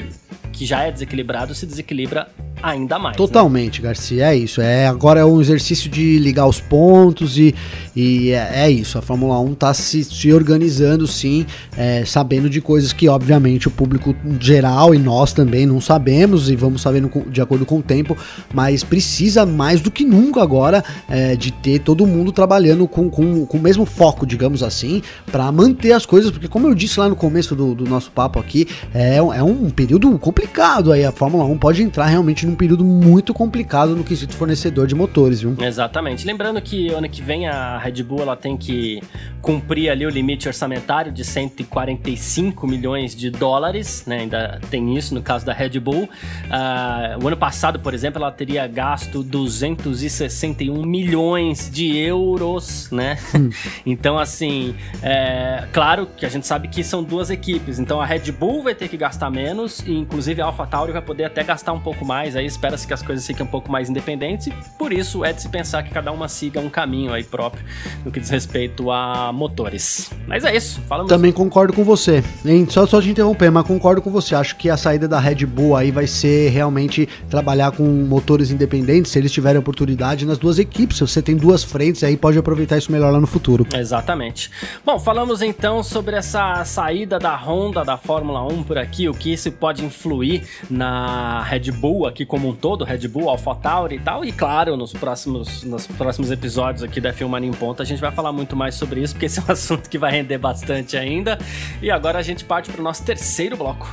que 0.51 0.65
já 0.65 0.83
é 0.83 0.91
desequilibrado 0.91 1.55
se 1.55 1.65
desequilibra 1.65 2.29
ainda 2.63 2.97
mais. 2.97 3.13
Né? 3.13 3.17
Totalmente, 3.17 3.81
né? 3.81 3.89
Garcia, 3.89 4.31
é 4.31 4.35
isso. 4.37 4.61
É, 4.61 4.87
agora 4.87 5.19
é 5.19 5.25
um 5.25 5.41
exercício 5.41 5.89
de 5.89 6.02
ligar 6.19 6.47
os 6.47 6.59
pontos 6.59 7.37
e, 7.37 7.53
e 7.95 8.31
é, 8.31 8.65
é 8.65 8.71
isso. 8.71 8.97
A 8.97 9.01
Fórmula 9.01 9.39
1 9.39 9.53
está 9.53 9.73
se, 9.73 10.03
se 10.03 10.33
organizando 10.33 11.07
sim, 11.07 11.45
é, 11.77 12.03
sabendo 12.05 12.49
de 12.49 12.61
coisas 12.61 12.93
que, 12.93 13.07
obviamente, 13.07 13.67
o 13.67 13.71
público 13.71 14.15
geral 14.39 14.93
e 14.93 14.99
nós 14.99 15.33
também 15.33 15.65
não 15.65 15.79
sabemos 15.79 16.49
e 16.49 16.55
vamos 16.55 16.81
sabendo 16.81 17.11
de 17.29 17.41
acordo 17.41 17.65
com 17.65 17.79
o 17.79 17.83
tempo, 17.83 18.17
mas 18.53 18.83
precisa 18.83 19.45
mais 19.45 19.81
do 19.81 19.91
que 19.91 20.03
nunca 20.03 20.41
agora 20.41 20.83
é, 21.09 21.35
de 21.35 21.51
ter 21.51 21.79
todo 21.79 22.05
mundo 22.05 22.31
trabalhando 22.31 22.87
com, 22.87 23.09
com, 23.09 23.45
com 23.45 23.57
o 23.57 23.61
mesmo 23.61 23.85
foco, 23.85 24.25
digamos 24.25 24.63
assim, 24.63 25.01
para 25.31 25.51
manter 25.51 25.93
as 25.93 26.05
coisas, 26.05 26.31
porque 26.31 26.47
como 26.47 26.67
eu 26.67 26.75
disse 26.75 26.99
lá 26.99 27.07
no 27.09 27.15
começo 27.15 27.55
do, 27.55 27.73
do 27.75 27.85
nosso 27.85 28.11
papo 28.11 28.39
aqui, 28.39 28.67
é, 28.93 29.17
é 29.17 29.43
um 29.43 29.69
período 29.69 30.17
complicado 30.19 30.91
aí. 30.91 31.03
A 31.05 31.11
Fórmula 31.11 31.45
1 31.45 31.57
pode 31.57 31.83
entrar 31.83 32.05
realmente 32.05 32.45
num 32.45 32.55
período 32.55 32.83
muito 32.83 33.33
complicado 33.33 33.95
no 33.95 34.03
quesito 34.03 34.35
fornecedor 34.35 34.87
de 34.87 34.95
motores, 34.95 35.41
viu? 35.41 35.55
Exatamente. 35.93 36.25
Lembrando 36.25 36.59
que 36.59 36.89
ano 36.89 37.07
que 37.07 37.21
vem 37.21 37.47
a 37.47 37.77
Red 37.77 38.01
Bull 38.01 38.21
ela 38.21 38.35
tem 38.35 38.57
que 38.57 38.99
cumprir 39.43 39.89
ali 39.89 40.05
o 40.05 40.09
limite 40.09 40.47
orçamentário 40.47 41.11
de 41.11 41.23
145 41.23 42.65
milhões 42.65 43.13
de 43.13 43.29
dólares, 43.29 44.03
né? 44.07 44.21
Ainda 44.21 44.59
tem 44.71 44.97
isso 44.97 45.13
no 45.13 45.21
caso 45.21 45.45
da 45.45 45.53
Red 45.53 45.79
Bull. 45.79 46.05
Uh, 46.05 47.23
o 47.23 47.27
ano 47.27 47.37
passado, 47.37 47.79
por 47.79 47.93
exemplo, 47.93 48.19
ela 48.19 48.31
teria 48.31 48.65
gasto 48.65 49.21
261 49.21 50.83
milhões 50.83 51.69
de 51.69 51.95
euros, 51.95 52.89
né? 52.89 53.19
Hum. 53.35 53.51
então, 53.85 54.17
assim, 54.17 54.75
é, 55.03 55.65
claro 55.71 56.07
que 56.17 56.25
a 56.25 56.29
gente 56.29 56.47
sabe 56.47 56.69
que 56.69 56.83
são 56.83 57.03
duas 57.03 57.29
equipes. 57.29 57.77
Então 57.77 58.01
a 58.01 58.05
Red 58.05 58.31
Bull 58.31 58.63
vai 58.63 58.73
ter 58.73 58.87
que 58.87 58.97
gastar 58.97 59.29
menos 59.29 59.81
e, 59.81 59.91
inclusive, 59.91 60.41
a 60.41 60.45
AlphaTauri 60.45 60.91
vai 60.91 61.01
poder 61.03 61.25
até 61.25 61.43
gastar 61.43 61.73
um 61.73 61.81
pouco 61.81 62.03
mais. 62.03 62.35
Aí 62.35 62.47
espera-se 62.47 62.87
que 62.87 62.93
as 62.93 63.03
coisas 63.03 63.27
fiquem 63.27 63.45
um 63.45 63.49
pouco 63.49 63.71
mais 63.71 63.89
independentes. 63.89 64.47
E 64.47 64.53
por 64.79 64.91
isso 64.91 65.23
é 65.23 65.31
de 65.31 65.41
se 65.41 65.49
pensar 65.49 65.82
que 65.83 65.91
cada 65.91 66.11
uma 66.11 66.27
siga 66.27 66.59
um 66.59 66.69
caminho 66.69 67.13
aí 67.13 67.23
próprio 67.23 67.63
no 68.03 68.11
que 68.11 68.19
diz 68.19 68.29
respeito 68.29 68.89
a 68.91 69.31
motores. 69.31 70.11
Mas 70.27 70.43
é 70.43 70.55
isso. 70.55 70.81
Falamos. 70.87 71.09
Também 71.09 71.31
concordo 71.31 71.73
com 71.73 71.83
você. 71.83 72.23
Hein? 72.45 72.67
Só, 72.69 72.85
só 72.85 73.01
te 73.01 73.09
interromper, 73.09 73.51
mas 73.51 73.65
concordo 73.65 74.01
com 74.01 74.09
você. 74.09 74.35
Acho 74.35 74.55
que 74.55 74.69
a 74.69 74.77
saída 74.77 75.07
da 75.07 75.19
Red 75.19 75.45
Bull 75.45 75.75
aí 75.75 75.91
vai 75.91 76.07
ser 76.07 76.49
realmente 76.49 77.07
trabalhar 77.29 77.71
com 77.71 77.83
motores 77.83 78.51
independentes, 78.51 79.11
se 79.11 79.19
eles 79.19 79.31
tiverem 79.31 79.59
oportunidade 79.59 80.25
nas 80.25 80.37
duas 80.37 80.59
equipes. 80.59 80.97
Se 80.97 81.07
você 81.07 81.21
tem 81.21 81.35
duas 81.35 81.63
frentes 81.63 82.03
aí, 82.03 82.17
pode 82.17 82.37
aproveitar 82.37 82.77
isso 82.77 82.91
melhor 82.91 83.11
lá 83.11 83.19
no 83.19 83.27
futuro. 83.27 83.67
Exatamente. 83.73 84.49
Bom, 84.85 84.99
falamos 84.99 85.41
então 85.41 85.83
sobre 85.83 86.15
essa 86.15 86.63
saída 86.65 87.19
da 87.19 87.35
Honda 87.35 87.83
da 87.83 87.97
Fórmula 87.97 88.45
1 88.45 88.63
por 88.63 88.77
aqui, 88.77 89.09
o 89.09 89.13
que 89.13 89.33
isso 89.33 89.51
pode 89.51 89.83
influir 89.83 90.47
na 90.69 91.41
Red 91.43 91.71
Bull 91.71 92.07
aqui 92.07 92.25
como 92.25 92.49
um 92.49 92.53
todo, 92.53 92.83
Red 92.85 93.07
Bull, 93.07 93.29
AlphaTauri 93.29 93.95
e 93.95 93.99
tal. 93.99 94.23
E 94.23 94.31
claro, 94.31 94.77
nos 94.77 94.93
próximos, 94.93 95.62
nos 95.65 95.87
próximos 95.87 96.31
episódios 96.31 96.83
aqui 96.83 96.99
da 96.99 97.13
Filmando 97.13 97.45
em 97.45 97.51
Ponta, 97.51 97.83
a 97.83 97.85
gente 97.85 97.99
vai 97.99 98.11
falar 98.11 98.31
muito 98.31 98.55
mais 98.55 98.75
sobre 98.75 99.01
isso, 99.01 99.13
porque 99.13 99.25
esse 99.25 99.39
é 99.39 99.43
um 99.43 99.51
assunto 99.51 99.89
que 99.89 99.97
vai 99.97 100.11
render 100.11 100.37
bastante 100.37 100.97
ainda. 100.97 101.37
E 101.81 101.89
agora 101.89 102.19
a 102.19 102.21
gente 102.21 102.43
parte 102.43 102.71
para 102.71 102.81
o 102.81 102.83
nosso 102.83 103.03
terceiro 103.03 103.57
bloco. 103.57 103.87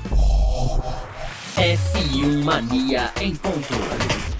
F1 1.56 2.44
Mania 2.44 3.11
em 3.20 3.35
ponto. 3.35 4.39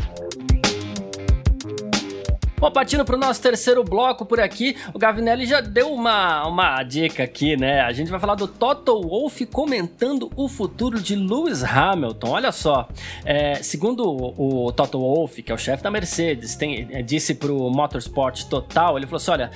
Bom, 2.61 2.71
partindo 2.71 3.07
para 3.07 3.17
o 3.17 3.19
nosso 3.19 3.41
terceiro 3.41 3.83
bloco 3.83 4.27
por 4.27 4.39
aqui, 4.39 4.77
o 4.93 4.99
Gavinelli 4.99 5.47
já 5.47 5.63
deu 5.63 5.91
uma, 5.95 6.47
uma 6.47 6.83
dica 6.83 7.23
aqui, 7.23 7.57
né? 7.57 7.81
A 7.81 7.91
gente 7.91 8.11
vai 8.11 8.21
falar 8.21 8.35
do 8.35 8.47
Toto 8.47 9.01
Wolff 9.01 9.47
comentando 9.47 10.31
o 10.37 10.47
futuro 10.47 11.01
de 11.01 11.17
Lewis 11.17 11.65
Hamilton. 11.65 12.29
Olha 12.29 12.53
só, 12.53 12.87
é, 13.25 13.55
segundo 13.63 14.05
o, 14.07 14.67
o 14.67 14.73
Toto 14.73 14.99
Wolff, 14.99 15.43
que 15.43 15.51
é 15.51 15.55
o 15.55 15.59
chefe 15.59 15.83
da 15.83 15.91
Mercedes, 15.91 16.55
tem, 16.55 16.87
é, 16.91 17.01
disse 17.01 17.35
para 17.35 17.51
o 17.51 17.71
Motorsport 17.71 18.45
Total, 18.45 18.99
ele 18.99 19.07
falou 19.07 19.17
assim, 19.17 19.31
olha... 19.31 19.51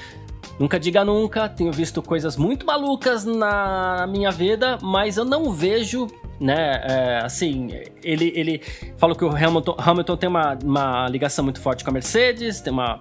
Nunca 0.58 0.78
diga 0.78 1.04
nunca, 1.04 1.48
tenho 1.48 1.72
visto 1.72 2.00
coisas 2.00 2.36
muito 2.36 2.64
malucas 2.64 3.24
na 3.24 4.06
minha 4.08 4.30
vida, 4.30 4.78
mas 4.80 5.16
eu 5.16 5.24
não 5.24 5.52
vejo 5.52 6.06
né? 6.40 6.80
É, 6.82 7.20
assim, 7.24 7.70
ele, 8.02 8.32
ele 8.34 8.60
falou 8.96 9.16
que 9.16 9.24
o 9.24 9.30
Hamilton, 9.30 9.76
Hamilton 9.78 10.16
tem 10.16 10.28
uma, 10.28 10.58
uma 10.62 11.08
ligação 11.08 11.44
muito 11.44 11.60
forte 11.60 11.84
com 11.84 11.90
a 11.90 11.92
Mercedes, 11.92 12.60
tem 12.60 12.72
uma 12.72 12.98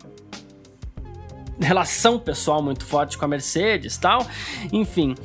relação 1.60 2.20
pessoal 2.20 2.62
muito 2.62 2.86
forte 2.86 3.18
com 3.18 3.26
a 3.26 3.28
Mercedes 3.28 3.98
tal, 3.98 4.26
enfim. 4.72 5.16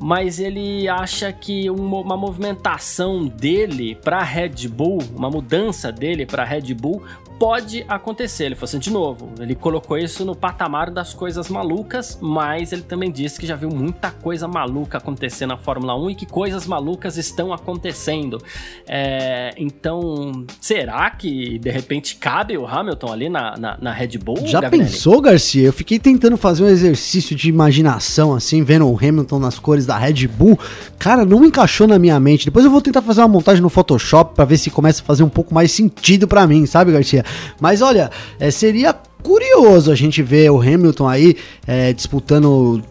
Mas 0.00 0.38
ele 0.38 0.88
acha 0.88 1.32
que 1.32 1.68
uma, 1.70 2.16
movimentação 2.16 3.26
dele 3.26 3.96
para 3.96 4.22
Red 4.22 4.68
Bull, 4.68 4.98
uma 5.14 5.30
mudança 5.30 5.90
dele 5.90 6.24
para 6.24 6.44
Red 6.44 6.74
Bull 6.74 7.02
pode 7.38 7.84
acontecer. 7.88 8.46
Ele 8.46 8.54
falou 8.54 8.64
assim, 8.64 8.78
de 8.78 8.90
novo, 8.90 9.30
ele 9.38 9.54
colocou 9.54 9.96
isso 9.96 10.24
no 10.24 10.34
patamar 10.34 10.90
das 10.90 11.14
coisas 11.14 11.48
malucas, 11.48 12.18
mas 12.20 12.72
ele 12.72 12.82
também 12.82 13.10
disse 13.10 13.38
que 13.38 13.46
já 13.46 13.54
viu 13.54 13.70
muita 13.70 14.10
coisa 14.10 14.48
maluca 14.48 14.98
acontecer 14.98 15.46
na 15.46 15.56
Fórmula 15.56 15.96
1 15.96 16.10
e 16.10 16.14
que 16.14 16.26
coisas 16.26 16.66
malucas 16.66 17.16
estão 17.16 17.52
acontecendo. 17.52 18.42
É, 18.86 19.54
então, 19.56 20.44
será 20.60 21.08
que 21.10 21.58
de 21.58 21.70
repente 21.70 22.16
cabe 22.16 22.58
o 22.58 22.66
Hamilton 22.66 23.12
ali 23.12 23.28
na, 23.28 23.56
na, 23.56 23.78
na 23.80 23.92
Red 23.92 24.18
Bull? 24.18 24.46
Já 24.46 24.60
Gavinelli? 24.60 24.90
pensou, 24.90 25.20
Garcia? 25.20 25.66
Eu 25.66 25.72
fiquei 25.72 25.98
tentando 25.98 26.36
fazer 26.36 26.64
um 26.64 26.68
exercício 26.68 27.36
de 27.36 27.48
imaginação, 27.48 28.34
assim, 28.34 28.62
vendo 28.64 28.88
o 28.88 28.96
Hamilton 28.96 29.38
nas 29.38 29.58
cores 29.58 29.86
da 29.88 29.98
Red 29.98 30.28
Bull. 30.28 30.58
Cara, 30.98 31.24
não 31.24 31.44
encaixou 31.44 31.88
na 31.88 31.98
minha 31.98 32.20
mente. 32.20 32.44
Depois 32.44 32.64
eu 32.64 32.70
vou 32.70 32.80
tentar 32.80 33.02
fazer 33.02 33.22
uma 33.22 33.28
montagem 33.28 33.62
no 33.62 33.68
Photoshop 33.68 34.34
para 34.34 34.44
ver 34.44 34.58
se 34.58 34.70
começa 34.70 35.02
a 35.02 35.04
fazer 35.04 35.24
um 35.24 35.28
pouco 35.28 35.52
mais 35.52 35.72
sentido 35.72 36.28
para 36.28 36.46
mim, 36.46 36.66
sabe, 36.66 36.92
Garcia? 36.92 37.24
Mas 37.60 37.82
olha, 37.82 38.10
é, 38.38 38.50
seria 38.50 38.94
curioso 39.22 39.90
a 39.90 39.94
gente 39.94 40.22
ver 40.22 40.50
o 40.50 40.60
Hamilton 40.60 41.08
aí 41.08 41.36
é, 41.66 41.92
disputando 41.92 42.82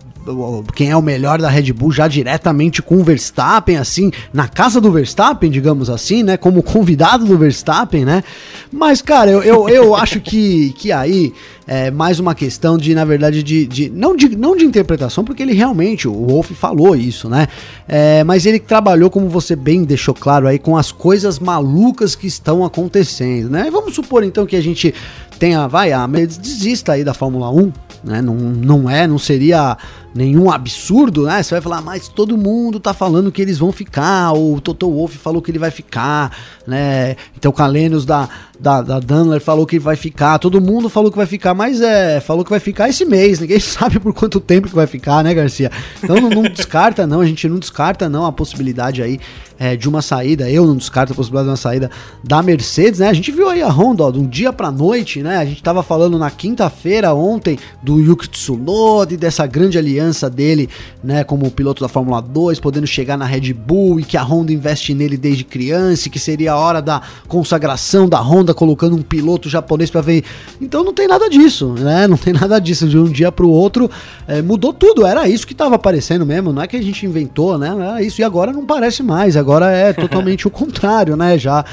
quem 0.76 0.90
é 0.90 0.96
o 0.96 1.02
melhor 1.02 1.40
da 1.40 1.50
Red 1.50 1.74
Bull 1.74 1.92
já 1.92 2.08
diretamente 2.08 2.82
com 2.82 2.98
o 2.98 3.04
Verstappen, 3.04 3.78
assim, 3.78 4.12
na 4.34 4.48
casa 4.48 4.80
do 4.80 4.92
Verstappen, 4.92 5.50
digamos 5.50 5.90
assim, 5.90 6.24
né? 6.24 6.38
Como 6.38 6.62
convidado 6.62 7.26
do 7.26 7.38
Verstappen, 7.38 8.06
né? 8.06 8.24
Mas, 8.72 9.02
cara, 9.02 9.32
eu, 9.32 9.44
eu, 9.44 9.70
eu 9.70 9.96
acho 9.98 10.20
que, 10.20 10.74
que 10.78 10.92
aí 10.92 11.34
é 11.66 11.92
mais 11.92 12.20
uma 12.20 12.34
questão 12.34 12.78
de, 12.78 12.94
na 12.96 13.04
verdade, 13.04 13.44
de, 13.44 13.66
de, 13.66 13.90
não, 13.90 14.16
de 14.16 14.36
não 14.36 14.56
de 14.56 14.66
interpretação, 14.66 15.24
porque 15.24 15.44
ele 15.44 15.54
realmente, 15.54 16.08
o 16.08 16.28
Wolf 16.28 16.52
falou 16.52 16.96
isso, 16.96 17.28
né? 17.30 17.48
É, 17.88 18.24
mas 18.24 18.46
ele 18.46 18.60
trabalhou, 18.60 19.10
como 19.10 19.28
você 19.28 19.56
bem 19.56 19.84
deixou 19.84 20.14
claro 20.14 20.48
aí, 20.48 20.60
com 20.60 20.78
as 20.78 20.92
coisas 20.92 21.40
malucas 21.40 22.16
que 22.16 22.28
estão 22.28 22.64
acontecendo, 22.64 23.50
né? 23.50 23.70
vamos 23.70 23.94
supor 23.94 24.24
então 24.24 24.46
que 24.46 24.56
a 24.56 24.62
gente 24.62 24.94
tenha, 25.38 25.68
vai, 25.68 25.92
a 25.92 26.08
Mercedes 26.08 26.38
desista 26.38 26.94
aí 26.94 27.04
da 27.04 27.14
Fórmula 27.14 27.50
1, 27.52 27.72
né? 28.04 28.22
Não, 28.22 28.36
não 28.36 28.90
é, 28.90 29.08
não 29.08 29.18
seria 29.18 29.78
nenhum 30.18 30.52
absurdo, 30.52 31.26
né? 31.26 31.44
Você 31.44 31.54
vai 31.54 31.62
falar, 31.62 31.82
mas 31.82 32.08
todo 32.08 32.36
mundo 32.36 32.80
tá 32.80 32.92
falando 32.94 33.32
que 33.32 33.40
eles 33.40 33.60
vão 33.60 33.72
ficar, 33.72 34.34
o 34.34 34.60
Toto 34.60 34.90
Wolff 34.92 35.16
falou 35.18 35.42
que 35.42 35.52
ele 35.52 35.60
vai 35.60 35.70
ficar, 35.70 36.36
né? 36.66 37.16
Então 37.38 37.52
o 37.52 37.54
Kalenius 37.54 38.04
da, 38.04 38.28
da, 38.60 38.82
da 38.82 39.00
Dunler 39.00 39.40
falou 39.40 39.68
que 39.68 39.78
vai 39.78 39.96
ficar, 39.96 40.40
todo 40.40 40.60
mundo 40.60 40.90
falou 40.90 41.12
que 41.12 41.18
vai 41.18 41.28
ficar, 41.28 41.54
mas 41.54 41.82
é, 41.82 42.20
falou 42.20 42.44
que 42.44 42.50
vai 42.50 42.60
ficar 42.60 42.90
esse 42.90 43.06
mês, 43.06 43.40
ninguém 43.40 43.60
sabe 43.62 44.00
por 44.00 44.14
quanto 44.14 44.40
tempo 44.40 44.68
que 44.68 44.76
vai 44.76 44.88
ficar, 44.88 45.24
né, 45.24 45.34
Garcia? 45.36 45.72
Então 46.04 46.20
não, 46.20 46.30
não 46.30 46.44
descarta 46.44 47.06
não, 47.06 47.22
a 47.22 47.26
gente 47.26 47.48
não 47.48 47.60
descarta 47.60 48.10
não 48.10 48.26
a 48.26 48.32
possibilidade 48.32 49.04
aí 49.04 49.20
é, 49.60 49.76
de 49.76 49.90
uma 49.90 50.02
saída, 50.02 50.50
eu 50.50 50.66
não 50.66 50.76
descarto 50.76 51.14
a 51.14 51.16
possibilidade 51.16 51.48
de 51.48 51.52
uma 51.52 51.58
saída 51.58 51.92
da 52.24 52.42
Mercedes, 52.42 53.00
né? 53.00 53.10
A 53.10 53.14
gente 53.14 53.32
viu 53.32 53.50
aí 53.50 53.62
a 53.62 53.70
Honda, 53.70 54.04
ó, 54.04 54.12
de 54.12 54.20
um 54.20 54.28
dia 54.28 54.54
pra 54.54 54.72
noite, 54.72 55.24
né? 55.24 55.38
A 55.38 55.46
gente 55.46 55.62
tava 55.64 55.82
falando 55.82 56.18
na 56.18 56.30
quinta-feira 56.30 57.14
ontem 57.14 57.58
do 57.82 58.00
Yuki 58.00 58.30
Tsunoda 58.30 59.14
e 59.14 59.18
dessa 59.18 59.46
grande 59.46 59.78
aliança 59.78 60.30
dele, 60.30 60.70
né, 61.04 61.24
como 61.24 61.50
piloto 61.50 61.82
da 61.82 61.88
Fórmula 61.88 62.22
2, 62.22 62.60
podendo 62.60 62.86
chegar 62.86 63.18
na 63.18 63.26
Red 63.26 63.54
Bull 63.54 64.00
e 64.00 64.04
que 64.04 64.18
a 64.18 64.24
Honda 64.24 64.52
investe 64.54 64.94
nele 64.94 65.18
desde 65.18 65.44
criança, 65.44 66.08
e 66.08 66.12
que 66.12 66.20
seria 66.20 66.54
a 66.54 66.58
hora 66.58 66.82
da 66.82 67.02
consagração 67.28 68.08
da 68.08 68.20
Honda 68.20 68.54
colocando 68.54 68.96
um 68.96 69.02
piloto 69.02 69.50
japonês 69.50 69.90
para 69.90 70.02
ver. 70.02 70.24
Então 70.62 70.84
não 70.84 70.94
tem 70.94 71.08
nada 71.08 71.30
disso, 71.30 71.74
né? 71.74 72.08
Não 72.08 72.18
tem 72.18 72.34
nada 72.34 72.60
disso 72.60 72.88
de 72.88 72.98
um 72.98 73.06
dia 73.06 73.32
pro 73.32 73.50
outro, 73.50 73.90
é, 74.28 74.42
mudou 74.42 74.74
tudo, 74.74 75.06
era 75.06 75.28
isso 75.28 75.48
que 75.48 75.56
tava 75.56 75.76
aparecendo 75.76 76.26
mesmo, 76.26 76.54
não 76.54 76.62
é 76.62 76.68
que 76.68 76.76
a 76.76 76.82
gente 76.82 77.06
inventou, 77.06 77.58
né? 77.58 77.70
Era 77.70 78.04
isso 78.04 78.22
e 78.22 78.24
agora 78.24 78.52
não 78.52 78.66
parece 78.66 79.02
mais. 79.02 79.36
Agora 79.36 79.47
agora 79.48 79.72
é 79.72 79.94
totalmente 79.94 80.46
o 80.46 80.52
contrário, 80.52 81.16
né? 81.16 81.38
Já 81.38 81.64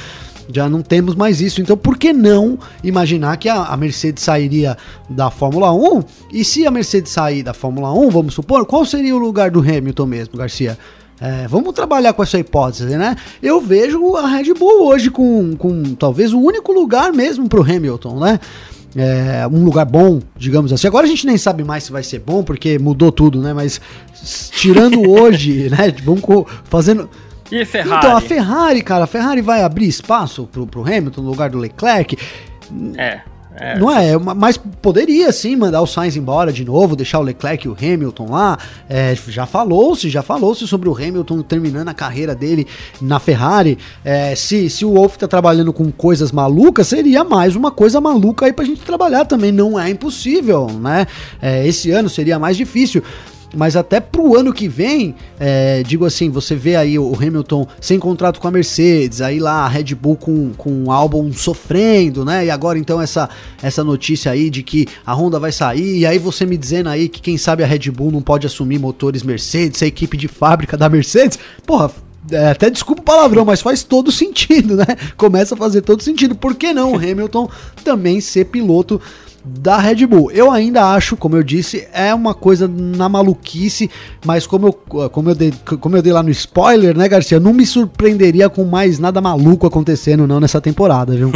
já 0.53 0.69
não 0.69 0.83
temos 0.83 1.15
mais 1.15 1.41
isso. 1.41 1.63
Então, 1.63 1.75
por 1.75 1.97
que 1.97 2.13
não 2.13 2.59
imaginar 2.83 3.37
que 3.39 3.49
a, 3.49 3.75
Mercedes 3.79 4.23
sairia 4.23 4.77
da 5.09 5.31
Fórmula 5.31 5.73
1? 5.73 6.05
E 6.31 6.45
se 6.45 6.67
a 6.67 6.71
Mercedes 6.71 7.13
sair 7.13 7.43
da 7.43 7.55
Fórmula 7.55 7.91
1, 7.93 8.11
vamos 8.11 8.35
supor, 8.35 8.67
qual 8.67 8.85
seria 8.85 9.17
o 9.17 9.19
lugar 9.19 9.51
do 9.51 9.61
Hamilton 9.61 10.05
mesmo, 10.05 10.37
Garcia? 10.37 10.79
É, 11.19 11.49
vamos 11.49 11.73
trabalhar 11.73 12.13
com 12.13 12.23
essa 12.23 12.39
hipótese, 12.39 12.97
né? 12.97 13.17
Eu 13.43 13.59
vejo 13.59 14.17
a 14.17 14.27
Red 14.27 14.53
Bull 14.53 14.87
hoje 14.87 15.11
com, 15.11 15.57
com 15.57 15.95
talvez 15.95 16.35
o 16.35 16.39
único 16.39 16.73
lugar 16.73 17.11
mesmo 17.11 17.49
para 17.49 17.61
o 17.61 17.63
Hamilton, 17.63 18.21
né? 18.21 18.39
É, 18.97 19.49
um 19.51 19.65
lugar 19.65 19.87
bom, 19.87 20.21
digamos 20.37 20.73
assim. 20.73 20.87
Agora 20.87 21.07
a 21.07 21.09
gente 21.09 21.27
nem 21.27 21.39
sabe 21.39 21.65
mais 21.65 21.85
se 21.85 21.93
vai 21.93 22.03
ser 22.03 22.21
bom, 22.21 22.45
porque 22.45 22.79
mudou 22.79 23.11
tudo, 23.11 23.41
né? 23.41 23.55
Mas 23.55 23.81
tirando 24.53 25.01
hoje, 25.11 25.71
né? 25.71 25.93
Vamos 26.05 26.23
fazendo 26.65 27.09
E 27.51 27.65
Ferrari? 27.65 27.99
Então, 27.99 28.17
a 28.17 28.21
Ferrari, 28.21 28.83
cara, 28.83 29.05
a 29.05 29.07
Ferrari 29.07 29.41
vai 29.41 29.63
abrir 29.63 29.89
espaço 29.89 30.49
pro, 30.51 30.67
pro 30.67 30.83
Hamilton 30.83 31.23
no 31.23 31.29
lugar 31.29 31.51
do 31.51 31.59
Leclerc? 31.59 32.17
É. 32.97 33.21
É. 33.57 33.79
Não 33.79 33.89
é, 33.89 34.19
mas 34.19 34.57
poderia 34.57 35.31
sim 35.31 35.55
mandar 35.55 35.81
o 35.81 35.87
Sainz 35.87 36.17
embora 36.17 36.53
de 36.53 36.65
novo, 36.65 36.97
deixar 36.97 37.21
o 37.21 37.23
Leclerc 37.23 37.65
e 37.65 37.71
o 37.71 37.77
Hamilton 37.81 38.27
lá. 38.29 38.59
É, 38.89 39.15
já 39.29 39.47
falou-se, 39.47 40.11
já 40.11 40.23
falou-se 40.23 40.67
sobre 40.67 40.89
o 40.89 40.93
Hamilton 40.93 41.41
terminando 41.43 41.89
a 41.89 41.95
carreira 41.95 42.35
dele 42.35 42.67
na 43.01 43.21
Ferrari. 43.21 43.79
É, 44.05 44.35
se, 44.35 44.69
se 44.69 44.85
o 44.85 44.95
Wolff 44.95 45.17
tá 45.19 45.29
trabalhando 45.29 45.73
com 45.73 45.91
coisas 45.93 46.33
malucas, 46.33 46.89
seria 46.89 47.23
mais 47.23 47.55
uma 47.55 47.71
coisa 47.71 48.01
maluca 48.01 48.47
aí 48.47 48.53
pra 48.53 48.65
gente 48.65 48.81
trabalhar 48.81 49.25
também. 49.25 49.53
Não 49.53 49.79
é 49.79 49.89
impossível, 49.89 50.67
né? 50.67 51.07
É, 51.41 51.65
esse 51.65 51.93
ano 51.93 52.09
seria 52.09 52.41
mais 52.41 52.57
difícil 52.57 53.05
mas 53.55 53.77
até 53.77 54.01
pro 54.01 54.37
ano 54.37 54.53
que 54.53 54.69
vem, 54.69 55.15
é, 55.39 55.83
digo 55.83 56.05
assim, 56.05 56.31
você 56.31 56.55
vê 56.55 56.77
aí 56.77 56.99
o 56.99 57.15
Hamilton 57.15 57.67
sem 57.81 57.99
contrato 57.99 58.41
com 58.41 58.49
a 58.49 58.51
Mercedes, 58.51 59.21
aí 59.21 59.39
lá 59.39 59.65
a 59.65 59.69
Red 59.69 59.95
Bull 59.95 60.17
com, 60.17 60.53
com 60.57 60.85
o 60.85 60.93
álbum 60.93 61.33
sofrendo, 61.33 62.25
né? 62.25 62.47
E 62.47 62.51
agora 62.51 62.79
então 62.79 63.01
essa, 63.01 63.29
essa 63.63 63.83
notícia 63.83 64.33
aí 64.33 64.51
de 64.51 64.63
que 64.63 64.87
a 65.05 65.15
Honda 65.15 65.39
vai 65.39 65.53
sair, 65.53 65.99
e 65.99 66.07
aí 66.07 66.19
você 66.19 66.47
me 66.47 66.57
dizendo 66.57 66.89
aí 66.89 67.09
que 67.09 67.21
quem 67.21 67.39
sabe 67.39 67.63
a 67.63 67.67
Red 67.67 67.91
Bull 67.91 68.11
não 68.11 68.23
pode 68.23 68.47
assumir 68.47 68.79
motores 68.79 69.23
Mercedes, 69.23 69.83
a 69.83 69.87
equipe 69.87 70.17
de 70.17 70.29
fábrica 70.29 70.77
da 70.77 70.89
Mercedes, 70.89 71.39
porra, 71.67 71.91
é, 72.31 72.51
até 72.51 72.71
desculpa 72.71 73.03
o 73.03 73.05
palavrão, 73.05 73.45
mas 73.45 73.61
faz 73.61 73.83
todo 73.83 74.11
sentido, 74.11 74.77
né? 74.77 74.87
Começa 75.17 75.55
a 75.55 75.59
fazer 75.59 75.83
todo 75.83 76.03
sentido. 76.03 76.35
Por 76.35 76.55
que 76.55 76.73
não 76.73 76.93
o 76.93 76.97
Hamilton 76.97 77.51
também 77.85 78.21
ser 78.21 78.47
piloto 78.47 79.01
da 79.45 79.77
Red 79.77 80.07
Bull. 80.07 80.31
Eu 80.31 80.51
ainda 80.51 80.93
acho, 80.95 81.17
como 81.17 81.37
eu 81.37 81.43
disse, 81.43 81.87
é 81.93 82.15
uma 82.15 82.35
coisa 82.35 82.67
na 82.67 83.09
maluquice, 83.09 83.91
mas 84.25 84.47
como 84.47 84.69
eu, 84.69 84.73
como 85.11 85.31
eu, 85.31 85.35
dei, 85.35 85.53
como 85.81 85.97
eu 85.97 86.03
dei 86.03 86.13
lá 86.13 86.23
no 86.23 86.31
spoiler, 86.31 86.97
né, 86.97 87.07
Garcia? 87.07 87.39
Não 87.39 87.53
me 87.53 87.67
surpreenderia 87.67 88.49
com 88.49 88.65
mais 88.65 88.99
nada 88.99 89.21
maluco 89.21 89.67
acontecendo 89.67 90.27
não 90.27 90.41
nessa 90.41 90.61
temporada, 90.61 91.15
viu? 91.15 91.31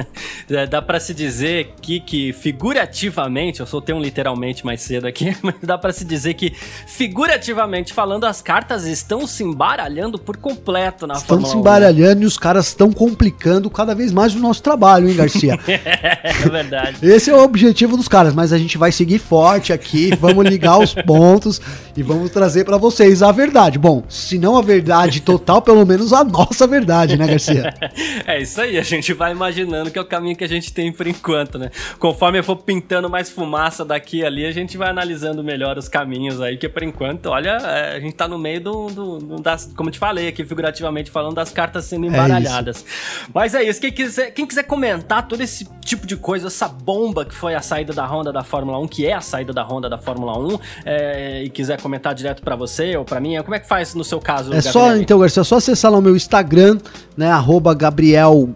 é, 0.50 0.66
dá 0.66 0.82
para 0.82 1.00
se 1.00 1.14
dizer 1.14 1.74
que, 1.80 2.00
que 2.00 2.32
figurativamente, 2.34 3.60
eu 3.60 3.66
soltei 3.66 3.94
um 3.94 4.00
literalmente 4.00 4.64
mais 4.66 4.82
cedo 4.82 5.06
aqui, 5.06 5.34
mas 5.42 5.54
dá 5.62 5.78
para 5.78 5.92
se 5.92 6.04
dizer 6.04 6.34
que 6.34 6.52
figurativamente 6.86 7.94
falando, 7.94 8.24
as 8.24 8.42
cartas 8.42 8.84
estão 8.84 9.26
se 9.26 9.42
embaralhando 9.42 10.18
por 10.18 10.36
completo 10.36 11.06
na 11.06 11.14
Estão 11.14 11.42
se 11.44 11.56
embaralhando 11.56 12.12
1, 12.12 12.14
né? 12.16 12.22
e 12.24 12.26
os 12.26 12.36
caras 12.36 12.66
estão 12.66 12.92
complicando 12.92 13.70
cada 13.70 13.94
vez 13.94 14.12
mais 14.12 14.34
o 14.34 14.38
nosso 14.38 14.62
trabalho, 14.62 15.08
hein, 15.08 15.16
Garcia? 15.16 15.58
é 15.66 16.48
verdade. 16.50 16.98
Esse 17.02 17.30
é 17.30 17.34
o 17.34 17.53
objetivo 17.54 17.96
dos 17.96 18.08
caras, 18.08 18.34
mas 18.34 18.52
a 18.52 18.58
gente 18.58 18.76
vai 18.76 18.90
seguir 18.90 19.20
forte 19.20 19.72
aqui, 19.72 20.10
vamos 20.16 20.44
ligar 20.44 20.78
os 20.78 20.92
pontos 21.06 21.60
e 21.96 22.02
vamos 22.02 22.30
trazer 22.30 22.64
para 22.64 22.76
vocês 22.76 23.22
a 23.22 23.30
verdade. 23.30 23.78
Bom, 23.78 24.02
se 24.08 24.38
não 24.38 24.58
a 24.58 24.62
verdade 24.62 25.20
total, 25.20 25.62
pelo 25.62 25.86
menos 25.86 26.12
a 26.12 26.24
nossa 26.24 26.66
verdade, 26.66 27.16
né, 27.16 27.26
Garcia? 27.26 27.72
é 28.26 28.42
isso 28.42 28.60
aí, 28.60 28.76
a 28.76 28.82
gente 28.82 29.12
vai 29.12 29.30
imaginando 29.30 29.90
que 29.90 29.98
é 29.98 30.02
o 30.02 30.04
caminho 30.04 30.34
que 30.34 30.42
a 30.42 30.48
gente 30.48 30.72
tem 30.72 30.92
por 30.92 31.06
enquanto, 31.06 31.56
né? 31.56 31.70
Conforme 31.98 32.40
eu 32.40 32.44
for 32.44 32.56
pintando 32.56 33.08
mais 33.08 33.30
fumaça 33.30 33.84
daqui 33.84 34.18
e 34.18 34.24
ali, 34.24 34.44
a 34.44 34.52
gente 34.52 34.76
vai 34.76 34.90
analisando 34.90 35.44
melhor 35.44 35.78
os 35.78 35.88
caminhos 35.88 36.40
aí, 36.40 36.56
que 36.56 36.68
por 36.68 36.82
enquanto, 36.82 37.26
olha, 37.26 37.50
é, 37.50 37.96
a 37.96 38.00
gente 38.00 38.14
tá 38.14 38.26
no 38.26 38.38
meio 38.38 38.60
do, 38.60 38.86
do, 38.88 39.18
do 39.18 39.36
das, 39.40 39.72
como 39.76 39.92
te 39.92 39.98
falei 39.98 40.26
aqui, 40.26 40.44
figurativamente 40.44 41.08
falando, 41.08 41.36
das 41.36 41.52
cartas 41.52 41.84
sendo 41.84 42.06
é 42.06 42.08
embaralhadas. 42.08 42.84
É 42.84 43.30
Mas 43.32 43.54
é 43.54 43.62
isso, 43.62 43.80
quem 43.80 43.92
quiser, 43.92 44.32
quem 44.32 44.44
quiser 44.44 44.64
comentar 44.64 45.28
todo 45.28 45.40
esse 45.40 45.68
tipo 45.84 46.04
de 46.04 46.16
coisa, 46.16 46.48
essa 46.48 46.66
bomba 46.66 47.24
que 47.24 47.34
foi 47.34 47.43
foi 47.44 47.54
a 47.54 47.60
saída 47.60 47.92
da 47.92 48.06
Honda 48.06 48.32
da 48.32 48.42
Fórmula 48.42 48.78
1, 48.78 48.88
que 48.88 49.04
é 49.04 49.12
a 49.12 49.20
saída 49.20 49.52
da 49.52 49.62
Honda 49.62 49.86
da 49.86 49.98
Fórmula 49.98 50.38
1, 50.38 50.58
é, 50.86 51.42
e 51.44 51.50
quiser 51.50 51.78
comentar 51.78 52.14
direto 52.14 52.42
para 52.42 52.56
você 52.56 52.96
ou 52.96 53.04
para 53.04 53.20
mim, 53.20 53.36
como 53.42 53.54
é 53.54 53.58
que 53.58 53.68
faz 53.68 53.94
no 53.94 54.02
seu 54.02 54.18
caso? 54.18 54.50
É 54.54 54.62
só, 54.62 54.96
então, 54.96 55.18
Garcia, 55.18 55.42
é 55.42 55.44
só 55.44 55.56
acessar 55.56 55.92
lá 55.92 55.98
o 55.98 56.00
meu 56.00 56.16
Instagram, 56.16 56.78
né, 57.14 57.30
arroba 57.30 57.74
Gabriel, 57.74 58.48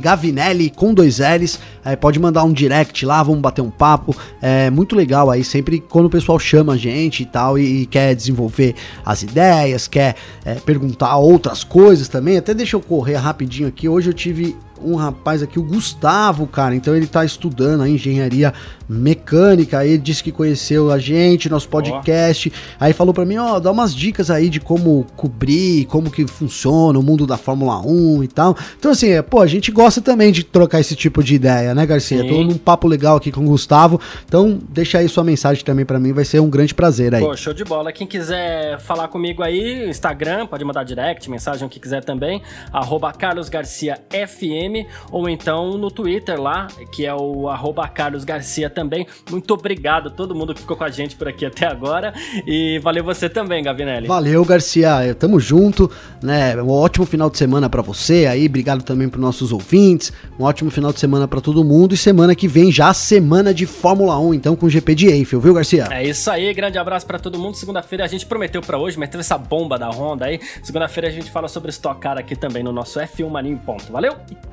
Gavinelli, 0.00 0.70
com 0.70 0.94
dois 0.94 1.18
L's, 1.18 1.60
aí 1.84 1.94
pode 1.94 2.18
mandar 2.18 2.42
um 2.44 2.54
direct 2.54 3.04
lá, 3.04 3.22
vamos 3.22 3.42
bater 3.42 3.60
um 3.60 3.70
papo, 3.70 4.16
é 4.40 4.70
muito 4.70 4.96
legal 4.96 5.30
aí, 5.30 5.44
sempre 5.44 5.78
quando 5.78 6.06
o 6.06 6.10
pessoal 6.10 6.38
chama 6.38 6.72
a 6.72 6.76
gente 6.78 7.22
e 7.22 7.26
tal, 7.26 7.58
e, 7.58 7.82
e 7.82 7.86
quer 7.86 8.14
desenvolver 8.14 8.74
as 9.04 9.22
ideias, 9.24 9.86
quer 9.86 10.14
é, 10.42 10.54
perguntar 10.54 11.18
outras 11.18 11.62
coisas 11.62 12.08
também, 12.08 12.38
até 12.38 12.54
deixa 12.54 12.76
eu 12.76 12.80
correr 12.80 13.16
rapidinho 13.16 13.68
aqui, 13.68 13.86
hoje 13.86 14.08
eu 14.08 14.14
tive 14.14 14.56
um 14.82 14.94
rapaz 14.94 15.42
aqui, 15.42 15.58
o 15.58 15.62
Gustavo, 15.62 16.46
cara. 16.46 16.74
Então 16.74 16.94
ele 16.94 17.06
tá 17.06 17.24
estudando 17.24 17.82
a 17.82 17.88
engenharia 17.88 18.52
mecânica. 18.88 19.84
Ele 19.84 19.98
disse 19.98 20.22
que 20.22 20.32
conheceu 20.32 20.90
a 20.90 20.98
gente, 20.98 21.48
nosso 21.48 21.68
podcast. 21.68 22.52
Oh. 22.54 22.76
Aí 22.84 22.92
falou 22.92 23.12
para 23.12 23.24
mim, 23.24 23.36
ó, 23.36 23.56
oh, 23.56 23.60
dá 23.60 23.70
umas 23.70 23.94
dicas 23.94 24.30
aí 24.30 24.48
de 24.48 24.60
como 24.60 25.06
cobrir, 25.16 25.86
como 25.86 26.10
que 26.10 26.26
funciona 26.26 26.98
o 26.98 27.02
mundo 27.02 27.26
da 27.26 27.36
Fórmula 27.36 27.78
1 27.80 28.24
e 28.24 28.28
tal. 28.28 28.56
Então 28.78 28.90
assim, 28.90 29.10
é, 29.10 29.22
pô, 29.22 29.40
a 29.40 29.46
gente 29.46 29.70
gosta 29.70 30.00
também 30.00 30.32
de 30.32 30.44
trocar 30.44 30.80
esse 30.80 30.94
tipo 30.94 31.22
de 31.22 31.34
ideia, 31.34 31.74
né, 31.74 31.84
Garcia? 31.86 32.22
Sim. 32.22 32.28
Tô 32.28 32.42
num 32.42 32.58
papo 32.58 32.86
legal 32.86 33.16
aqui 33.16 33.32
com 33.32 33.40
o 33.42 33.48
Gustavo. 33.48 34.00
Então 34.24 34.58
deixa 34.68 34.98
aí 34.98 35.08
sua 35.08 35.24
mensagem 35.24 35.64
também 35.64 35.84
para 35.84 35.98
mim, 35.98 36.12
vai 36.12 36.24
ser 36.24 36.40
um 36.40 36.50
grande 36.50 36.74
prazer 36.74 37.14
aí. 37.14 37.22
Pô, 37.22 37.36
show 37.36 37.52
de 37.52 37.64
bola. 37.64 37.92
Quem 37.92 38.06
quiser 38.06 38.78
falar 38.80 39.08
comigo 39.08 39.42
aí, 39.42 39.88
Instagram, 39.88 40.46
pode 40.46 40.64
mandar 40.64 40.84
direct, 40.84 41.28
mensagem, 41.30 41.66
o 41.66 41.70
que 41.70 41.80
quiser 41.80 42.04
também, 42.04 42.42
arroba 42.72 43.12
Carlos 43.12 43.48
Garcia 43.48 43.98
FM, 44.10 44.65
ou 45.10 45.28
então 45.28 45.76
no 45.78 45.90
Twitter 45.90 46.40
lá, 46.40 46.68
que 46.90 47.06
é 47.06 47.14
o 47.14 47.48
arroba 47.48 47.86
Carlos 47.88 48.24
Garcia 48.24 48.68
também. 48.68 49.06
Muito 49.30 49.52
obrigado 49.54 50.08
a 50.08 50.10
todo 50.10 50.34
mundo 50.34 50.54
que 50.54 50.60
ficou 50.60 50.76
com 50.76 50.84
a 50.84 50.90
gente 50.90 51.16
por 51.16 51.28
aqui 51.28 51.46
até 51.46 51.66
agora. 51.66 52.12
E 52.46 52.78
valeu 52.80 53.04
você 53.04 53.28
também, 53.28 53.62
Gavinelli. 53.62 54.06
Valeu, 54.06 54.44
Garcia. 54.44 55.14
Tamo 55.18 55.38
junto, 55.40 55.90
né? 56.22 56.60
Um 56.60 56.70
ótimo 56.70 57.06
final 57.06 57.30
de 57.30 57.38
semana 57.38 57.68
para 57.68 57.82
você 57.82 58.26
aí. 58.26 58.46
Obrigado 58.46 58.82
também 58.82 59.08
para 59.08 59.20
nossos 59.20 59.52
ouvintes. 59.52 60.12
Um 60.38 60.44
ótimo 60.44 60.70
final 60.70 60.92
de 60.92 61.00
semana 61.00 61.26
para 61.26 61.40
todo 61.40 61.64
mundo. 61.64 61.94
E 61.94 61.96
semana 61.96 62.34
que 62.34 62.48
vem 62.48 62.70
já 62.70 62.92
semana 62.94 63.52
de 63.52 63.66
Fórmula 63.66 64.18
1, 64.18 64.34
então 64.34 64.56
com 64.56 64.66
o 64.66 64.70
GP 64.70 64.94
de 64.94 65.06
Eiffel, 65.08 65.40
viu, 65.40 65.54
Garcia? 65.54 65.86
É 65.90 66.04
isso 66.04 66.30
aí. 66.30 66.52
Grande 66.52 66.78
abraço 66.78 67.06
para 67.06 67.18
todo 67.18 67.38
mundo. 67.38 67.56
Segunda-feira 67.56 68.04
a 68.04 68.08
gente 68.08 68.26
prometeu 68.26 68.60
para 68.60 68.78
hoje, 68.78 68.98
mas 68.98 69.08
teve 69.08 69.20
essa 69.20 69.38
bomba 69.38 69.78
da 69.78 69.88
Honda 69.90 70.26
aí. 70.26 70.40
Segunda-feira 70.62 71.08
a 71.08 71.12
gente 71.12 71.30
fala 71.30 71.48
sobre 71.48 71.70
Stock 71.70 72.00
Car 72.00 72.18
aqui 72.18 72.36
também 72.36 72.62
no 72.62 72.72
nosso 72.72 72.98
F1 73.00 73.28
Mania 73.28 73.52
em 73.52 73.56
ponto. 73.56 73.90
Valeu 73.92 74.16